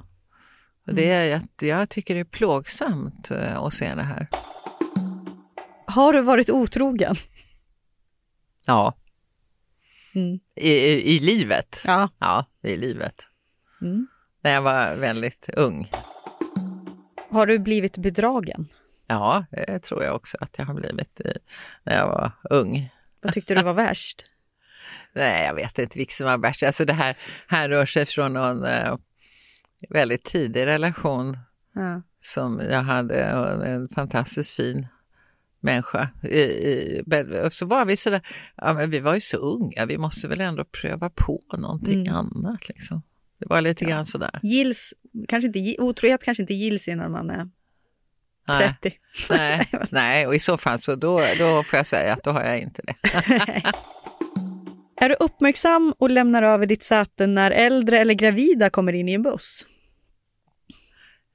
Och 0.87 0.93
det 0.95 1.09
är, 1.09 1.25
jag, 1.25 1.41
jag 1.61 1.89
tycker 1.89 2.13
det 2.13 2.19
är 2.19 2.23
plågsamt 2.25 3.31
eh, 3.31 3.57
att 3.63 3.73
se 3.73 3.95
det 3.95 4.01
här. 4.03 4.27
Har 5.87 6.13
du 6.13 6.21
varit 6.21 6.49
otrogen? 6.49 7.15
Ja, 8.65 8.93
Mm. 10.15 10.39
i, 10.55 10.69
i, 10.71 11.15
i 11.15 11.19
livet. 11.19 11.81
Ja. 11.85 12.09
Ja, 12.19 12.45
i 12.63 12.77
livet. 12.77 13.15
Mm. 13.81 14.07
När 14.43 14.51
jag 14.53 14.61
var 14.61 14.95
väldigt 14.95 15.49
ung. 15.53 15.91
Har 17.29 17.45
du 17.47 17.59
blivit 17.59 17.97
bedragen? 17.97 18.67
Ja, 19.07 19.45
det 19.51 19.79
tror 19.79 20.03
jag 20.03 20.15
också 20.15 20.37
att 20.41 20.57
jag 20.57 20.65
har 20.65 20.73
blivit 20.73 21.19
i, 21.19 21.33
när 21.83 21.95
jag 21.97 22.07
var 22.07 22.31
ung. 22.49 22.89
Vad 23.21 23.33
tyckte 23.33 23.55
du 23.55 23.63
var 23.63 23.73
värst? 23.73 24.25
Nej, 25.13 25.45
jag 25.45 25.53
vet 25.53 25.79
inte 25.79 25.97
vilket 25.99 26.15
som 26.15 26.25
var 26.25 26.37
värst. 26.37 26.63
Alltså 26.63 26.85
det 26.85 26.93
här, 26.93 27.17
här 27.47 27.69
rör 27.69 27.85
sig 27.85 28.05
från 28.05 28.33
någon 28.33 28.63
eh, 28.65 28.97
väldigt 29.89 30.23
tidig 30.23 30.65
relation 30.65 31.37
Ja. 31.75 32.01
som 32.19 32.59
jag 32.71 32.83
hade 32.83 33.23
en 33.65 33.89
fantastiskt 33.89 34.55
fin 34.55 34.87
människa. 35.59 36.09
I, 36.23 36.39
i, 36.41 37.03
så 37.51 37.65
var 37.65 37.85
vi 37.85 37.97
sådär, 37.97 38.21
ja 38.55 38.73
men 38.73 38.89
vi 38.89 38.99
var 38.99 39.13
ju 39.15 39.21
så 39.21 39.37
unga, 39.37 39.85
vi 39.85 39.97
måste 39.97 40.27
väl 40.27 40.41
ändå 40.41 40.65
pröva 40.65 41.09
på 41.09 41.41
någonting 41.57 42.07
Mm. 42.07 42.13
annat 42.15 42.67
liksom. 42.69 43.01
Det 43.39 43.45
var 43.49 43.61
lite 43.61 43.85
grann 43.85 44.05
sådär. 44.05 44.39
Gills, 44.43 44.93
kanske 45.27 45.47
inte, 45.47 45.81
otrohet 45.81 46.23
kanske 46.23 46.43
inte 46.43 46.53
gills 46.53 46.87
innan 46.87 47.11
man 47.11 47.29
är 47.29 47.49
Nej, 48.47 48.75
30. 48.81 48.97
nej, 49.29 49.69
nej, 49.91 50.27
och 50.27 50.35
i 50.35 50.39
så 50.39 50.57
fall 50.57 50.79
så 50.79 50.95
då, 50.95 51.21
då 51.39 51.63
får 51.63 51.77
jag 51.77 51.87
säga 51.87 52.13
att 52.13 52.23
då 52.23 52.31
har 52.31 52.43
jag 52.43 52.59
inte 52.59 52.81
det. 52.87 52.95
Är 55.01 55.09
du 55.09 55.15
uppmärksam 55.19 55.93
och 55.97 56.09
lämnar 56.09 56.43
över 56.43 56.65
ditt 56.65 56.83
säte 56.83 57.27
när 57.27 57.51
äldre 57.51 57.99
eller 57.99 58.13
gravida 58.13 58.69
kommer 58.69 58.93
in 58.93 59.09
i 59.09 59.13
en 59.13 59.21
buss? 59.21 59.65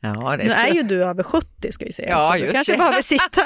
Ja, 0.00 0.36
Nu 0.36 0.50
är 0.50 0.68
ju 0.74 0.82
du 0.82 1.04
över 1.04 1.22
70 1.22 1.72
ska 1.72 1.84
jag 1.84 1.94
säga, 1.94 2.08
Ja, 2.08 2.32
så 2.32 2.44
du 2.44 2.52
kanske 2.52 2.72
det. 2.72 2.78
behöver 2.78 3.02
sitta. 3.02 3.42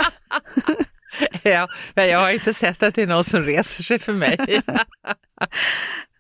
ja, 1.51 1.69
men 1.95 2.09
jag 2.09 2.19
har 2.19 2.31
inte 2.31 2.55
sett 2.55 2.83
att 2.83 2.95
det 2.95 3.03
är 3.03 3.07
någon 3.07 3.25
som 3.25 3.43
reser 3.43 3.83
sig 3.83 3.99
för 3.99 4.13
mig. 4.13 4.37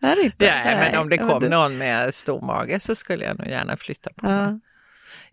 Är 0.02 0.16
det 0.16 0.22
inte? 0.22 0.44
Nej, 0.64 0.76
men 0.76 1.00
om 1.00 1.08
det 1.08 1.18
kom 1.18 1.44
någon 1.44 1.78
med 1.78 2.14
stor 2.14 2.40
mage 2.40 2.80
så 2.80 2.94
skulle 2.94 3.24
jag 3.24 3.38
nog 3.38 3.48
gärna 3.48 3.76
flytta 3.76 4.10
på 4.16 4.26
mig. 4.26 4.34
Ja. 4.34 4.60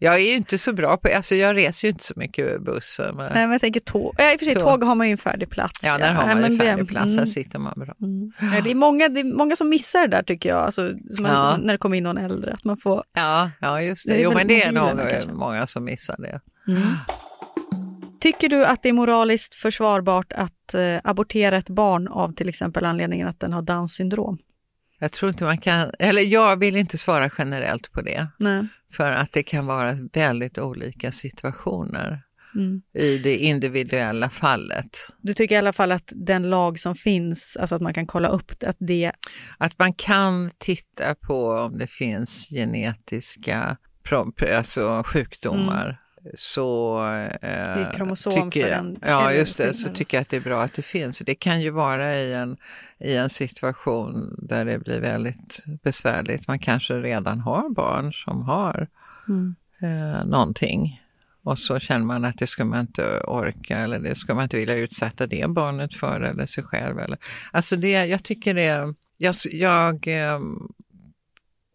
Jag 0.01 0.15
är 0.15 0.19
ju 0.19 0.35
inte 0.35 0.57
så 0.57 0.73
bra 0.73 0.97
på, 0.97 1.09
alltså 1.15 1.35
jag 1.35 1.55
reser 1.55 1.87
ju 1.87 1.91
inte 1.91 2.03
så 2.03 2.13
mycket 2.15 2.61
buss. 2.61 2.99
Men, 2.99 3.15
Nej, 3.15 3.29
men 3.33 3.51
jag 3.51 3.61
tänker 3.61 3.79
tåg. 3.79 4.15
Ja, 4.17 4.31
i 4.33 4.35
och 4.35 4.39
för 4.39 4.45
sig, 4.45 4.55
Tåg. 4.55 4.63
tåg 4.63 4.83
har 4.83 4.95
man 4.95 5.07
ju 5.07 5.11
en 5.11 5.17
färdig 5.17 5.49
plats. 5.49 5.79
ja, 5.83 5.97
där 5.97 6.13
har 6.13 6.25
man 6.27 6.51
ju 6.51 6.57
det- 6.57 6.65
färdig 6.65 6.87
plats, 6.87 7.05
där 7.07 7.13
mm, 7.13 7.25
sitter 7.27 7.59
man 7.59 7.73
bra. 7.77 7.93
mm. 8.01 8.31
Ja, 8.55 8.61
det, 8.61 8.71
är 8.71 8.75
många, 8.75 9.09
det 9.09 9.19
är 9.19 9.23
många 9.37 9.55
som 9.55 9.69
missar 9.69 10.01
det 10.01 10.07
där 10.17 10.23
tycker 10.23 10.49
jag, 10.49 10.57
alltså, 10.59 10.81
man, 11.21 11.31
Ja. 11.31 11.57
när 11.61 11.73
det 11.73 11.77
kommer 11.77 11.97
in 11.97 12.03
någon 12.03 12.17
äldre. 12.17 12.53
Att 12.53 12.63
man 12.65 12.77
får, 12.77 13.03
Ja, 13.13 13.51
ja 13.61 13.81
just 13.81 14.07
det. 14.07 14.13
Det 14.13 14.21
jo, 14.21 14.31
men 14.33 14.47
det 14.47 14.63
är 14.63 14.71
nog 14.71 14.83
kanske. 14.83 15.25
många 15.33 15.67
som 15.67 15.83
missar 15.85 16.15
det. 16.19 16.39
Tycker 18.21 18.49
du 18.49 18.65
att 18.65 18.83
det 18.83 18.89
är 18.89 18.93
moraliskt 18.93 19.55
försvarbart 19.55 20.33
att 20.33 20.73
eh, 20.73 20.97
abortera 21.03 21.57
ett 21.57 21.69
barn 21.69 22.07
av 22.07 22.33
till 22.35 22.49
exempel 22.49 22.85
anledningen 22.85 23.27
att 23.27 23.39
den 23.39 23.53
har 23.53 23.61
Downs 23.61 23.93
syndrom? 23.93 24.37
Jag 24.99 25.11
tror 25.11 25.29
inte 25.29 25.43
man 25.43 25.57
kan, 25.57 25.91
eller 25.99 26.21
jag 26.21 26.59
vill 26.59 26.75
inte 26.75 26.97
svara 26.97 27.29
generellt 27.37 27.91
på 27.91 28.01
det, 28.01 28.27
Nej. 28.37 28.67
för 28.93 29.11
att 29.11 29.31
det 29.31 29.43
kan 29.43 29.65
vara 29.65 29.97
väldigt 30.13 30.57
olika 30.57 31.11
situationer 31.11 32.23
Mm. 32.55 32.81
i 32.93 33.17
det 33.17 33.37
individuella 33.37 34.29
fallet. 34.29 34.97
Du 35.21 35.33
tycker 35.33 35.55
i 35.55 35.57
alla 35.57 35.73
fall 35.73 35.91
att 35.91 36.13
den 36.15 36.49
lag 36.49 36.79
som 36.79 36.95
finns, 36.95 37.57
alltså 37.59 37.75
att 37.75 37.81
man 37.81 37.93
kan 37.93 38.07
kolla 38.07 38.27
upp 38.27 38.51
att 38.63 38.77
det... 38.79 39.11
Att 39.57 39.79
man 39.79 39.93
kan 39.93 40.51
titta 40.57 41.15
på 41.15 41.51
om 41.51 41.77
det 41.77 41.87
finns 41.87 42.49
genetiska 42.49 43.77
alltså 44.55 45.03
sjukdomar. 45.05 45.98
Så 46.35 46.99
eh, 47.41 47.75
tycker 48.31 48.67
jag, 48.67 48.97
ja, 49.01 49.33
just 49.33 49.57
det, 49.57 49.73
så 49.73 49.89
tycker 49.89 50.17
jag 50.17 50.21
att 50.21 50.29
det 50.29 50.37
är 50.37 50.41
bra 50.41 50.61
att 50.61 50.73
det 50.73 50.81
finns. 50.81 51.19
Det 51.19 51.35
kan 51.35 51.61
ju 51.61 51.69
vara 51.69 52.15
i 52.15 52.33
en, 52.33 52.57
i 52.99 53.15
en 53.15 53.29
situation 53.29 54.35
där 54.41 54.65
det 54.65 54.79
blir 54.79 54.99
väldigt 55.01 55.63
besvärligt. 55.83 56.47
Man 56.47 56.59
kanske 56.59 56.93
redan 56.93 57.39
har 57.39 57.69
barn 57.69 58.13
som 58.13 58.41
har 58.43 58.87
Mm. 59.27 59.55
eh, 59.81 60.25
någonting. 60.25 61.01
Och 61.43 61.59
så 61.59 61.79
känner 61.79 62.05
man 62.05 62.25
att 62.25 62.37
det 62.37 62.47
ska 62.47 62.65
man 62.65 62.79
inte 62.79 63.21
orka 63.21 63.77
eller 63.77 63.99
det 63.99 64.15
ska 64.15 64.33
man 64.33 64.43
inte 64.43 64.57
vilja 64.57 64.75
utsätta 64.75 65.27
det 65.27 65.49
barnet 65.49 65.93
för 65.93 66.21
eller 66.21 66.45
sig 66.45 66.63
själv. 66.63 66.99
Eller. 66.99 67.17
Alltså 67.51 67.75
det, 67.75 68.05
jag 68.05 68.23
tycker 68.23 68.53
det, 68.53 68.93
jag, 69.17 69.35
jag 69.51 70.07
eh, 70.07 70.39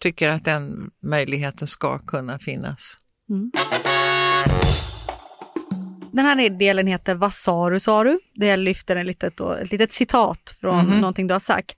tycker 0.01 0.29
att 0.29 0.45
den 0.45 0.91
möjligheten 1.03 1.69
ska 1.69 1.99
kunna 1.99 2.39
finnas. 2.39 2.97
Den 6.13 6.25
här 6.25 6.51
delen 6.51 6.87
heter 6.87 7.15
Vad 7.15 7.35
sa 7.35 7.71
du, 7.71 7.81
sa 7.81 8.05
du? 8.05 8.19
Där 8.35 8.47
jag 8.47 8.59
lyfter 8.59 8.97
en 8.97 9.07
litet, 9.07 9.37
då, 9.37 9.53
ett 9.53 9.73
litet 9.73 9.93
citat 9.93 10.57
från 10.61 10.87
Mhm. 10.87 11.01
någonting 11.01 11.27
du 11.27 11.35
har 11.35 11.41
sagt. 11.41 11.77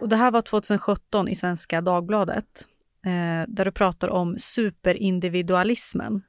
Och 0.00 0.08
det 0.08 0.16
här 0.16 0.30
var 0.30 0.42
2017 0.42 1.28
i 1.28 1.34
Svenska 1.34 1.80
Dagbladet, 1.80 2.44
eh, 3.06 3.48
där 3.48 3.64
du 3.64 3.72
pratar 3.72 4.08
om 4.08 4.34
superindividualismen. 4.38 6.22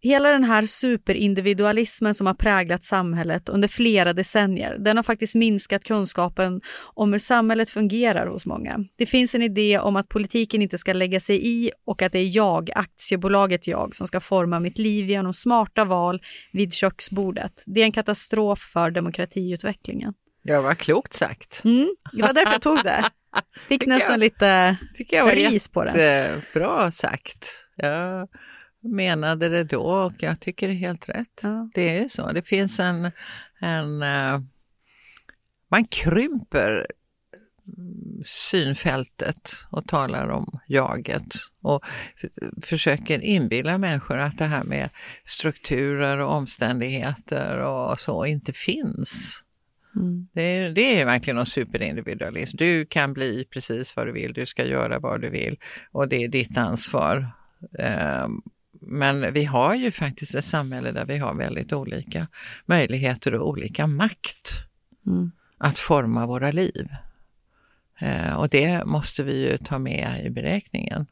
Hela 0.00 0.28
den 0.28 0.44
här 0.44 0.66
superindividualismen 0.66 2.14
som 2.14 2.26
har 2.26 2.34
präglat 2.34 2.84
samhället 2.84 3.48
under 3.48 3.68
flera 3.68 4.12
decennier, 4.12 4.76
den 4.78 4.96
har 4.96 5.04
faktiskt 5.04 5.34
minskat 5.34 5.84
kunskapen 5.84 6.60
om 6.94 7.12
hur 7.12 7.18
samhället 7.18 7.70
fungerar 7.70 8.26
hos 8.26 8.46
många. 8.46 8.84
Det 8.96 9.06
finns 9.06 9.34
en 9.34 9.42
idé 9.42 9.78
om 9.78 9.96
att 9.96 10.08
politiken 10.08 10.62
inte 10.62 10.78
ska 10.78 10.92
lägga 10.92 11.20
sig 11.20 11.40
i 11.46 11.70
och 11.84 12.02
att 12.02 12.12
det 12.12 12.18
är 12.18 12.36
jag, 12.36 12.70
aktiebolaget 12.74 13.66
jag, 13.66 13.94
som 13.94 14.06
ska 14.06 14.20
forma 14.20 14.60
mitt 14.60 14.78
liv 14.78 15.10
genom 15.10 15.32
smarta 15.32 15.84
val 15.84 16.22
vid 16.52 16.72
köksbordet. 16.72 17.62
Det 17.66 17.80
är 17.80 17.84
en 17.84 17.92
katastrof 17.92 18.58
för 18.72 18.90
demokratiutvecklingen. 18.90 20.14
Ja, 20.42 20.60
vad 20.60 20.78
klokt 20.78 21.14
sagt. 21.14 21.64
Mm, 21.64 21.88
det 22.12 22.22
var 22.22 22.32
därför 22.32 22.52
jag 22.52 22.62
tog 22.62 22.82
det. 22.84 23.04
Fick 23.68 23.86
nästan 23.86 24.10
jag. 24.10 24.20
lite 24.20 24.76
ris 25.34 25.68
på 25.68 25.84
det. 25.84 26.42
Bra 26.54 26.90
sagt. 26.90 27.46
Jag 27.76 28.28
menade 28.80 29.48
det 29.48 29.64
då 29.64 29.82
och 29.82 30.12
jag 30.18 30.40
tycker 30.40 30.68
det 30.68 30.74
är 30.74 30.78
helt 30.78 31.08
rätt. 31.08 31.40
Ja. 31.42 31.70
Det 31.74 31.96
är 31.96 32.02
ju 32.02 32.08
så. 32.08 32.32
Det 32.32 32.42
finns 32.42 32.80
en, 32.80 33.10
en 33.60 34.02
eh, 34.02 34.40
man 35.70 35.84
krymper 35.84 36.86
mm, 37.78 38.22
synfältet 38.24 39.52
och 39.70 39.86
talar 39.86 40.28
om 40.28 40.60
jaget 40.66 41.34
och 41.62 41.84
försöker 42.62 43.20
inbilla 43.20 43.78
människor 43.78 44.18
att 44.18 44.38
det 44.38 44.44
här 44.44 44.64
med 44.64 44.90
strukturer 45.24 46.18
och 46.18 46.32
omständigheter 46.32 47.58
och 47.58 48.00
så 48.00 48.24
inte 48.24 48.52
finns. 48.52 49.44
Mm. 49.96 50.28
Det 50.32 50.42
är, 50.42 50.70
det 50.70 51.00
är 51.00 51.06
verkligen 51.06 51.36
någon 51.36 51.46
superindividualism. 51.46 52.56
Du 52.56 52.86
kan 52.86 53.12
bli 53.12 53.44
precis 53.50 53.96
vad 53.96 54.06
du 54.06 54.12
vill, 54.12 54.32
du 54.32 54.46
ska 54.46 54.64
göra 54.64 54.98
vad 54.98 55.20
du 55.20 55.30
vill 55.30 55.58
och 55.92 56.08
det 56.08 56.24
är 56.24 56.28
ditt 56.28 56.58
ansvar. 56.58 57.30
Ehm, 57.78 58.42
Men 58.80 59.32
vi 59.32 59.44
har 59.44 59.74
ju 59.74 59.90
faktiskt 59.90 60.34
ett 60.34 60.44
samhälle 60.44 60.92
där 60.92 61.04
vi 61.06 61.16
har 61.16 61.34
väldigt 61.34 61.72
olika 61.72 62.26
möjligheter 62.66 63.34
och 63.34 63.48
olika 63.48 63.86
makt 63.86 64.50
Mm. 65.06 65.30
att 65.58 65.78
forma 65.78 66.26
våra 66.26 66.50
liv. 66.52 66.88
Eh, 68.00 68.34
Och 68.38 68.48
det 68.48 68.84
måste 68.84 69.22
vi 69.22 69.50
ju 69.50 69.56
ta 69.58 69.78
med 69.78 70.26
i 70.26 70.30
beräkningen. 70.30 71.06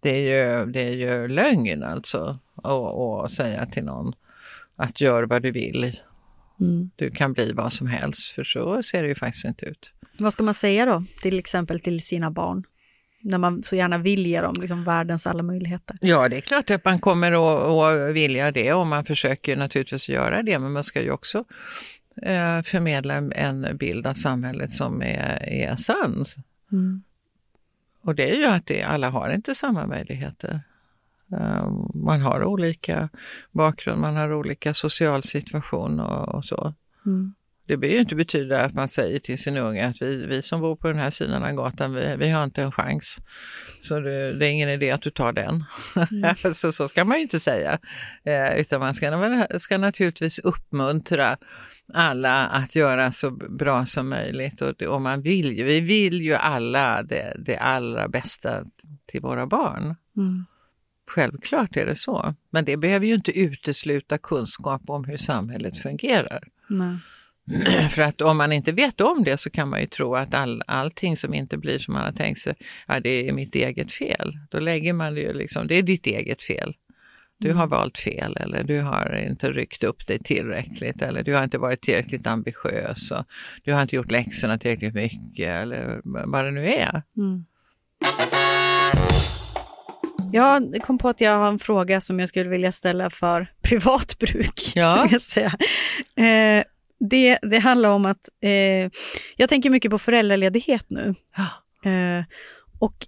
Det 0.00 0.10
är 0.10 0.18
ju, 0.64 0.72
det 0.72 0.80
är 0.80 0.92
ju 0.92 1.28
lögn 1.28 1.82
alltså 1.82 2.38
och 2.54 3.30
säga 3.30 3.66
till 3.66 3.84
någon 3.84 4.12
att 4.76 5.00
gör 5.00 5.22
vad 5.22 5.42
du 5.42 5.50
vill. 5.50 5.96
Mm. 6.60 6.90
Du 6.96 7.10
kan 7.10 7.32
bli 7.32 7.52
vad 7.52 7.72
som 7.72 7.86
helst, 7.86 8.32
för 8.32 8.44
så 8.44 8.82
ser 8.82 9.02
det 9.02 9.08
ju 9.08 9.14
faktiskt 9.14 9.44
inte 9.44 9.66
ut. 9.66 9.92
Vad 10.18 10.32
ska 10.32 10.42
man 10.42 10.54
säga 10.54 10.86
då, 10.86 11.04
till 11.22 11.38
exempel 11.38 11.80
till 11.80 12.02
sina 12.02 12.30
barn? 12.30 12.64
När 13.24 13.38
man 13.38 13.62
så 13.62 13.76
gärna 13.76 13.98
vill 13.98 14.26
ge 14.26 14.40
dem 14.40 14.54
liksom 14.60 14.84
världens 14.84 15.26
alla 15.26 15.42
möjligheter. 15.42 15.96
Ja, 16.00 16.28
det 16.28 16.36
är 16.36 16.40
klart 16.40 16.70
att 16.70 16.84
man 16.84 16.98
kommer 16.98 17.32
att, 17.32 18.08
att 18.10 18.14
vilja 18.14 18.50
det 18.50 18.72
och 18.72 18.86
man 18.86 19.04
försöker 19.04 19.56
naturligtvis 19.56 20.08
göra 20.08 20.42
det, 20.42 20.58
men 20.58 20.72
man 20.72 20.84
ska 20.84 21.02
ju 21.02 21.10
också 21.10 21.44
eh, 22.22 22.62
förmedla 22.62 23.14
en 23.14 23.76
bild 23.76 24.06
av 24.06 24.14
samhället 24.14 24.72
som 24.72 25.02
är, 25.02 25.48
är 25.48 25.76
sann. 25.76 26.24
Mm. 26.72 27.02
Och 28.02 28.14
det 28.14 28.30
är 28.30 28.36
ju 28.36 28.46
att 28.46 28.66
det, 28.66 28.82
alla 28.82 29.08
har 29.10 29.30
inte 29.30 29.54
samma 29.54 29.86
möjligheter. 29.86 30.60
Eh, 31.32 31.70
man 31.94 32.20
har 32.20 32.44
olika 32.44 33.08
bakgrund, 33.50 34.00
man 34.00 34.16
har 34.16 34.32
olika 34.32 34.74
social 34.74 35.22
situation 35.22 36.00
och, 36.00 36.34
och 36.34 36.44
så. 36.44 36.74
Mm. 37.06 37.34
Det 37.66 37.76
behöver 37.76 37.94
ju 37.94 38.00
inte 38.00 38.14
betyda 38.14 38.60
att 38.60 38.74
man 38.74 38.88
säger 38.88 39.18
till 39.18 39.38
sin 39.38 39.56
unge 39.56 39.88
att 39.88 40.02
vi, 40.02 40.26
vi 40.26 40.42
som 40.42 40.60
bor 40.60 40.76
på 40.76 40.88
den 40.88 40.98
här 40.98 41.10
sidan 41.10 41.44
av 41.44 41.52
gatan, 41.52 41.94
vi, 41.94 42.16
vi 42.18 42.30
har 42.30 42.44
inte 42.44 42.62
en 42.62 42.72
chans. 42.72 43.18
Så 43.80 44.00
det, 44.00 44.38
det 44.38 44.46
är 44.46 44.50
ingen 44.50 44.68
idé 44.68 44.90
att 44.90 45.02
du 45.02 45.10
tar 45.10 45.32
den. 45.32 45.64
Mm. 46.10 46.34
så, 46.54 46.72
så 46.72 46.88
ska 46.88 47.04
man 47.04 47.16
ju 47.16 47.22
inte 47.22 47.40
säga. 47.40 47.78
Eh, 48.24 48.56
utan 48.56 48.80
man 48.80 48.94
ska, 48.94 49.46
ska 49.58 49.78
naturligtvis 49.78 50.38
uppmuntra 50.38 51.36
alla 51.94 52.46
att 52.46 52.74
göra 52.74 53.12
så 53.12 53.30
bra 53.30 53.86
som 53.86 54.08
möjligt. 54.08 54.62
Och, 54.62 54.82
och 54.82 55.00
man 55.00 55.22
vill 55.22 55.58
ju, 55.58 55.64
vi 55.64 55.80
vill 55.80 56.22
ju 56.22 56.34
alla 56.34 57.02
det, 57.02 57.36
det 57.38 57.56
allra 57.56 58.08
bästa 58.08 58.64
till 59.06 59.20
våra 59.20 59.46
barn. 59.46 59.96
Mm. 60.16 60.46
Självklart 61.06 61.76
är 61.76 61.86
det 61.86 61.96
så. 61.96 62.34
Men 62.50 62.64
det 62.64 62.76
behöver 62.76 63.06
ju 63.06 63.14
inte 63.14 63.38
utesluta 63.38 64.18
kunskap 64.18 64.82
om 64.86 65.04
hur 65.04 65.16
samhället 65.16 65.78
fungerar. 65.78 66.48
Nej. 66.68 66.96
För 67.90 68.02
att 68.02 68.20
om 68.20 68.36
man 68.36 68.52
inte 68.52 68.72
vet 68.72 69.00
om 69.00 69.24
det 69.24 69.36
så 69.36 69.50
kan 69.50 69.68
man 69.68 69.80
ju 69.80 69.86
tro 69.86 70.14
att 70.14 70.34
all, 70.34 70.62
allting 70.66 71.16
som 71.16 71.34
inte 71.34 71.58
blir 71.58 71.78
som 71.78 71.94
man 71.94 72.04
har 72.04 72.12
tänkt 72.12 72.40
sig, 72.40 72.54
ja 72.86 73.00
det 73.00 73.28
är 73.28 73.32
mitt 73.32 73.54
eget 73.54 73.92
fel. 73.92 74.38
Då 74.50 74.60
lägger 74.60 74.92
man 74.92 75.14
det 75.14 75.20
ju 75.20 75.32
liksom, 75.32 75.66
det 75.66 75.74
är 75.74 75.82
ditt 75.82 76.06
eget 76.06 76.42
fel. 76.42 76.74
Du 77.38 77.52
har 77.52 77.66
valt 77.66 77.98
fel 77.98 78.36
eller 78.40 78.64
du 78.64 78.80
har 78.80 79.24
inte 79.28 79.50
ryckt 79.50 79.84
upp 79.84 80.06
dig 80.06 80.18
tillräckligt 80.18 81.02
eller 81.02 81.22
du 81.22 81.34
har 81.34 81.44
inte 81.44 81.58
varit 81.58 81.80
tillräckligt 81.80 82.26
ambitiös 82.26 83.10
och 83.10 83.24
du 83.64 83.72
har 83.72 83.82
inte 83.82 83.96
gjort 83.96 84.10
läxorna 84.10 84.58
tillräckligt 84.58 84.94
mycket 84.94 85.48
eller 85.48 86.00
vad 86.04 86.44
det 86.44 86.50
nu 86.50 86.72
är. 86.72 87.02
Mm. 87.16 87.44
Jag 90.32 90.82
kom 90.82 90.98
på 90.98 91.08
att 91.08 91.20
jag 91.20 91.38
har 91.38 91.48
en 91.48 91.58
fråga 91.58 92.00
som 92.00 92.20
jag 92.20 92.28
skulle 92.28 92.50
vilja 92.50 92.72
ställa 92.72 93.10
för 93.10 93.52
privat 93.62 94.18
bruk. 94.18 94.72
Ja. 94.74 95.08
Eh, 96.16 96.64
det, 97.10 97.38
det 97.42 97.58
handlar 97.58 97.90
om 97.90 98.06
att 98.06 98.28
eh, 98.40 98.90
jag 99.36 99.48
tänker 99.48 99.70
mycket 99.70 99.90
på 99.90 99.98
föräldraledighet 99.98 100.86
nu. 100.88 101.14
Eh, 101.84 102.24
och 102.78 103.06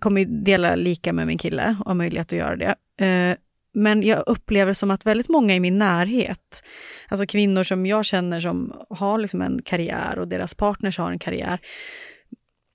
kommer 0.00 0.24
dela 0.24 0.74
lika 0.74 1.12
med 1.12 1.26
min 1.26 1.38
kille 1.38 1.76
och 1.80 1.86
har 1.86 1.94
möjlighet 1.94 2.32
att 2.32 2.38
göra 2.38 2.56
det. 2.56 3.04
Eh, 3.06 3.36
men 3.72 4.02
jag 4.02 4.24
upplever 4.26 4.72
som 4.72 4.90
att 4.90 5.06
väldigt 5.06 5.28
många 5.28 5.54
i 5.54 5.60
min 5.60 5.78
närhet, 5.78 6.62
alltså 7.08 7.26
kvinnor 7.26 7.64
som 7.64 7.86
jag 7.86 8.04
känner 8.04 8.40
som 8.40 8.72
har 8.90 9.18
liksom 9.18 9.42
en 9.42 9.62
karriär 9.62 10.18
och 10.18 10.28
deras 10.28 10.54
partners 10.54 10.98
har 10.98 11.10
en 11.10 11.18
karriär, 11.18 11.58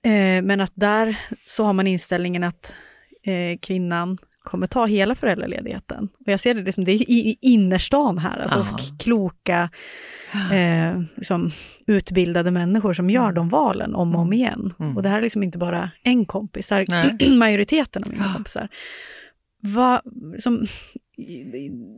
eh, 0.02 0.42
men 0.42 0.60
att 0.60 0.72
där 0.74 1.18
så 1.44 1.64
har 1.64 1.72
man 1.72 1.86
inställningen 1.86 2.44
att 2.44 2.74
eh, 3.22 3.58
kvinnan 3.58 4.18
kommer 4.46 4.66
ta 4.66 4.86
hela 4.86 5.14
föräldraledigheten. 5.14 6.04
Och 6.26 6.32
jag 6.32 6.40
ser 6.40 6.54
det 6.54 6.62
liksom, 6.62 6.84
det 6.84 6.92
är 6.92 7.10
i 7.10 7.38
innerstan 7.40 8.18
här, 8.18 8.38
alltså 8.38 8.58
Ja. 8.58 8.78
kloka, 8.98 9.70
eh, 10.52 11.00
liksom, 11.16 11.52
utbildade 11.86 12.50
människor 12.50 12.92
som 12.92 13.10
gör 13.10 13.32
de 13.32 13.48
valen 13.48 13.94
om 13.94 14.14
och 14.14 14.20
om 14.20 14.32
igen. 14.32 14.72
Mm. 14.80 14.96
Och 14.96 15.02
det 15.02 15.08
här 15.08 15.18
är 15.18 15.22
liksom 15.22 15.42
inte 15.42 15.58
bara 15.58 15.90
en 16.02 16.24
kompis, 16.24 16.68
det 16.68 16.74
här 16.74 16.80
är 17.18 17.36
majoriteten 17.38 18.04
av 18.04 18.12
mina 18.12 18.32
kompisar. 18.34 18.68
Va, 19.62 20.02
som, 20.38 20.66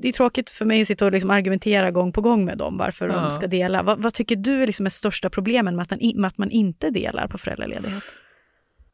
det 0.03 0.09
är 0.09 0.13
tråkigt 0.13 0.51
för 0.51 0.65
mig 0.65 0.81
att 0.83 0.87
sitta 0.89 1.07
och 1.07 1.13
liksom 1.13 1.31
argumentera 1.31 1.91
gång 1.91 2.13
på 2.13 2.21
gång 2.21 2.45
med 2.45 2.59
dem 2.59 2.79
varför 2.79 3.09
Ja. 3.09 3.21
de 3.21 3.31
ska 3.31 3.47
dela. 3.47 3.83
Vad, 3.83 4.03
vad 4.03 4.15
tycker 4.15 4.37
du 4.37 4.63
är 4.63 4.67
liksom 4.67 4.87
är 4.87 4.91
största 4.91 5.31
problemen 5.31 5.77
med 5.77 5.83
att, 5.93 6.01
med 6.15 6.29
att 6.29 6.39
man 6.39 6.51
inte 6.51 6.91
delar 6.91 7.27
på 7.29 7.39
föräldraledighet? 7.39 8.03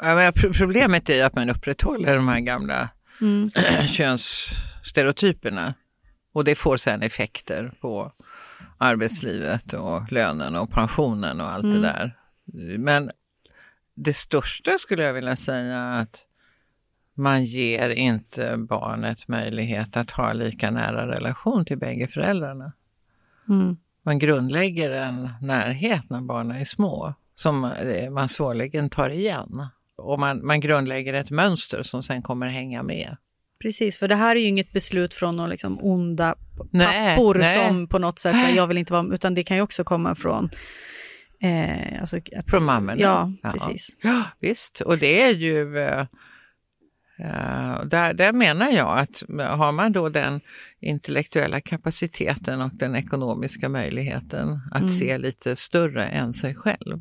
Ja, 0.02 0.32
problemet 0.58 1.10
är 1.10 1.24
att 1.24 1.34
man 1.34 1.50
upprätthåller 1.50 2.16
de 2.16 2.28
här 2.28 2.40
gamla 2.40 2.88
Mm. 3.20 3.50
könsstereotyperna. 3.88 5.74
Och 6.32 6.44
det 6.44 6.54
får 6.54 6.76
sedan 6.76 7.02
effekter 7.02 7.72
på 7.80 8.12
arbetslivet 8.78 9.72
och 9.72 10.12
lönen 10.12 10.56
och 10.56 10.70
pensionen 10.70 11.40
och 11.40 11.52
allt 11.52 11.64
Mm. 11.64 11.82
det 11.82 11.88
där. 11.88 12.18
Men 12.78 13.10
det 13.94 14.12
största 14.12 14.78
skulle 14.78 15.02
jag 15.02 15.12
vilja 15.12 15.36
säga 15.36 15.84
att 15.92 16.26
man 17.14 17.44
ger 17.44 17.90
inte 17.90 18.56
barnet 18.56 19.28
möjlighet 19.28 19.96
att 19.96 20.10
ha 20.10 20.32
lika 20.32 20.70
nära 20.70 21.08
relation 21.08 21.64
till 21.64 21.78
bägge 21.78 22.06
föräldrarna. 22.06 22.72
Mm. 23.48 23.76
Man 24.02 24.18
grundlägger 24.18 24.90
en 24.90 25.30
närhet 25.40 26.10
när 26.10 26.20
barnen 26.20 26.56
är 26.56 26.64
små 26.64 27.14
som 27.34 27.72
man 28.10 28.28
svårligen 28.28 28.90
tar 28.90 29.10
igen. 29.10 29.66
Och 30.04 30.20
man, 30.20 30.46
man 30.46 30.60
grundlägger 30.60 31.14
ett 31.14 31.30
mönster 31.30 31.82
som 31.82 32.02
sen 32.02 32.22
kommer 32.22 32.46
hänga 32.48 32.82
med. 32.82 33.16
Precis, 33.62 33.98
för 33.98 34.08
det 34.08 34.14
här 34.14 34.36
är 34.36 34.40
ju 34.40 34.46
inget 34.46 34.72
beslut 34.72 35.14
från 35.14 35.36
någon 35.36 35.50
liksom 35.50 35.78
onda 35.82 36.34
Nej, 36.70 37.16
pappor 37.16 37.34
nej. 37.34 37.68
som 37.68 37.88
på 37.88 37.98
något 37.98 38.18
sätt, 38.18 38.36
jag 38.56 38.66
vill 38.66 38.78
inte 38.78 38.92
vara, 38.92 39.14
utan 39.14 39.34
det 39.34 39.42
kan 39.42 39.56
ju 39.56 39.62
också 39.62 39.84
komma 39.84 40.14
från 40.14 40.50
eh, 41.40 42.00
alltså, 42.00 42.16
att, 42.16 42.50
Från 42.50 42.64
mammorna? 42.64 43.00
Ja, 43.00 43.32
Ja. 43.42 43.52
precis. 43.52 43.96
Ja, 44.02 44.22
visst. 44.40 44.80
Och 44.80 44.98
det 44.98 45.22
är 45.22 45.34
ju... 45.34 45.78
eh, 45.78 46.06
eh, 47.18 47.84
där, 47.84 48.14
där 48.14 48.32
menar 48.32 48.70
jag 48.70 48.98
att 48.98 49.22
har 49.58 49.72
man 49.72 49.92
då 49.92 50.08
den 50.08 50.40
intellektuella 50.80 51.60
kapaciteten 51.60 52.60
och 52.60 52.70
den 52.74 52.96
ekonomiska 52.96 53.68
möjligheten 53.68 54.60
att 54.70 54.80
Mm. 54.80 54.90
se 54.92 55.18
lite 55.18 55.56
större 55.56 56.06
än 56.06 56.32
sig 56.34 56.54
själv 56.54 57.00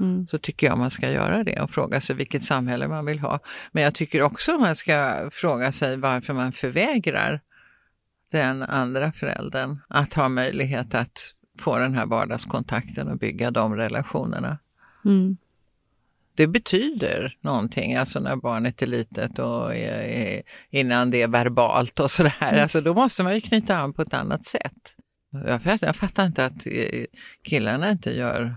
Mm. 0.00 0.26
så 0.26 0.38
tycker 0.38 0.66
jag 0.66 0.78
man 0.78 0.90
ska 0.90 1.10
göra 1.10 1.44
det 1.44 1.60
och 1.60 1.70
fråga 1.70 2.00
sig 2.00 2.16
vilket 2.16 2.44
samhälle 2.44 2.88
man 2.88 3.06
vill 3.06 3.18
ha. 3.18 3.40
Men 3.72 3.82
jag 3.82 3.94
tycker 3.94 4.22
också 4.22 4.58
man 4.58 4.76
ska 4.76 5.28
fråga 5.32 5.72
sig 5.72 5.96
varför 5.96 6.34
man 6.34 6.52
förvägrar 6.52 7.40
den 8.30 8.62
andra 8.62 9.12
föräldern 9.12 9.80
att 9.88 10.14
ha 10.14 10.28
möjlighet 10.28 10.94
att 10.94 11.34
få 11.58 11.78
den 11.78 11.94
här 11.94 12.06
vardagskontakten 12.06 13.08
och 13.08 13.18
bygga 13.18 13.50
de 13.50 13.76
relationerna. 13.76 14.58
Mm. 15.04 15.36
Det 16.36 16.46
betyder 16.46 17.36
någonting, 17.40 17.94
alltså 17.94 18.20
när 18.20 18.36
barnet 18.36 18.82
är 18.82 18.86
litet 18.86 19.38
och 19.38 19.74
är, 19.74 20.42
innan 20.70 21.10
det 21.10 21.22
är 21.22 21.28
verbalt 21.28 22.00
och 22.00 22.10
sådär. 22.10 22.34
Mm. 22.40 22.62
Alltså 22.62 22.80
då 22.80 22.94
måste 22.94 23.22
man 23.22 23.34
ju 23.34 23.40
knyta 23.40 23.76
an 23.78 23.92
på 23.92 24.02
ett 24.02 24.14
annat 24.14 24.44
sätt. 24.44 24.94
Jag 25.46 25.62
fattar, 25.62 25.86
jag 25.86 25.96
fattar 25.96 26.26
inte 26.26 26.44
att 26.46 26.66
eh, 26.66 27.04
killarna 27.42 27.90
inte 27.90 28.10
gör 28.10 28.56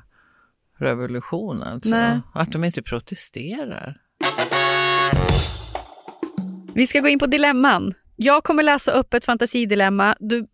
revolution, 0.80 1.64
alltså. 1.64 1.90
Nej. 1.90 2.20
Att 2.34 2.52
de 2.52 2.64
inte 2.64 2.82
protesterar. 2.82 3.98
Vi 6.74 6.88
ska 6.88 7.00
gå 7.00 7.08
in 7.08 7.20
på 7.20 7.26
dilemman. 7.26 7.94
Jag 8.16 8.44
kommer 8.44 8.64
läsa 8.64 8.92
upp 8.92 9.14
ett 9.14 9.26
fantasidilemma. 9.26 10.16
Du 10.20 10.48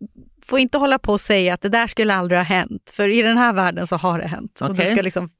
får 0.46 0.58
inte 0.58 0.78
hålla 0.78 0.98
på 0.98 1.12
och 1.12 1.20
säga 1.20 1.54
att 1.54 1.60
det 1.60 1.68
där 1.68 1.86
skulle 1.86 2.14
aldrig 2.14 2.38
ha 2.38 2.44
hänt, 2.44 2.90
för 2.94 3.08
i 3.08 3.22
den 3.22 3.38
här 3.38 3.52
världen 3.52 3.86
så 3.86 3.96
har 3.96 4.18
det 4.18 4.26
hänt. 4.26 4.60
Och 4.60 4.74
du, 4.74 4.82
ska 4.82 5.02
liksom, 5.02 5.30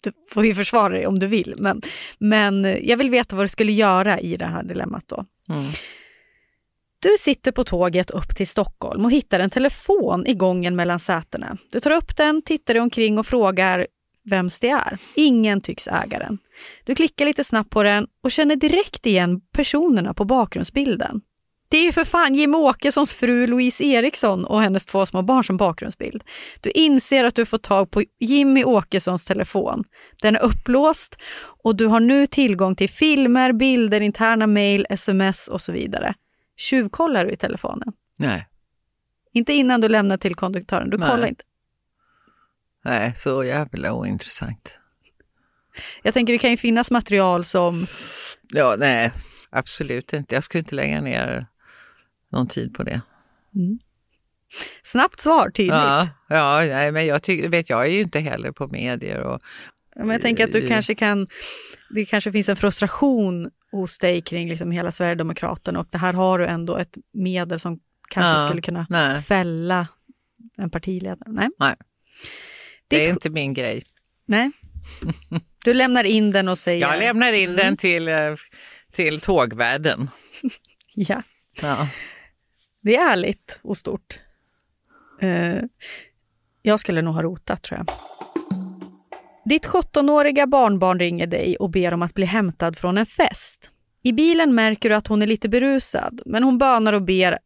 du 0.00 0.12
får 0.30 0.46
ju 0.46 0.54
försvara 0.54 0.92
dig 0.92 1.06
om 1.06 1.18
du 1.18 1.26
vill, 1.26 1.54
men, 1.58 1.82
men 2.18 2.76
jag 2.82 2.96
vill 2.96 3.10
veta 3.10 3.36
vad 3.36 3.44
du 3.44 3.48
skulle 3.48 3.72
göra 3.72 4.20
i 4.20 4.36
det 4.36 4.46
här 4.46 4.62
dilemmat 4.62 5.04
då. 5.06 5.24
Mm. 5.48 5.70
Du 7.02 7.16
sitter 7.18 7.52
på 7.52 7.64
tåget 7.64 8.10
upp 8.10 8.36
till 8.36 8.48
Stockholm 8.48 9.04
och 9.04 9.10
hittar 9.10 9.40
en 9.40 9.50
telefon 9.50 10.26
i 10.26 10.34
gången 10.34 10.76
mellan 10.76 11.00
sätena. 11.00 11.56
Du 11.72 11.80
tar 11.80 11.90
upp 11.90 12.16
den, 12.16 12.42
tittar 12.42 12.74
dig 12.74 12.80
omkring 12.80 13.18
och 13.18 13.26
frågar 13.26 13.86
vems 14.30 14.58
det 14.58 14.70
är. 14.70 14.98
Ingen 15.14 15.60
tycks 15.60 15.88
äga 15.88 16.18
den. 16.18 16.38
Du 16.84 16.94
klickar 16.94 17.24
lite 17.24 17.44
snabbt 17.44 17.70
på 17.70 17.82
den 17.82 18.06
och 18.22 18.30
känner 18.30 18.56
direkt 18.56 19.06
igen 19.06 19.40
personerna 19.52 20.14
på 20.14 20.24
bakgrundsbilden. 20.24 21.20
Det 21.68 21.76
är 21.78 21.84
ju 21.84 21.92
för 21.92 22.04
fan 22.04 22.34
Jim 22.34 22.54
Åkessons 22.54 23.12
fru 23.12 23.46
Louise 23.46 23.84
Eriksson 23.84 24.44
och 24.44 24.62
hennes 24.62 24.86
två 24.86 25.06
små 25.06 25.22
barn 25.22 25.44
som 25.44 25.56
bakgrundsbild. 25.56 26.22
Du 26.60 26.70
inser 26.70 27.24
att 27.24 27.34
du 27.34 27.46
får 27.46 27.58
tag 27.58 27.90
på 27.90 28.02
Jimmy 28.20 28.64
Åkessons 28.64 29.24
telefon. 29.24 29.84
Den 30.22 30.36
är 30.36 30.40
upplåst 30.40 31.16
och 31.62 31.76
du 31.76 31.86
har 31.86 32.00
nu 32.00 32.26
tillgång 32.26 32.76
till 32.76 32.90
filmer, 32.90 33.52
bilder, 33.52 34.00
interna 34.00 34.46
mejl, 34.46 34.86
sms 34.90 35.48
och 35.48 35.60
så 35.60 35.72
vidare. 35.72 36.14
Tjuvkollar 36.56 37.24
du 37.24 37.30
i 37.30 37.36
telefonen? 37.36 37.92
Nej, 38.16 38.46
Inte 39.32 39.52
innan 39.52 39.80
du 39.80 39.88
lämnar 39.88 40.16
till 40.16 40.34
konduktören. 40.34 40.90
Du 40.90 40.96
Nej. 40.98 41.08
kollar 41.10 41.26
inte. 41.26 41.44
Nej, 42.84 43.12
så 43.16 43.44
jävla 43.44 43.92
ointressant. 43.92 44.78
Jag 46.02 46.14
tänker 46.14 46.32
det 46.32 46.38
kan 46.38 46.50
ju 46.50 46.56
finnas 46.56 46.90
material 46.90 47.44
som... 47.44 47.86
Ja, 48.52 48.74
nej, 48.78 49.12
absolut 49.50 50.12
inte. 50.12 50.34
Jag 50.34 50.44
skulle 50.44 50.58
inte 50.58 50.74
lägga 50.74 51.00
ner 51.00 51.46
någon 52.32 52.48
tid 52.48 52.74
på 52.74 52.82
det. 52.82 53.00
Snabbt 54.82 55.20
svar, 55.20 55.50
tydligt. 55.50 55.74
Ja, 55.74 56.08
ja 56.28 56.62
nej, 56.66 56.92
men 56.92 57.06
jag, 57.06 57.22
tycker, 57.22 57.48
vet, 57.48 57.70
jag 57.70 57.86
är 57.86 57.90
ju 57.90 58.00
inte 58.00 58.20
heller 58.20 58.52
på 58.52 58.68
medier. 58.68 59.20
Och, 59.20 59.40
Men 59.96 60.08
jag 60.08 60.22
tänker 60.22 60.44
att 60.44 60.52
du 60.52 60.68
kanske 60.68 60.94
kan, 60.94 61.26
det 61.90 62.04
kanske 62.04 62.32
finns 62.32 62.48
en 62.48 62.56
frustration 62.56 63.50
hos 63.72 63.98
dig 63.98 64.22
kring 64.22 64.48
liksom 64.48 64.70
hela 64.70 64.92
Sverigedemokraterna 64.92 65.80
och 65.80 65.86
det 65.90 65.98
här 65.98 66.12
har 66.12 66.38
du 66.38 66.46
ändå 66.46 66.76
ett 66.76 66.96
medel 67.12 67.60
som 67.60 67.80
kanske 68.08 68.32
Ja, 68.32 68.46
skulle 68.48 68.62
kunna 68.62 68.86
nej. 68.90 69.22
fälla 69.22 69.88
en 70.56 70.70
partiledare. 70.70 71.30
Nej. 71.32 71.48
Nej. 71.58 71.74
Det 72.90 73.06
är 73.06 73.10
inte 73.10 73.30
min 73.30 73.54
grej. 73.54 73.82
Nej. 74.26 74.50
Du 75.64 75.74
lämnar 75.74 76.04
in 76.04 76.30
den 76.30 76.48
och 76.48 76.58
säger... 76.58 76.80
Jag 76.80 76.98
lämnar 76.98 77.32
in 77.32 77.44
Mm. 77.50 77.56
den 77.56 77.76
till, 77.76 78.08
eh, 78.08 78.34
till 78.92 79.20
tågvärlden. 79.20 80.10
Ja, 80.94 81.22
Ja. 81.62 81.88
det 82.82 82.96
är 82.96 83.10
ärligt 83.12 83.60
och 83.62 83.76
stort. 83.76 84.18
Eh, 85.20 85.56
jag 86.62 86.80
skulle 86.80 87.02
nog 87.02 87.14
ha 87.14 87.22
rotat 87.22 87.62
tror 87.62 87.78
jag. 87.78 87.86
Ditt 89.44 89.66
17-åriga 89.66 90.46
barnbarn 90.46 90.98
ringer 90.98 91.26
dig 91.26 91.56
och 91.56 91.70
ber 91.70 91.94
om 91.94 92.02
att 92.02 92.14
bli 92.14 92.24
hämtad 92.26 92.78
från 92.78 92.98
en 92.98 93.06
fest. 93.06 93.70
I 94.02 94.12
bilen 94.12 94.54
märker 94.54 94.88
du 94.88 94.94
att 94.94 95.06
hon 95.06 95.22
är 95.22 95.26
lite 95.26 95.48
berusad, 95.48 96.22
men 96.26 96.44
hon 96.44 96.58
bönar 96.58 96.92
och 96.92 97.02
ber 97.02 97.38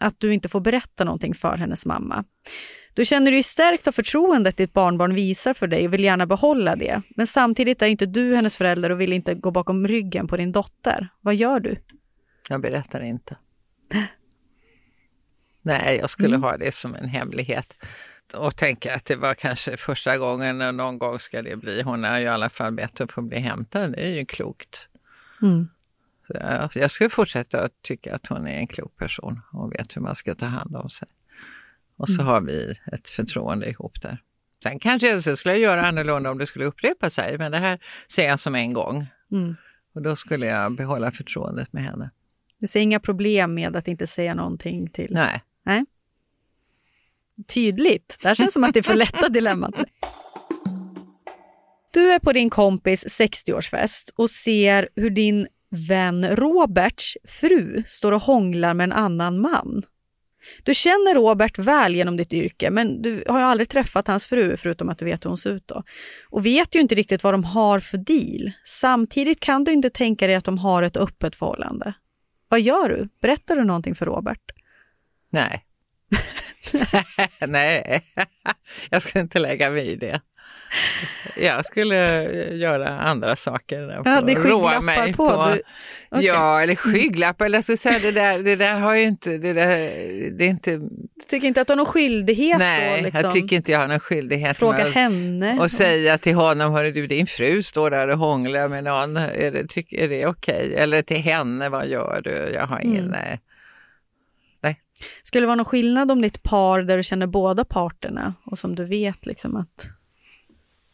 att 0.00 0.20
du 0.20 0.34
inte 0.34 0.48
får 0.48 0.60
berätta 0.60 1.04
någonting 1.04 1.34
för 1.34 1.56
hennes 1.56 1.86
mamma. 1.86 2.24
Du 2.96 3.04
känner 3.04 3.30
dig 3.30 3.42
stärkt 3.42 3.88
av 3.88 3.92
förtroendet 3.92 4.56
ditt 4.56 4.72
barnbarn 4.72 5.14
visar 5.14 5.54
för 5.54 5.66
dig 5.66 5.86
och 5.86 5.92
vill 5.92 6.04
gärna 6.04 6.26
behålla 6.26 6.76
det. 6.76 7.02
Men 7.16 7.26
samtidigt 7.26 7.82
är 7.82 7.86
inte 7.86 8.06
du 8.06 8.34
hennes 8.36 8.56
förälder 8.56 8.90
och 8.90 9.00
vill 9.00 9.12
inte 9.12 9.34
gå 9.34 9.50
bakom 9.50 9.88
ryggen 9.88 10.28
på 10.28 10.36
din 10.36 10.52
dotter. 10.52 11.08
Vad 11.20 11.34
gör 11.34 11.60
du? 11.60 11.76
Jag 12.48 12.60
berättar 12.60 13.00
inte. 13.02 13.36
Nej, 15.62 15.96
jag 16.00 16.10
skulle 16.10 16.28
Mm. 16.36 16.42
ha 16.42 16.56
det 16.56 16.74
som 16.74 16.94
en 16.94 17.08
hemlighet. 17.08 17.74
Och 18.34 18.56
tänka 18.56 18.94
att 18.94 19.04
det 19.04 19.16
var 19.16 19.34
kanske 19.34 19.76
första 19.76 20.18
gången 20.18 20.60
och 20.62 20.74
någon 20.74 20.98
gång 20.98 21.18
ska 21.18 21.42
det 21.42 21.56
bli. 21.56 21.82
Hon 21.82 22.04
har 22.04 22.18
ju 22.18 22.24
i 22.24 22.28
alla 22.28 22.48
fall 22.50 22.72
bett 22.72 23.00
att 23.00 23.12
få 23.12 23.22
bli 23.22 23.38
hämtad. 23.38 23.92
Det 23.92 24.06
är 24.06 24.14
ju 24.14 24.26
klokt. 24.26 24.88
Mm. 25.42 25.68
Jag, 26.28 26.70
jag 26.74 26.90
skulle 26.90 27.10
fortsätta 27.10 27.64
att 27.64 27.82
tycka 27.82 28.14
att 28.14 28.26
hon 28.26 28.46
är 28.46 28.58
en 28.58 28.66
klok 28.66 28.96
person 28.96 29.40
och 29.52 29.72
vet 29.72 29.96
hur 29.96 30.00
man 30.00 30.14
ska 30.16 30.34
ta 30.34 30.46
hand 30.46 30.76
om 30.76 30.90
sig. 30.90 31.08
Och 31.96 32.08
så 32.08 32.20
Mm. 32.20 32.26
har 32.26 32.40
vi 32.40 32.74
ett 32.92 33.10
förtroende 33.10 33.68
ihop 33.70 34.02
där. 34.02 34.18
Sen 34.62 34.78
kanske 34.78 35.08
jag 35.08 35.38
skulle 35.38 35.54
jag 35.54 35.60
göra 35.62 35.86
annorlunda 35.86 36.30
om 36.30 36.38
det 36.38 36.46
skulle 36.46 36.64
upprepa 36.64 37.10
sig, 37.10 37.38
men 37.38 37.52
det 37.52 37.58
här 37.58 37.78
ser 38.08 38.26
jag 38.26 38.40
som 38.40 38.54
en 38.54 38.72
gång. 38.72 39.06
Mm. 39.32 39.56
Och 39.94 40.02
då 40.02 40.16
skulle 40.16 40.46
jag 40.46 40.76
behålla 40.76 41.10
förtroendet 41.10 41.72
med 41.72 41.84
henne. 41.84 42.10
Du 42.58 42.66
ser 42.66 42.80
inga 42.80 43.00
problem 43.00 43.54
med 43.54 43.76
att 43.76 43.88
inte 43.88 44.06
säga 44.06 44.34
någonting 44.34 44.90
till... 44.90 45.08
Nej. 45.10 45.42
Nej. 45.64 45.84
Tydligt. 47.48 48.18
Det 48.22 48.28
här 48.28 48.34
känns 48.34 48.52
som 48.52 48.64
att 48.64 48.72
det 48.72 48.78
är 48.78 48.82
för 48.82 48.94
lätta 48.94 49.28
dilemmat. 49.28 49.74
Du 51.92 52.12
är 52.12 52.18
på 52.18 52.32
din 52.32 52.50
kompis 52.50 53.20
60-årsfest 53.20 54.10
och 54.16 54.30
ser 54.30 54.88
hur 54.96 55.10
din 55.10 55.46
vän 55.88 56.36
Roberts 56.36 57.16
fru 57.24 57.82
står 57.86 58.12
och 58.12 58.22
hånglar 58.22 58.74
med 58.74 58.84
en 58.84 58.92
annan 58.92 59.40
man. 59.40 59.82
Du 60.62 60.74
känner 60.74 61.14
Robert 61.14 61.58
väl 61.58 61.94
genom 61.94 62.16
ditt 62.16 62.32
yrke, 62.32 62.70
men 62.70 63.02
du 63.02 63.24
har 63.28 63.38
ju 63.38 63.44
aldrig 63.44 63.68
träffat 63.68 64.06
hans 64.06 64.26
fru 64.26 64.56
förutom 64.56 64.88
att 64.88 64.98
du 64.98 65.04
vet 65.04 65.24
hur 65.24 65.28
hon 65.28 65.38
ser 65.38 65.50
ut. 65.50 65.68
Då. 65.68 65.82
Och 66.28 66.46
vet 66.46 66.74
ju 66.74 66.80
inte 66.80 66.94
riktigt 66.94 67.22
vad 67.22 67.34
de 67.34 67.44
har 67.44 67.80
för 67.80 67.98
deal. 67.98 68.52
Samtidigt 68.64 69.40
kan 69.40 69.64
du 69.64 69.72
inte 69.72 69.90
tänka 69.90 70.26
dig 70.26 70.36
att 70.36 70.44
de 70.44 70.58
har 70.58 70.82
ett 70.82 70.96
öppet 70.96 71.36
förhållande. 71.36 71.94
Vad 72.48 72.60
gör 72.60 72.88
du? 72.88 73.08
Berättar 73.20 73.56
du 73.56 73.64
någonting 73.64 73.94
för 73.94 74.06
Robert? 74.06 74.52
Nej. 75.30 75.64
Nej, 77.46 78.04
jag 78.90 79.02
skulle 79.02 79.22
inte 79.22 79.38
lägga 79.38 79.70
mig 79.70 79.92
i 79.92 79.96
det. 79.96 80.20
Jag 81.36 81.66
skulle 81.66 82.22
göra 82.56 83.00
andra 83.00 83.36
saker. 83.36 84.02
Ja, 84.04 84.20
det 84.20 84.32
är 84.32 84.36
roa 84.36 84.80
mig 84.80 85.12
på. 85.14 85.28
Du- 85.28 85.62
okej. 86.10 86.26
Ja, 86.26 86.62
eller 86.62 86.74
skygglappar. 86.74 87.44
Eller 87.46 87.56
jag 87.58 87.64
skulle 87.64 87.76
säga, 87.78 87.98
det 87.98 88.12
där, 88.12 88.38
det 88.38 88.56
där 88.56 88.80
har 88.80 88.94
ju 88.94 89.02
inte... 89.02 89.38
Det, 89.38 89.52
där, 89.52 89.68
det 90.38 90.44
är 90.44 90.48
inte... 90.48 90.76
Du 90.76 90.88
tycker 91.28 91.48
inte 91.48 91.60
att 91.60 91.66
du 91.66 91.70
har 91.72 91.76
någon 91.76 91.86
skyldighet 91.86 92.58
Nej, 92.58 92.98
då? 93.00 93.04
Liksom, 93.06 93.24
jag 93.24 93.32
tycker 93.34 93.56
inte 93.56 93.72
jag 93.72 93.78
har 93.78 93.88
någon 93.88 94.00
skyldighet 94.00 94.56
Fråga 94.56 94.78
med 94.78 94.86
henne. 94.92 95.58
och 95.60 95.70
säga 95.70 96.18
till 96.18 96.34
honom, 96.34 96.72
hörru 96.72 96.92
du, 96.92 97.06
din 97.06 97.26
fru 97.26 97.62
står 97.62 97.90
där 97.90 98.08
och 98.08 98.18
hånglar 98.18 98.68
med 98.68 98.84
någon, 98.84 99.16
är 99.16 99.50
det, 99.50 99.76
är 100.02 100.08
det 100.08 100.26
okej? 100.26 100.74
Eller 100.76 101.02
till 101.02 101.16
henne, 101.20 101.68
vad 101.68 101.86
gör 101.88 102.20
du? 102.24 102.30
Jag 102.54 102.66
har 102.66 102.80
ingen, 102.80 103.04
Mm. 103.04 103.10
nej. 103.20 103.40
Skulle 105.22 105.42
det 105.42 105.46
vara 105.46 105.56
någon 105.56 105.64
skillnad 105.64 106.10
om 106.10 106.22
ditt 106.22 106.42
par 106.42 106.82
där 106.82 106.96
du 106.96 107.02
känner 107.02 107.26
båda 107.26 107.64
parterna 107.64 108.34
och 108.44 108.58
som 108.58 108.74
du 108.74 108.84
vet 108.84 109.26
liksom 109.26 109.56
att 109.56 109.86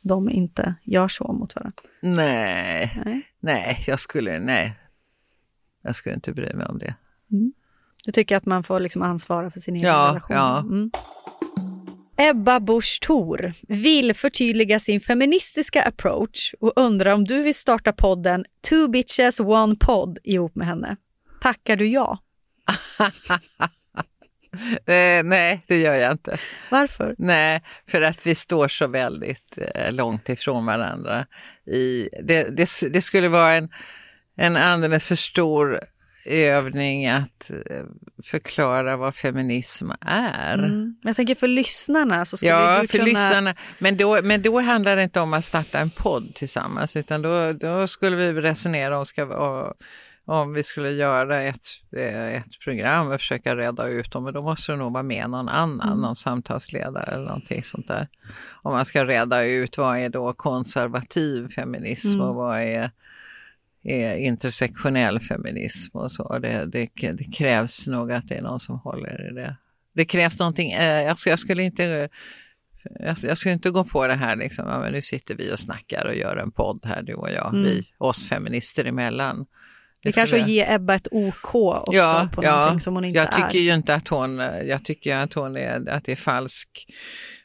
de 0.02 0.30
inte 0.30 0.74
gör 0.84 1.08
så 1.08 1.32
mot 1.32 1.54
varandra? 1.56 1.82
Nej, 2.02 3.02
Nej. 3.04 3.22
nej, 3.40 3.84
jag 3.86 4.00
skulle, 4.00 4.38
nej. 4.38 4.78
Jag 5.82 5.94
skulle 5.96 6.14
inte 6.14 6.32
bry 6.32 6.54
mig 6.54 6.66
om 6.66 6.78
det. 6.78 6.94
Du 8.04 8.12
tycker 8.12 8.36
att 8.36 8.46
man 8.46 8.62
får 8.62 8.80
liksom 8.80 9.02
ansvara 9.02 9.50
för 9.50 9.60
sin 9.60 9.74
egen 9.76 9.86
Ja, 9.88 10.08
relation? 10.10 10.36
ja. 10.36 10.58
Mm. 10.60 10.90
Ebba 12.16 12.60
Busch 12.60 12.98
Thor 13.02 13.52
vill 13.68 14.14
förtydliga 14.14 14.80
sin 14.80 15.00
feministiska 15.00 15.82
approach 15.82 16.54
och 16.60 16.72
undrar 16.76 17.12
om 17.14 17.24
du 17.24 17.42
vill 17.42 17.54
starta 17.54 17.92
podden 17.92 18.44
Two 18.68 18.88
Bitches 18.90 19.40
One 19.40 19.76
Pod 19.80 20.18
ihop 20.24 20.54
med 20.54 20.66
henne. 20.66 20.96
Tackar 21.40 21.76
du 21.76 21.86
ja? 21.88 22.18
Eh, 24.86 25.24
nej, 25.24 25.62
det 25.68 25.78
gör 25.78 25.94
jag 25.94 26.12
inte. 26.12 26.38
Varför? 26.70 27.14
Nej, 27.18 27.62
för 27.88 28.02
att 28.02 28.26
vi 28.26 28.34
står 28.34 28.68
så 28.68 28.86
väldigt 28.86 29.58
eh, 29.74 29.92
långt 29.92 30.28
ifrån 30.28 30.66
varandra. 30.66 31.26
I, 31.66 32.08
det, 32.22 32.56
det, 32.56 32.68
det 32.92 33.02
skulle 33.02 33.28
vara 33.28 33.52
en, 33.52 33.68
en 34.36 34.56
alldeles 34.56 35.08
för 35.08 35.14
stor 35.14 35.80
övning 36.24 37.06
att 37.06 37.50
eh, 37.50 37.84
förklara 38.24 38.96
vad 38.96 39.14
feminism 39.14 39.90
är. 40.00 40.58
Mm. 40.58 40.96
Jag 41.02 41.16
tänker 41.16 41.34
för 41.34 41.48
lyssnarna 41.48 42.24
så 42.24 42.36
skulle 42.36 42.50
Ja, 42.50 42.78
du 42.80 42.88
för 42.88 42.98
kunna... 42.98 43.04
lyssnarna. 43.04 43.54
Men 43.78 43.96
då, 43.96 44.20
men 44.22 44.42
då 44.42 44.60
handlar 44.60 44.96
det 44.96 45.02
inte 45.02 45.20
om 45.20 45.34
att 45.34 45.44
starta 45.44 45.78
en 45.78 45.90
podd 45.90 46.34
tillsammans, 46.34 46.96
utan 46.96 47.22
då, 47.22 47.52
då 47.52 47.86
skulle 47.86 48.16
vi 48.16 48.40
resonera 48.40 48.98
om, 48.98 49.06
ska, 49.06 49.24
och, 49.24 49.74
om 50.24 50.52
vi 50.52 50.62
skulle 50.62 50.90
göra 50.90 51.40
ett, 51.42 51.66
eh, 51.96 52.34
ett 52.34 52.60
program 52.64 53.08
och 53.08 53.20
försöka 53.20 53.56
reda 53.56 53.86
ut 53.86 54.12
dem, 54.12 54.24
men 54.24 54.34
då 54.34 54.42
måste 54.42 54.72
det 54.72 54.78
nog 54.78 54.92
vara 54.92 55.02
med 55.02 55.30
någon 55.30 55.48
annan, 55.48 55.88
Mm. 55.88 56.00
någon 56.00 56.16
samtalsledare 56.16 57.12
eller 57.12 57.24
någonting 57.24 57.62
sånt 57.64 57.88
där. 57.88 58.08
Om 58.62 58.72
man 58.72 58.84
ska 58.84 59.04
reda 59.04 59.44
ut 59.44 59.78
vad 59.78 59.98
är 59.98 60.08
då 60.08 60.32
konservativ 60.32 61.48
feminism 61.48 62.08
Mm. 62.14 62.20
och 62.20 62.34
vad 62.34 62.60
är 62.60 62.90
är 63.84 64.16
intersektionell 64.16 65.20
feminism 65.20 65.96
och 65.98 66.12
så. 66.12 66.38
Det, 66.38 66.64
det, 66.66 66.90
det 67.12 67.24
krävs 67.24 67.86
nog 67.86 68.12
att 68.12 68.28
det 68.28 68.34
är 68.34 68.42
någon 68.42 68.60
som 68.60 68.78
håller 68.78 69.30
i 69.30 69.34
det. 69.34 69.56
Det 69.94 70.04
krävs 70.04 70.38
någonting, 70.38 70.72
eh, 70.72 71.02
jag, 71.02 71.16
jag 71.26 71.38
skulle 71.38 71.62
inte 71.62 72.08
jag, 73.00 73.16
jag 73.22 73.38
skulle 73.38 73.52
inte 73.54 73.70
gå 73.70 73.84
på 73.84 74.06
det 74.06 74.14
här 74.14 74.36
liksom, 74.36 74.68
ja, 74.68 74.80
men 74.80 74.92
nu 74.92 75.02
sitter 75.02 75.34
vi 75.34 75.52
och 75.54 75.58
snackar 75.58 76.06
och 76.06 76.14
gör 76.14 76.36
en 76.36 76.50
podd 76.50 76.80
här 76.84 77.02
du 77.02 77.14
och 77.14 77.30
jag, 77.30 77.48
Mm. 77.54 77.62
vi, 77.64 77.88
oss 77.98 78.28
feminister 78.28 78.84
emellan. 78.84 79.46
Det 80.02 80.12
kanske 80.12 80.42
att 80.42 80.48
ge 80.48 80.72
Ebba 80.74 80.94
ett 80.94 81.08
OK 81.10 81.54
också 81.54 81.92
ja, 81.92 82.28
på 82.32 82.44
ja, 82.44 82.56
någonting 82.56 82.80
som 82.80 82.94
hon 82.94 83.04
inte 83.04 83.18
jag 83.18 83.32
tycker 83.32 83.58
är. 83.58 83.62
ju 83.62 83.74
inte 83.74 83.94
att 83.94 84.08
hon, 84.08 84.38
jag 84.64 84.84
tycker 84.84 85.16
att 85.16 85.34
hon 85.34 85.56
är, 85.56 85.88
att 85.88 86.04
det 86.04 86.12
är 86.12 86.16
falsk 86.16 86.86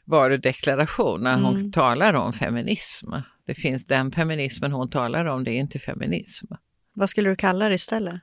varudeklaration 0.04 1.20
när 1.20 1.40
hon 1.40 1.54
Mm. 1.56 1.72
talar 1.72 2.14
om 2.14 2.32
feminism. 2.32 3.12
Det 3.46 3.54
finns 3.54 3.84
den 3.84 4.10
feminismen 4.12 4.72
hon 4.72 4.90
talar 4.90 5.24
om, 5.24 5.44
det 5.44 5.50
är 5.50 5.58
inte 5.58 5.78
feminism. 5.78 6.46
Vad 6.94 7.10
skulle 7.10 7.30
du 7.30 7.36
kalla 7.36 7.68
det 7.68 7.74
istället? 7.74 8.20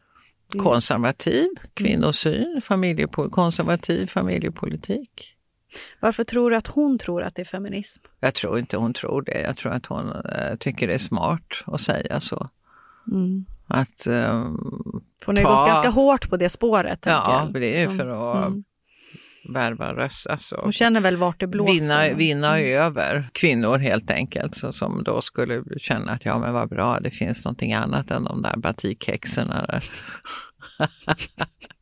Mm. 0.53 0.65
Konservativ 0.65 1.47
kvinnosyn, 1.73 2.61
familjepol- 2.63 3.29
konservativ 3.29 4.07
familjepolitik. 4.07 5.31
Varför 5.99 6.23
tror 6.23 6.51
du 6.51 6.57
att 6.57 6.67
hon 6.67 6.97
tror 6.97 7.23
att 7.23 7.35
det 7.35 7.41
är 7.41 7.45
feminism? 7.45 8.03
Jag 8.19 8.33
tror 8.33 8.59
inte 8.59 8.77
hon 8.77 8.93
tror 8.93 9.21
det. 9.21 9.41
Jag 9.41 9.57
tror 9.57 9.71
att 9.71 9.85
hon 9.85 10.11
eh, 10.11 10.55
tycker 10.59 10.87
det 10.87 10.93
är 10.93 10.97
smart 10.97 11.63
att 11.65 11.81
säga 11.81 12.19
så. 12.19 12.49
Mm. 13.11 13.45
Att, 13.67 14.01
För 14.03 15.25
hon 15.25 15.35
har 15.35 15.41
ju 15.41 15.43
Ta- 15.43 15.55
gått 15.55 15.67
ganska 15.67 15.89
hårt 15.89 16.29
på 16.29 16.37
det 16.37 16.49
spåret. 16.49 16.99
ja, 17.05 17.49
det 17.53 17.77
är 17.83 17.91
ju 17.91 17.97
för 17.97 18.07
att 18.07 18.47
Mm. 18.47 18.63
värva 19.53 19.93
röst. 19.93 20.27
Alltså, 20.27 20.59
Hon 20.63 20.71
känner 20.71 20.99
väl 20.99 21.17
vart 21.17 21.39
det 21.39 21.47
blåser. 21.47 21.73
vinna, 21.73 22.17
vinna 22.17 22.57
Mm. 22.59 22.81
över 22.81 23.29
kvinnor 23.33 23.77
helt 23.77 24.11
enkelt. 24.11 24.57
Så, 24.57 24.73
som 24.73 25.03
då 25.03 25.21
skulle 25.21 25.63
känna 25.77 26.11
att 26.11 26.25
ja 26.25 26.37
men 26.39 26.53
vad 26.53 26.69
bra, 26.69 26.99
det 26.99 27.11
finns 27.11 27.45
någonting 27.45 27.73
annat 27.73 28.11
än 28.11 28.23
de 28.23 28.41
där 28.41 28.57
batikhäxorna 28.57 29.65
där. 29.65 29.83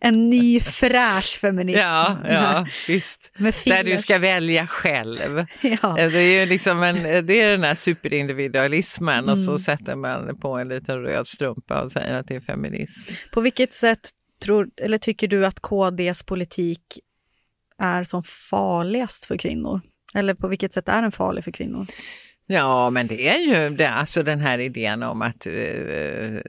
En 0.00 0.30
ny 0.30 0.60
fräsch 0.60 1.38
feminism. 1.40 1.78
Ja, 1.80 2.16
ja 2.24 2.66
visst. 2.88 3.32
Där 3.64 3.84
du 3.84 3.96
ska 3.98 4.18
välja 4.18 4.66
själv. 4.66 5.46
Ja. 5.60 5.98
Eh, 5.98 6.10
Det 6.10 6.18
är 6.18 6.40
ju 6.40 6.46
liksom 6.46 6.82
en, 6.82 7.26
det 7.26 7.40
är 7.40 7.50
den 7.50 7.64
här 7.64 7.74
superindividualismen 7.74 9.28
och 9.28 9.38
så 9.38 9.50
Mm. 9.50 9.58
sätter 9.58 9.96
man 9.96 10.40
på 10.40 10.48
en 10.58 10.68
liten 10.68 11.02
röd 11.02 11.26
strumpa 11.28 11.82
och 11.82 11.92
säger 11.92 12.14
att 12.14 12.28
det 12.28 12.34
är 12.34 12.40
feminism. 12.40 13.08
På 13.32 13.40
vilket 13.40 13.72
sätt 13.72 14.10
Tror, 14.42 14.68
eller 14.82 14.98
tycker 14.98 15.28
du 15.28 15.46
att 15.46 15.60
KDs 15.60 16.22
politik 16.22 16.80
är 17.78 18.04
som 18.04 18.22
farligast 18.22 19.24
för 19.24 19.36
kvinnor? 19.36 19.80
Eller 20.14 20.34
på 20.34 20.48
vilket 20.48 20.72
sätt 20.72 20.88
är 20.88 21.02
den 21.02 21.12
farlig 21.12 21.44
för 21.44 21.50
kvinnor? 21.50 21.86
Ja, 22.50 22.90
men 22.90 23.06
det 23.06 23.28
är 23.28 23.38
ju 23.38 23.76
det, 23.76 23.88
alltså 23.88 24.22
den 24.22 24.40
här 24.40 24.58
idén 24.58 25.02
om 25.02 25.22
att 25.22 25.46
eh, 25.46 25.52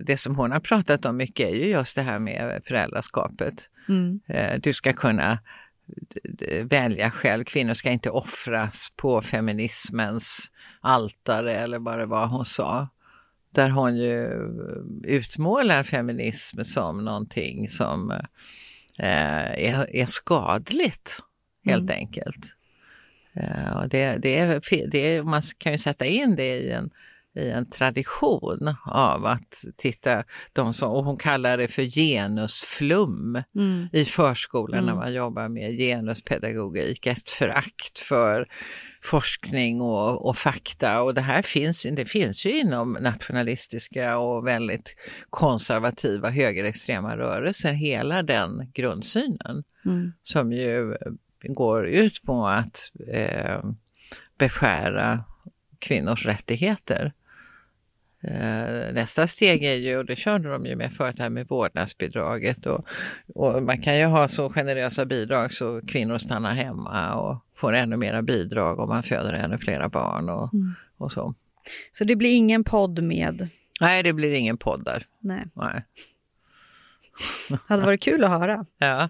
det 0.02 0.18
som 0.18 0.36
hon 0.36 0.52
har 0.52 0.60
pratat 0.60 1.06
om 1.06 1.18
mycket 1.18 1.50
är 1.50 1.56
ju 1.56 1.66
just 1.66 1.96
det 1.96 2.02
här 2.02 2.20
med 2.20 2.62
föräldraskapet. 2.66 3.70
Mm. 3.90 4.20
Eh, 4.28 4.60
du 4.60 4.74
ska 4.74 4.94
kunna 4.94 5.40
välja 6.64 7.12
själv. 7.12 7.44
Kvinnor 7.44 7.74
ska 7.74 7.90
inte 7.90 8.10
offras 8.10 8.92
på 8.96 9.22
feminismens 9.22 10.52
altare 10.82 11.54
eller 11.54 11.80
vad 11.80 12.00
det 12.00 12.06
var 12.06 12.28
hon 12.28 12.46
sa. 12.46 12.88
Där 13.54 13.70
hon 13.70 13.98
ju 13.98 14.28
utmålar 15.04 15.84
feminism 15.84 16.64
som 16.64 17.06
någonting 17.06 17.70
som 17.70 18.12
eh, 19.00 19.52
är, 19.52 19.96
är 19.96 20.06
skadligt 20.06 21.20
helt 21.66 21.92
enkelt. 21.92 22.59
Och 23.76 23.90
det, 23.90 24.18
det 24.22 24.38
är, 24.38 24.62
det 24.92 25.16
är, 25.16 25.24
man 25.24 25.42
kan 25.58 25.72
ju 25.72 25.78
sätta 25.78 26.06
in 26.06 26.36
det 26.36 26.58
i 26.58 26.72
en, 26.72 26.90
i 27.40 27.50
en 27.50 27.70
tradition 27.70 28.76
av 28.86 29.26
att 29.26 29.64
titta, 29.78 30.24
de 30.54 30.74
som, 30.74 30.92
och 30.92 31.04
hon 31.04 31.18
kallar 31.18 31.58
det 31.58 31.68
för 31.68 31.84
genusflum 31.84 33.44
Mm. 33.56 33.88
i 33.94 34.06
förskolan 34.06 34.86
när 34.86 34.92
Mm. 34.92 35.04
man 35.04 35.14
jobbar 35.14 35.50
med 35.50 35.78
genuspedagogik, 35.78 37.08
ett 37.08 37.30
förakt 37.30 38.00
för 38.00 38.48
forskning 39.04 39.82
och, 39.82 40.28
och 40.28 40.38
fakta 40.38 41.02
och 41.02 41.14
det 41.14 41.22
här 41.22 41.42
finns, 41.42 41.84
det 41.92 42.06
finns 42.06 42.46
ju 42.46 42.60
inom 42.60 42.98
nationalistiska 43.02 44.18
och 44.18 44.48
väldigt 44.48 44.96
konservativa 45.30 46.30
högerextrema 46.30 47.18
rörelser, 47.18 47.74
hela 47.74 48.24
den 48.24 48.72
grundsynen 48.74 49.64
Mm. 49.86 50.12
som 50.24 50.52
ju 50.54 50.96
går 51.44 51.88
ut 51.88 52.24
på 52.24 52.48
att 52.48 52.92
eh, 53.08 53.64
beskära 54.38 55.24
kvinnors 55.80 56.26
rättigheter. 56.26 57.14
Eh, 58.24 58.94
nästa 58.94 59.28
steg 59.28 59.64
är 59.64 59.74
ju, 59.76 59.98
och 59.98 60.06
det 60.06 60.16
körde 60.16 60.50
de 60.50 60.66
ju 60.66 60.76
med 60.76 60.94
förut, 60.94 61.18
det 61.18 61.24
här 61.24 61.30
med 61.30 61.48
vårdnadsbidraget. 61.48 62.66
Och, 62.66 62.88
och 63.36 63.64
man 63.64 63.82
kan 63.82 64.00
ju 64.00 64.06
ha 64.06 64.28
så 64.28 64.50
generösa 64.50 65.06
bidrag 65.06 65.54
så 65.54 65.82
kvinnor 65.88 66.18
stannar 66.18 66.54
hemma 66.54 67.14
och 67.14 67.38
får 67.56 67.74
ännu 67.74 67.98
mera 67.98 68.22
bidrag 68.22 68.80
om 68.80 68.90
man 68.90 69.04
föder 69.04 69.34
ännu 69.34 69.58
flera 69.58 69.90
barn 69.90 70.30
och, 70.30 70.54
Mm. 70.54 70.74
och 70.98 71.12
så. 71.12 71.36
Så 71.92 72.04
det 72.04 72.16
blir 72.16 72.36
ingen 72.36 72.64
podd 72.64 73.04
med... 73.04 73.48
Nej, 73.82 74.04
det 74.04 74.14
blir 74.14 74.32
ingen 74.34 74.58
podd 74.58 74.86
där. 74.86 75.06
Nej. 75.20 75.46
Nej. 75.54 75.84
hade 77.68 77.86
varit 77.86 78.02
kul 78.02 78.24
att 78.24 78.30
höra. 78.30 78.66
Ja. 78.78 79.10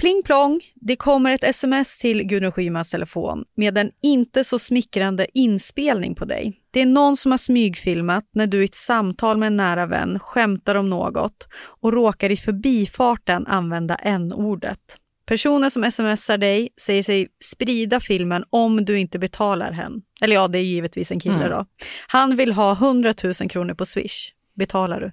Pling 0.00 0.22
plong, 0.24 0.60
det 0.74 0.96
kommer 0.96 1.32
ett 1.32 1.44
sms 1.44 1.98
till 1.98 2.22
Gudrun 2.22 2.52
Schymans 2.52 2.90
telefon 2.90 3.44
med 3.54 3.78
en 3.78 3.90
inte 4.02 4.44
så 4.44 4.58
smickrande 4.58 5.26
inspelning 5.38 6.14
på 6.14 6.24
dig. 6.24 6.60
Det 6.70 6.80
är 6.80 6.86
någon 6.86 7.16
som 7.16 7.30
har 7.30 7.38
smygfilmat 7.38 8.24
när 8.32 8.46
du 8.46 8.62
i 8.62 8.64
ett 8.64 8.74
samtal 8.74 9.36
med 9.36 9.46
en 9.46 9.56
nära 9.56 9.86
vän 9.86 10.18
skämtar 10.18 10.74
om 10.74 10.90
något 10.90 11.48
och 11.80 11.92
råkar 11.92 12.30
i 12.30 12.36
förbifarten 12.36 13.46
använda 13.46 13.94
n-ordet. 13.94 14.80
Personen 15.26 15.70
som 15.70 15.92
smsar 15.92 16.38
dig 16.38 16.68
säger 16.80 17.02
sig 17.02 17.28
sprida 17.44 18.00
filmen 18.00 18.44
om 18.50 18.84
du 18.84 18.98
inte 18.98 19.18
betalar 19.18 19.72
hen. 19.72 20.02
Eller 20.20 20.34
ja, 20.34 20.48
det 20.48 20.58
är 20.58 20.62
givetvis 20.62 21.10
en 21.10 21.20
kille 21.20 21.34
Mm. 21.34 21.50
då. 21.50 21.66
Han 22.06 22.36
vill 22.36 22.52
ha 22.52 22.72
100 22.72 23.14
000 23.24 23.34
kronor 23.34 23.74
på 23.74 23.86
Swish. 23.86 24.32
Betalar 24.54 25.00
du? 25.00 25.12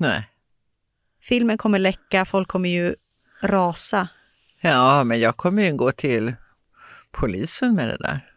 Nej. 0.00 0.28
Filmen 1.22 1.58
kommer 1.58 1.78
läcka, 1.78 2.24
folk 2.24 2.48
kommer 2.48 2.68
ju 2.68 2.94
rasa. 3.42 4.08
Ja, 4.60 5.04
men 5.04 5.20
jag 5.20 5.36
kommer 5.36 5.62
ju 5.62 5.76
gå 5.76 5.92
till 5.92 6.34
polisen 7.10 7.74
med 7.74 7.88
det 7.88 7.96
där. 7.96 8.32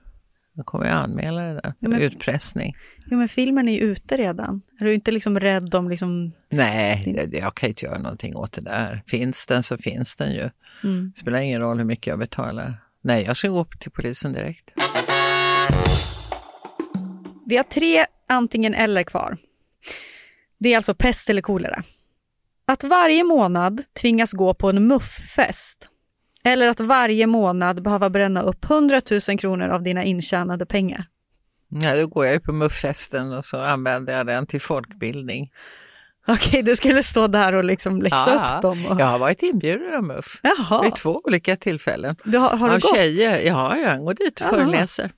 Jag 0.53 0.65
kommer 0.65 0.86
ju 0.86 0.91
anmäla 0.91 1.41
det 1.41 1.53
där. 1.53 1.74
Ja, 1.80 1.89
men- 1.89 2.01
Utpressning. 2.01 2.76
Jo, 3.05 3.17
men 3.17 3.30
filmen 3.30 3.67
är 3.67 3.74
ju 3.74 3.80
ute 3.80 4.17
redan. 4.17 4.61
Är 4.80 4.86
du 4.86 4.93
inte 4.93 5.11
liksom 5.11 5.39
rädd 5.39 5.76
om 5.76 5.89
liksom... 5.89 6.32
Nej, 6.49 7.01
Din- 7.05 7.39
jag 7.41 7.55
kan 7.55 7.69
inte 7.69 7.86
göra 7.86 7.97
någonting 7.97 8.36
åt 8.36 8.51
det 8.51 8.61
där. 8.61 9.03
Finns 9.07 9.45
den 9.45 9.63
så 9.63 9.78
finns 9.78 10.15
den 10.15 10.32
ju. 10.32 10.49
Mm. 10.84 11.11
Det 11.15 11.19
spelar 11.22 11.39
ingen 11.39 11.61
roll 11.61 11.78
hur 11.78 11.86
mycket 11.86 12.07
jag 12.07 12.19
betalar. 12.19 12.84
Nej, 13.01 13.24
jag 13.24 13.38
ska 13.38 13.47
gå 13.49 13.65
till 13.80 13.91
polisen 13.91 14.34
direkt. 14.34 14.69
Vi 17.45 17.57
har 17.57 17.63
tre 17.63 18.05
antingen 18.28 18.74
eller 18.74 19.03
kvar. 19.03 19.38
Det 20.59 20.74
är 20.74 20.76
alltså 20.76 20.93
pest 20.95 21.30
eller 21.30 21.41
kolera. 21.41 21.84
Att 22.65 22.84
varje 22.84 23.24
månad 23.24 23.84
tvingas 24.01 24.32
gå 24.34 24.53
på 24.53 24.69
en 24.69 24.88
mufffest 24.88 25.88
eller 26.43 26.67
att 26.69 26.79
varje 26.79 27.27
månad 27.27 27.83
behöva 27.83 28.09
bränna 28.09 28.41
upp 28.41 28.65
100 28.71 29.01
000 29.29 29.37
kronor 29.39 29.67
av 29.69 29.83
dina 29.83 30.03
intjänade 30.03 30.65
pengar. 30.65 31.05
Ja, 31.69 31.95
då 32.01 32.07
går 32.07 32.25
jag 32.25 32.33
ju 32.33 32.39
på 32.39 32.53
mufffesten 32.53 33.31
och 33.33 33.45
så 33.45 33.57
använder 33.57 34.17
jag 34.17 34.25
den 34.27 34.45
till 34.47 34.61
folkbildning. 34.61 35.51
Okej, 36.27 36.61
du 36.63 36.75
skulle 36.75 37.03
stå 37.03 37.27
där 37.27 37.53
och 37.55 37.63
liksom 37.63 38.01
läxa 38.01 38.33
Ja, 38.35 38.53
upp 38.55 38.61
dem. 38.61 38.85
Och... 38.85 39.01
Jag 39.01 39.05
har 39.05 39.19
varit 39.19 39.43
inbjuden 39.43 39.95
av 39.95 40.03
MUF 40.03 40.39
Jaha, 40.43 40.81
vid 40.83 40.95
två 40.95 41.21
olika 41.23 41.55
tillfällen. 41.55 42.15
du 42.23 42.37
har, 42.37 42.49
har 42.57 42.67
du 42.69 42.75
av 42.75 42.79
gått? 42.81 42.95
tjejer. 42.95 43.39
Ja, 43.39 43.77
jag 43.77 43.99
går 43.99 44.13
dit 44.13 44.41
och 44.41 44.47
Jaha. 44.47 44.53
föreläser. 44.53 45.11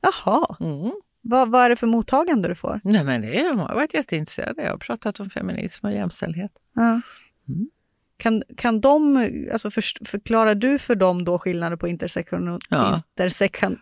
Jaha, 0.00 0.56
Mm. 0.60 0.92
vad, 1.20 1.50
vad 1.50 1.64
är 1.64 1.68
det 1.70 1.76
för 1.76 1.86
mottagande 1.86 2.48
du 2.48 2.54
får? 2.54 2.80
Nej, 2.84 3.04
men 3.04 3.20
det 3.22 3.40
är, 3.40 3.52
de 3.52 3.58
har 3.60 3.74
varit 3.74 3.94
jätteintresserade. 3.94 4.62
Jag 4.62 4.70
har 4.70 4.78
pratat 4.78 5.20
om 5.20 5.30
feminism 5.30 5.86
och 5.86 5.92
jämställdhet. 5.92 6.50
Ja. 6.74 6.82
Mm. 7.48 7.68
Kan, 8.16 8.42
kan 8.56 8.80
de, 8.80 9.16
alltså 9.52 9.70
för, 9.70 10.04
förklarar 10.06 10.54
du 10.54 10.78
för 10.78 10.94
dem 10.94 11.24
då 11.24 11.38
skillnaden 11.38 11.78
på 11.78 11.88
intersektion, 11.88 12.60
Ja. 12.68 13.02
intersektion, 13.18 13.78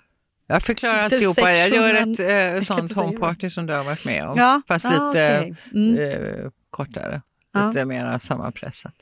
Jag 0.46 0.62
förklarar 0.62 0.98
alltihopa. 0.98 1.52
Jag 1.52 1.68
gör 1.68 1.94
ett 1.94 2.56
eh, 2.56 2.62
sånt 2.62 2.92
homeparty 2.92 3.50
som 3.50 3.66
du 3.66 3.74
har 3.74 3.84
varit 3.84 4.04
med 4.04 4.28
om. 4.28 4.38
Ja, 4.38 4.62
Fast 4.68 4.84
ah, 4.86 4.88
lite 4.88 5.38
okej. 5.40 5.56
Mm. 5.74 5.98
eh, 5.98 6.50
kortare. 6.70 7.22
Ja. 7.52 7.68
Lite 7.68 7.84
mer 7.84 8.18
sammanpressat. 8.18 8.94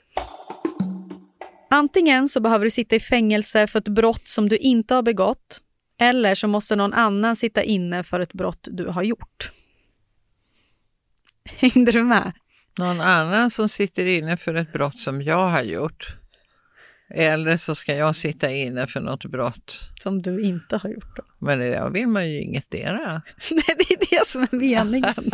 Antingen 1.71 2.29
så 2.29 2.41
behöver 2.41 2.65
du 2.65 2.71
sitta 2.71 2.97
i 2.97 3.01
fängelse 3.01 3.67
för 3.67 3.79
ett 3.79 3.89
brott 3.89 4.29
som 4.29 4.49
du 4.49 4.57
inte 4.57 4.95
har 4.95 5.03
begått 5.03 5.61
eller 6.01 6.35
så 6.35 6.49
måste 6.49 6.77
någon 6.77 6.93
annan 6.93 7.37
sitta 7.37 7.63
inne 7.63 8.05
för 8.05 8.21
ett 8.21 8.33
brott 8.33 8.69
du 8.71 8.87
har 8.87 9.03
gjort. 9.03 9.53
Hängde 11.45 11.93
du 11.93 12.05
med? 12.05 12.33
Någon 12.79 13.01
annan 13.01 13.51
som 13.51 13.69
sitter 13.69 14.07
inne 14.07 14.37
för 14.37 14.55
ett 14.55 14.73
brott 14.73 15.01
som 15.01 15.23
jag 15.23 15.49
har 15.49 15.63
gjort. 15.63 16.17
Eller 17.15 17.57
så 17.57 17.75
ska 17.75 17.95
jag 17.95 18.17
sitta 18.17 18.51
inne 18.51 18.87
för 18.87 19.01
något 19.01 19.25
brott. 19.25 19.91
Som 20.01 20.23
du 20.23 20.43
inte 20.43 20.77
har 20.77 20.91
gjort. 20.91 21.17
Då. 21.17 21.23
Men 21.39 21.59
det 21.59 21.71
där 21.71 21.91
vill 21.91 22.07
man 22.07 22.31
ju 22.31 22.41
ingetdera. 22.41 23.23
Nej, 23.51 23.77
det 23.79 23.95
är 23.95 24.21
det 24.21 24.27
som 24.27 24.43
är 24.43 24.57
meningen. 24.57 25.15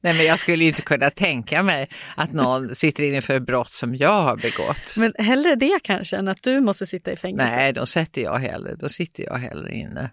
Nej, 0.00 0.16
men 0.16 0.26
jag 0.26 0.38
skulle 0.38 0.64
ju 0.64 0.70
inte 0.70 0.82
kunna 0.82 1.10
tänka 1.10 1.62
mig 1.62 1.88
att 2.16 2.32
någon 2.32 2.74
sitter 2.74 3.04
inne 3.04 3.20
för 3.20 3.34
ett 3.36 3.46
brott 3.46 3.72
som 3.72 3.96
jag 3.96 4.22
har 4.22 4.36
begått. 4.36 4.96
Men 4.96 5.12
hellre 5.18 5.54
det 5.54 5.80
kanske 5.82 6.16
än 6.16 6.28
att 6.28 6.42
du 6.42 6.60
måste 6.60 6.86
sitta 6.86 7.12
i 7.12 7.16
fängelse. 7.16 7.56
Nej, 7.56 7.72
då 7.72 7.86
sätter 7.86 8.22
jag 8.22 8.38
hellre, 8.38 8.74
då 8.74 8.88
sitter 8.88 9.24
jag 9.24 9.34
hellre 9.34 9.74
inne 9.74 10.10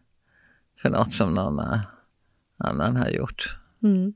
för 0.81 0.89
något 0.89 1.13
som 1.13 1.33
någon 1.33 1.61
annan 2.57 2.95
har 2.95 3.09
gjort. 3.09 3.57
Mm. 3.83 4.13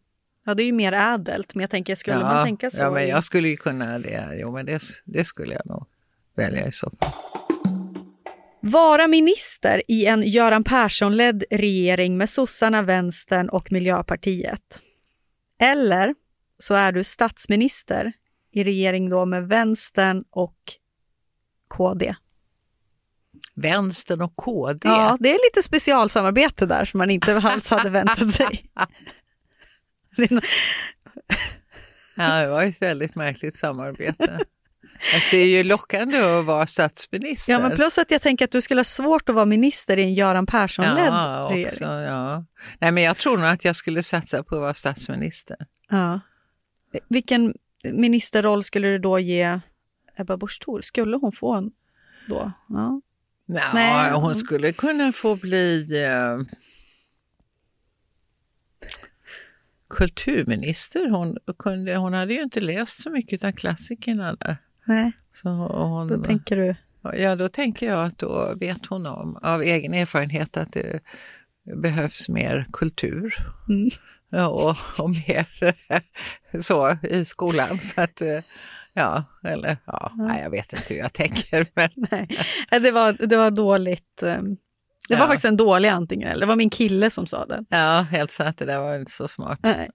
Ja, 0.49 0.55
det 0.55 0.63
är 0.63 0.65
ju 0.65 0.73
mer 0.73 0.91
ädelt, 0.91 1.55
men 1.55 1.61
jag 1.61 1.69
tänker, 1.69 1.95
skulle 1.95 2.19
man 2.19 2.45
tänka 2.45 2.71
så? 2.71 2.81
Ja, 2.81 2.91
men 2.91 3.07
jag 3.07 3.23
skulle 3.23 3.49
ju 3.49 3.57
kunna 3.57 3.99
det. 3.99 4.29
Jo, 4.33 4.51
men 4.51 4.65
det, 4.65 4.81
det 5.05 5.25
skulle 5.25 5.53
jag 5.53 5.65
nog 5.65 5.85
välja 6.35 6.67
i 6.67 6.71
så 6.71 6.91
fall. 6.99 7.11
Vara 8.61 9.07
minister 9.07 9.83
i 9.87 10.05
en 10.05 10.23
Göran 10.23 10.63
Persson-ledd 10.63 11.43
regering 11.51 12.17
med 12.17 12.29
sossarna, 12.29 12.81
vänstern 12.81 13.49
och 13.49 13.71
Miljöpartiet. 13.71 14.81
Eller 15.59 16.15
så 16.57 16.73
är 16.73 16.91
du 16.91 17.03
statsminister 17.03 18.11
i 18.51 18.63
regering 18.63 19.09
då 19.09 19.25
med 19.25 19.47
vänstern 19.47 20.23
och 20.29 20.57
KD. 21.67 22.15
Vänstern 23.55 24.21
och 24.21 24.35
KD. 24.35 24.79
Ja, 24.89 25.17
det 25.19 25.29
är 25.29 25.47
lite 25.49 25.63
specialsamarbete 25.63 26.65
där 26.65 26.85
som 26.85 26.97
man 26.97 27.09
inte 27.09 27.37
alls 27.37 27.69
hade 27.69 27.89
väntat 27.89 28.29
sig. 28.29 28.71
Ja, 32.15 32.41
det 32.41 32.47
var 32.47 32.63
ett 32.63 32.81
väldigt 32.81 33.15
märkligt 33.15 33.55
samarbete. 33.55 34.39
Fast 35.13 35.31
det 35.31 35.37
är 35.37 35.47
ju 35.47 35.63
lockande 35.63 36.17
att 36.17 36.45
vara 36.45 36.67
statsminister. 36.67 37.53
Ja, 37.53 37.59
men 37.59 37.71
plus 37.71 37.97
att 37.97 38.11
jag 38.11 38.21
tänker 38.21 38.45
att 38.45 38.51
du 38.51 38.61
skulle 38.61 38.79
ha 38.79 38.83
svårt 38.83 39.29
att 39.29 39.35
vara 39.35 39.45
minister 39.45 39.97
i 39.97 40.03
en 40.03 40.13
Göran 40.13 40.45
Persson-ledd 40.45 41.07
ja, 41.07 41.47
regering. 41.51 41.65
också, 41.65 41.83
ja. 41.83 42.45
Nej, 42.79 42.91
men 42.91 43.03
jag 43.03 43.17
tror 43.17 43.37
nog 43.37 43.47
att 43.47 43.65
jag 43.65 43.75
skulle 43.75 44.03
satsa 44.03 44.43
på 44.43 44.55
att 44.55 44.61
vara 44.61 44.73
statsminister. 44.73 45.57
Ja. 45.89 46.19
Vilken 47.07 47.53
ministerroll 47.83 48.63
skulle 48.63 48.87
du 48.87 48.99
då 48.99 49.19
ge 49.19 49.59
Ebba 50.17 50.37
Busch 50.37 50.61
Thor? 50.61 50.81
Skulle 50.81 51.17
hon 51.17 51.31
få 51.31 51.53
en 51.53 51.71
då? 52.27 52.51
Ja. 52.69 53.01
Ja, 53.45 53.61
Nej. 53.73 54.11
hon 54.13 54.35
skulle 54.35 54.71
kunna 54.71 55.11
få 55.11 55.35
bli... 55.35 56.03
Eh, 56.03 56.37
kulturminister. 59.89 61.09
Hon, 61.09 61.37
kunde, 61.59 61.95
hon 61.95 62.13
hade 62.13 62.33
ju 62.33 62.41
inte 62.41 62.61
läst 62.61 63.01
så 63.01 63.09
mycket 63.09 63.43
av 63.43 63.51
klassikerna 63.51 64.35
där. 64.35 64.57
Nej, 64.85 65.11
Så 65.33 65.49
hon, 65.49 66.07
då 66.07 66.23
tänker 66.23 66.55
du... 66.57 66.75
Ja, 67.13 67.35
då 67.35 67.49
tänker 67.49 67.87
jag 67.87 68.05
att 68.05 68.17
då 68.17 68.53
vet 68.59 68.85
hon 68.85 69.05
om, 69.05 69.37
av 69.41 69.61
egen 69.61 69.93
erfarenhet 69.93 70.57
att 70.57 70.71
det 70.73 70.99
behövs 71.75 72.29
mer 72.29 72.67
kultur. 72.73 73.35
Mm. 73.69 73.89
Ja, 74.29 74.47
och, 74.47 75.03
och 75.03 75.09
mer 75.09 75.47
så 76.61 76.97
i 77.03 77.25
skolan. 77.25 77.79
Så 77.79 78.01
att, 78.01 78.21
ja, 78.93 79.23
eller 79.43 79.77
ja, 79.85 80.11
nej, 80.15 80.41
jag 80.43 80.49
vet 80.49 80.73
inte 80.73 80.93
hur 80.93 80.99
jag 80.99 81.13
tänker. 81.13 81.67
Men, 81.73 81.89
Nej, 82.71 82.79
det 82.81 82.91
var, 82.91 83.27
det 83.27 83.37
var 83.37 83.51
dåligt. 83.51 84.23
eh, 84.23 84.41
Det 85.09 85.15
var 85.15 85.21
Ja. 85.21 85.27
faktiskt 85.27 85.45
en 85.45 85.57
dålig 85.57 85.89
antingen 85.89 86.27
eller. 86.27 86.39
Det 86.39 86.45
var 86.45 86.55
min 86.55 86.69
kille 86.69 87.09
som 87.09 87.25
sa 87.27 87.45
det. 87.45 87.65
ja, 87.69 88.01
helt 88.11 88.31
sant, 88.31 88.57
det 88.57 88.65
där 88.65 88.79
var 88.79 88.95
inte 88.99 89.11
så 89.11 89.27
smart. 89.27 89.59
Nej. 89.63 89.89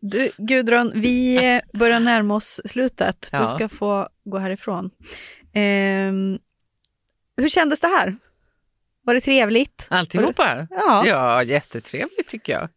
Du, 0.00 0.30
Gudrun, 0.38 0.92
vi 0.94 1.36
eh, 1.56 1.78
börjar 1.78 2.00
närma 2.00 2.34
oss 2.34 2.60
slutet. 2.64 3.28
Du 3.32 3.36
Ja. 3.36 3.46
ska 3.46 3.68
få 3.68 4.08
gå 4.24 4.38
härifrån. 4.38 4.90
Ehm, 5.54 6.38
hur 7.36 7.48
kändes 7.48 7.80
det 7.80 7.86
här? 7.86 8.16
Var 9.02 9.14
det 9.14 9.20
trevligt? 9.20 9.86
Alltihopa? 9.90 10.66
Ja. 10.70 11.04
ja, 11.06 11.42
jättetrevligt 11.42 12.28
tycker 12.28 12.52
jag. 12.52 12.68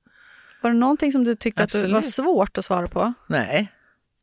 Var 0.62 0.72
det 0.72 0.78
någonting 0.78 1.12
som 1.12 1.24
du 1.24 1.36
tyckte 1.36 1.64
att 1.64 1.72
det 1.72 1.78
var 1.88 1.98
Absolut. 1.98 2.06
svårt 2.14 2.58
att 2.58 2.66
svara 2.66 2.88
på? 2.88 3.14
Nej. 3.30 3.72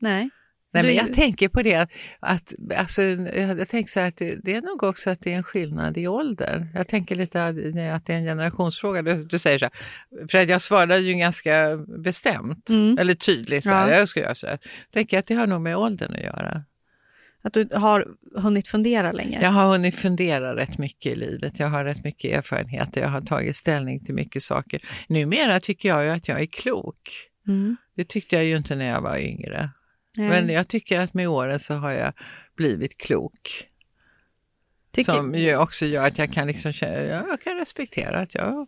Nej. 0.01 0.31
Nej, 0.75 0.83
men 0.83 0.95
jag 0.95 1.13
tänker 1.13 1.49
på 1.49 1.63
det 1.63 1.89
att 2.21 2.53
alltså, 2.77 3.03
jag 3.03 3.69
tänkt 3.69 3.91
så 3.91 4.01
att 4.01 4.17
det, 4.17 4.37
det 4.43 4.55
är 4.55 4.63
nog 4.63 4.83
också 4.83 5.11
att 5.11 5.21
det 5.21 5.33
är 5.33 5.37
en 5.37 5.43
skillnad 5.43 5.99
i 5.99 6.07
ålder. 6.07 6.69
Jag 6.75 6.89
tänker 6.89 7.15
lite 7.17 7.45
att 7.45 7.49
att 7.95 8.07
det 8.07 8.13
är 8.13 8.19
en 8.19 8.25
generationsfråga. 8.25 9.03
Du, 9.03 9.25
du 9.25 9.39
säger 9.39 9.59
så 9.59 9.65
här, 9.65 9.73
för 10.29 10.39
att 10.39 10.49
jag 10.49 10.63
svarade 10.63 10.99
ju 10.99 11.15
ganska 11.15 11.77
bestämt 11.99 12.71
Mm. 12.71 12.99
eller 12.99 13.15
tydligt. 13.15 13.65
Så 13.65 13.71
här, 13.71 13.91
Ja. 13.91 13.99
jag 13.99 14.09
skulle 14.09 14.25
göra 14.25 14.35
så 14.35 14.47
här. 14.47 14.59
tänker 14.93 15.19
att 15.19 15.27
det 15.27 15.35
har 15.35 15.47
nog 15.47 15.61
med 15.61 15.77
åldern 15.77 16.15
att 16.15 16.23
göra. 16.23 16.65
Att 17.43 17.53
du 17.53 17.69
har 17.73 18.07
hunnit 18.37 18.69
fundera 18.69 19.13
länge? 19.13 19.43
Jag 19.43 19.51
har 19.51 19.73
hunnit 19.73 19.95
fundera 19.95 20.57
rätt 20.57 20.79
mycket 20.79 21.13
i 21.13 21.17
livet. 21.17 21.59
Jag 21.59 21.69
har 21.69 21.85
rätt 21.85 22.05
mycket 22.05 22.39
erfarenheter. 22.39 23.01
Jag 23.01 23.09
har 23.09 23.21
tagit 23.21 23.57
ställning 23.57 24.05
till 24.05 24.15
mycket 24.15 24.43
saker. 24.43 24.83
Numera 25.09 25.61
tycker 25.61 25.89
jag 25.89 26.05
ju 26.05 26.11
att 26.11 26.29
jag 26.29 26.41
är 26.41 26.47
klok. 26.47 27.11
Mm. 27.49 27.77
Det 27.97 28.05
tyckte 28.05 28.37
jag 28.37 28.45
ju 28.45 28.57
inte 28.57 28.77
när 28.77 28.91
jag 28.91 29.01
var 29.01 29.19
yngre. 29.19 29.71
Nej. 30.17 30.29
Men 30.29 30.49
jag 30.49 30.69
tycker 30.69 31.01
att 31.01 31.15
med 31.15 31.29
åren 31.29 31.61
så 31.61 31.75
har 31.75 31.91
jag 31.93 32.13
blivit 32.57 32.99
klok. 32.99 33.69
Tycker- 34.93 35.13
Som 35.13 35.35
ju 35.35 35.57
också 35.57 35.87
gör 35.87 36.07
att 36.07 36.19
jag 36.19 36.33
kan, 36.33 36.47
liksom, 36.47 36.73
jag 36.81 37.41
kan 37.41 37.57
respektera 37.57 38.19
att 38.19 38.35
jag, 38.35 38.67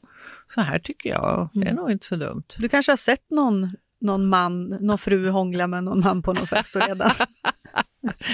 så 0.48 0.60
här 0.60 0.78
tycker 0.78 1.10
jag, 1.10 1.48
det 1.54 1.60
är 1.60 1.62
Mm. 1.62 1.76
nog 1.76 1.90
inte 1.90 2.06
så 2.06 2.16
dumt. 2.16 2.42
Du 2.58 2.68
kanske 2.68 2.92
har 2.92 2.96
sett 2.96 3.30
någon, 3.30 3.76
någon 4.00 4.26
man, 4.28 4.64
någon 4.68 4.98
fru 4.98 5.28
hångla 5.28 5.66
med 5.66 5.84
någon 5.84 6.00
man 6.00 6.22
på 6.22 6.32
någon 6.32 6.46
fest 6.46 6.76
redan? 6.76 7.10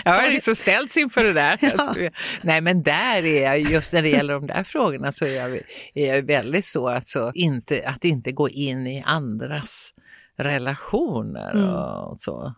Jag 0.04 0.12
har 0.12 0.30
liksom 0.30 0.54
ställts 0.54 0.96
inför 0.96 1.24
det 1.24 1.32
där. 1.32 1.58
Ja. 1.76 2.10
Nej 2.42 2.60
men 2.60 2.82
där 2.82 3.24
är 3.24 3.42
jag, 3.42 3.58
just 3.60 3.92
när 3.92 4.02
det 4.02 4.08
gäller 4.08 4.34
de 4.34 4.46
där 4.46 4.64
frågorna 4.64 5.12
så 5.12 5.24
är 5.26 5.36
jag, 5.36 5.60
är 5.94 6.14
jag 6.14 6.22
väldigt 6.22 6.64
så 6.66 6.88
att, 6.88 7.08
så 7.08 7.32
inte, 7.34 7.88
att 7.88 8.04
inte 8.04 8.32
gå 8.32 8.48
in 8.48 8.86
i 8.86 9.02
andras 9.06 9.94
relationer 10.36 11.52
Mm. 11.52 11.68
och 11.74 12.20
så. 12.20 12.54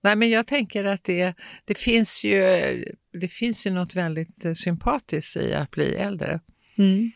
Nej 0.00 0.16
men 0.16 0.30
jag 0.30 0.46
tänker 0.46 0.84
att 0.84 1.04
det, 1.04 1.34
det, 1.64 1.78
finns 1.78 2.24
ju, 2.24 2.42
det 3.12 3.28
finns 3.28 3.66
ju 3.66 3.70
något 3.70 3.96
väldigt 3.96 4.44
eh, 4.44 4.52
sympatiskt 4.52 5.36
i 5.36 5.54
att 5.54 5.70
bli 5.70 5.94
äldre. 5.94 6.40
Mm. 6.78 7.10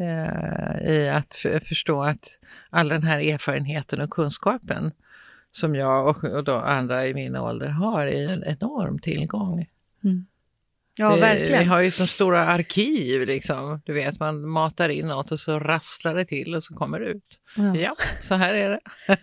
eh, 0.00 0.90
i 0.92 1.08
att 1.08 1.34
förstå 1.64 2.02
att 2.02 2.38
all 2.70 2.88
den 2.88 3.02
här 3.02 3.20
erfarenheten 3.20 4.00
och 4.00 4.10
kunskapen 4.10 4.92
som 5.52 5.74
jag 5.74 6.08
och, 6.08 6.24
och 6.24 6.70
andra 6.70 7.06
i 7.06 7.14
min 7.14 7.36
ålder 7.36 7.68
har 7.68 8.06
är 8.06 8.32
en 8.32 8.44
enorm 8.44 8.98
tillgång. 8.98 9.66
Ja, 10.96 11.14
Vi- 11.14 11.20
verkligen. 11.20 11.58
Vi 11.58 11.64
har 11.64 11.80
ju 11.80 11.90
så 11.90 12.06
stora 12.06 12.44
arkiv, 12.46 13.26
liksom. 13.26 13.80
du 13.84 13.92
vet 13.92 14.20
man 14.20 14.48
matar 14.48 14.88
in 14.88 15.06
något 15.06 15.32
och 15.32 15.40
så 15.40 15.58
rasslar 15.58 16.14
det 16.14 16.24
till 16.24 16.54
och 16.54 16.64
så 16.64 16.74
kommer 16.74 17.00
det 17.00 17.06
ut. 17.06 17.24
Ja. 17.56 17.76
Ja, 17.76 17.96
så 18.22 18.34
här 18.34 18.54
är 18.54 18.70
det. 18.70 18.80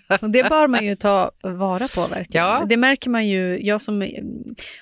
Och 0.22 0.30
det 0.30 0.50
bör 0.50 0.68
man 0.68 0.86
ju 0.86 0.96
ta 0.96 1.32
vara 1.44 1.88
på 1.88 2.02
verkligen. 2.02 2.46
Ja. 2.46 2.66
Det 2.70 2.78
märker 2.78 3.10
man 3.10 3.28
ju, 3.28 3.66
jag 3.66 3.82
som 3.82 4.02
eh, 4.02 4.24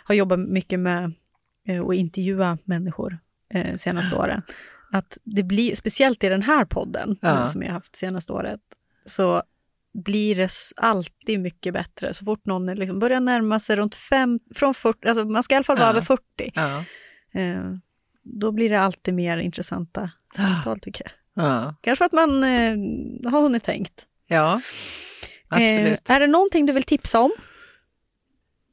har 0.03 0.15
jobbat 0.15 0.39
mycket 0.39 0.79
med 0.79 1.13
eh, 1.67 1.81
att 1.85 1.93
intervjua 1.95 2.57
människor 2.63 3.17
eh, 3.53 3.73
senaste 3.75 4.15
åren, 4.17 4.41
att 4.91 5.17
det 5.23 5.43
blir, 5.43 5.75
speciellt 5.75 6.23
i 6.23 6.29
den 6.29 6.41
här 6.41 6.65
podden 6.65 7.17
Ja. 7.21 7.29
eh, 7.29 7.45
som 7.45 7.61
jag 7.61 7.69
har 7.69 7.73
haft 7.73 7.95
senaste 7.95 8.33
året, 8.33 8.59
så 9.05 9.43
blir 10.03 10.35
det 10.35 10.49
alltid 10.75 11.39
mycket 11.39 11.73
bättre. 11.73 12.13
Så 12.13 12.25
fort 12.25 12.45
någon 12.45 12.65
liksom 12.65 12.99
börjar 12.99 13.19
närma 13.19 13.59
sig 13.59 13.75
runt 13.75 13.95
fem, 13.95 14.39
från 14.55 14.73
40, 14.73 15.07
alltså 15.07 15.25
man 15.25 15.43
ska 15.43 15.55
i 15.55 15.57
alla 15.57 15.63
fall 15.63 15.77
vara 15.77 15.87
Ja. 15.87 15.91
över 15.91 16.01
40, 16.01 16.21
Ja. 16.55 16.83
eh, 17.41 17.63
då 18.23 18.51
blir 18.51 18.69
det 18.69 18.79
alltid 18.79 19.13
mer 19.13 19.37
intressanta 19.37 20.11
samtal 20.35 20.79
tycker 20.79 21.03
jag. 21.05 21.43
Ja, 21.45 21.75
Kanske 21.81 21.97
för 21.97 22.05
att 22.05 22.11
man 22.29 22.43
eh, 22.43 23.31
har 23.31 23.41
hunnit 23.41 23.63
tänkt. 23.63 24.05
ja 24.27 24.61
absolut. 25.49 26.09
Eh, 26.09 26.15
är 26.15 26.19
det 26.19 26.27
någonting 26.27 26.65
du 26.65 26.73
vill 26.73 26.83
tipsa 26.83 27.19
om? 27.19 27.31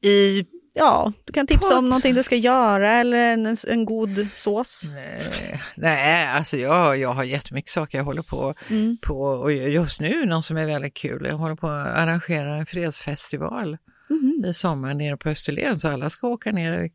I 0.01 0.45
Ja, 0.75 1.13
du 1.25 1.33
kan 1.33 1.47
tipsa 1.47 1.69
Podd. 1.69 1.77
om 1.77 1.89
någonting 1.89 2.13
du 2.13 2.23
ska 2.23 2.35
göra 2.35 2.91
eller 2.91 3.17
en, 3.17 3.55
en 3.69 3.85
god 3.85 4.27
sås. 4.35 4.83
Nej, 4.93 5.61
nej, 5.75 6.27
alltså 6.27 6.57
jag, 6.57 6.97
jag 6.97 7.13
har 7.13 7.23
jättemycket 7.23 7.71
saker 7.71 7.97
jag 7.97 8.05
håller 8.05 8.21
på, 8.23 8.55
Mm. 8.69 8.97
på 9.01 9.21
och 9.21 9.51
just 9.53 9.99
nu 9.99 10.25
någon 10.25 10.43
som 10.43 10.57
är 10.57 10.65
väldigt 10.65 10.93
kul. 10.93 11.25
Jag 11.29 11.35
håller 11.37 11.55
på 11.55 11.67
att 11.67 11.87
arrangera 11.87 12.55
en 12.55 12.65
fredsfestival 12.65 13.77
Mhm. 14.09 14.45
i 14.47 14.53
sommar 14.53 14.93
nere 14.93 15.17
på 15.17 15.29
Österlen 15.29 15.79
så 15.79 15.89
alla 15.89 16.09
ska 16.09 16.27
åka 16.27 16.51
ner 16.51 16.89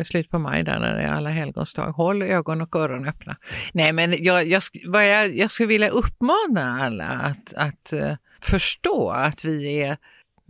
i 0.00 0.04
slutet 0.04 0.30
på 0.30 0.38
maj 0.38 0.62
där 0.62 0.78
när 0.78 0.94
det 0.94 1.02
är 1.02 1.08
alla 1.12 1.30
helgons 1.30 1.74
dag. 1.74 1.92
Håll 1.92 2.22
ögon 2.22 2.60
och 2.60 2.76
öron 2.76 3.08
öppna. 3.08 3.36
Nej 3.72 3.92
men 3.92 4.14
jag, 4.18 4.46
jag, 4.46 4.62
vad 4.86 5.08
jag, 5.08 5.36
jag 5.36 5.50
skulle 5.50 5.66
vilja 5.66 5.88
uppmana 5.88 6.82
alla 6.84 7.04
att, 7.04 7.54
att 7.54 7.92
eh, 7.92 8.12
förstå 8.42 9.10
att 9.10 9.44
vi 9.44 9.82
är 9.82 9.96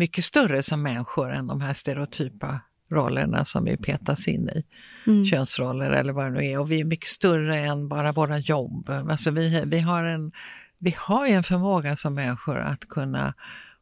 mycket 0.01 0.25
större 0.25 0.63
som 0.63 0.83
människor 0.83 1.33
än 1.33 1.47
de 1.47 1.61
här 1.61 1.73
stereotypa 1.73 2.61
rollerna 2.91 3.45
som 3.45 3.65
vi 3.65 3.77
petas 3.77 4.29
in 4.29 4.49
i 4.49 4.65
Mm. 5.07 5.25
könsroller 5.25 5.91
eller 5.91 6.13
vad 6.13 6.25
det 6.25 6.31
nu 6.31 6.47
är. 6.47 6.59
Och 6.59 6.71
vi 6.71 6.81
är 6.81 6.85
mycket 6.85 7.09
större 7.09 7.59
än 7.59 7.89
bara 7.89 8.13
våra 8.13 8.39
jobb. 8.39 8.91
Alltså 8.91 9.31
vi, 9.31 9.63
vi, 9.67 9.81
har 9.81 10.05
en, 10.05 10.33
vi 10.79 10.95
har 10.99 11.27
ju 11.27 11.33
en 11.33 11.43
förmåga 11.43 11.97
som 11.97 12.15
människor 12.15 12.59
att 12.59 12.89
kunna 12.89 13.35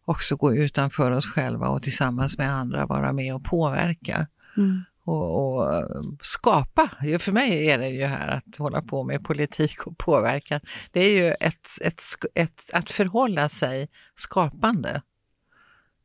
också 0.04 0.36
gå 0.36 0.54
utanför 0.54 1.10
oss 1.10 1.26
själva 1.26 1.68
och 1.68 1.82
tillsammans 1.82 2.38
med 2.38 2.50
andra 2.52 2.86
vara 2.86 3.12
med 3.12 3.34
och 3.34 3.44
påverka. 3.44 4.26
Mm. 4.56 4.84
Och, 5.04 5.58
och 5.58 5.84
skapa. 6.20 6.90
För 7.18 7.32
mig 7.32 7.70
är 7.70 7.78
det 7.78 7.88
ju 7.88 8.04
här 8.04 8.28
att 8.28 8.56
hålla 8.58 8.82
på 8.82 9.04
med 9.04 9.24
politik 9.24 9.86
och 9.86 9.98
påverkan. 9.98 10.60
Det 10.92 11.00
är 11.00 11.10
ju 11.10 11.28
ett, 11.40 11.68
ett, 11.84 12.02
ett, 12.34 12.70
att 12.72 12.90
förhålla 12.90 13.48
sig 13.48 13.88
skapande 14.14 15.02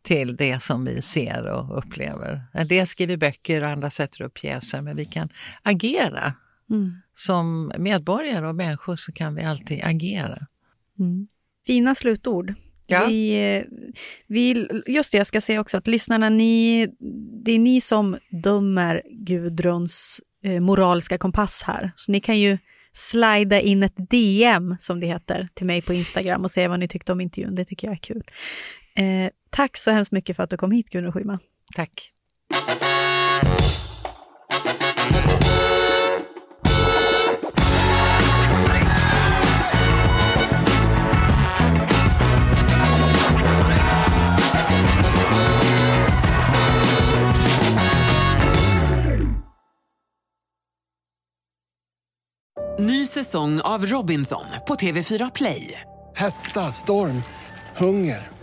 till 0.04 0.36
det 0.36 0.64
som 0.64 0.86
vi 0.86 1.02
ser 1.02 1.48
och 1.48 1.78
upplever. 1.78 2.42
En 2.54 2.68
del 2.68 2.88
skriver 2.88 3.18
böcker, 3.18 3.62
andra 3.62 3.90
sätter 3.90 4.22
upp 4.22 4.34
pjäser, 4.34 4.82
men 4.82 4.96
vi 4.96 5.06
kan 5.06 5.30
agera. 5.62 6.34
Mm. 6.70 6.94
Som 7.16 7.72
medborgare 7.78 8.48
och 8.48 8.56
människor 8.56 8.96
så 8.96 9.12
kan 9.12 9.36
vi 9.36 9.44
alltid 9.44 9.84
agera. 9.84 10.48
Mm. 11.00 11.28
Fina 11.66 11.96
slutord. 11.96 12.54
Ja. 12.88 13.06
Vi, 13.08 13.64
vi, 14.28 14.68
just 14.88 15.12
det, 15.12 15.18
jag 15.18 15.28
ska 15.28 15.42
säga 15.42 15.62
också 15.62 15.78
att 15.78 15.88
lyssnarna, 15.88 16.30
ni, 16.30 16.88
det 17.44 17.52
är 17.52 17.60
ni 17.60 17.82
som 17.82 18.18
dömer 18.30 19.02
Gudruns 19.10 20.22
eh, 20.44 20.60
moraliska 20.60 21.18
kompass 21.18 21.64
här. 21.64 21.92
Så 21.96 22.12
ni 22.12 22.20
kan 22.20 22.40
ju 22.40 22.58
slida 22.92 23.62
in 23.62 23.84
ett 23.84 24.10
DM, 24.10 24.76
som 24.80 25.00
det 25.00 25.08
heter, 25.08 25.48
till 25.54 25.66
mig 25.66 25.82
på 25.82 25.94
Instagram 25.94 26.44
och 26.44 26.52
säga 26.52 26.70
vad 26.70 26.80
ni 26.80 26.88
tyckte 26.88 27.12
om 27.12 27.22
intervjun. 27.22 27.56
Det 27.56 27.66
tycker 27.66 27.88
jag 27.88 27.94
är 27.94 27.98
kul. 27.98 28.24
Eh, 28.96 29.30
tack 29.54 29.78
så 29.78 29.92
hemskt 29.92 30.12
mycket 30.12 30.36
för 30.36 30.44
att 30.44 30.50
du 30.50 30.58
kom 30.58 30.72
hit, 30.72 30.90
Gudrun 30.90 31.12
Schyman. 31.12 31.40
Tack. 31.76 32.10
Ny 52.80 53.08
säsong 53.08 53.62
av 53.62 53.86
Robinson 53.86 54.46
på 54.68 54.76
TV4 54.76 55.32
Play. 55.36 55.82
Hetta, 56.16 56.60
storm, 56.60 57.24
hunger. 57.78 58.28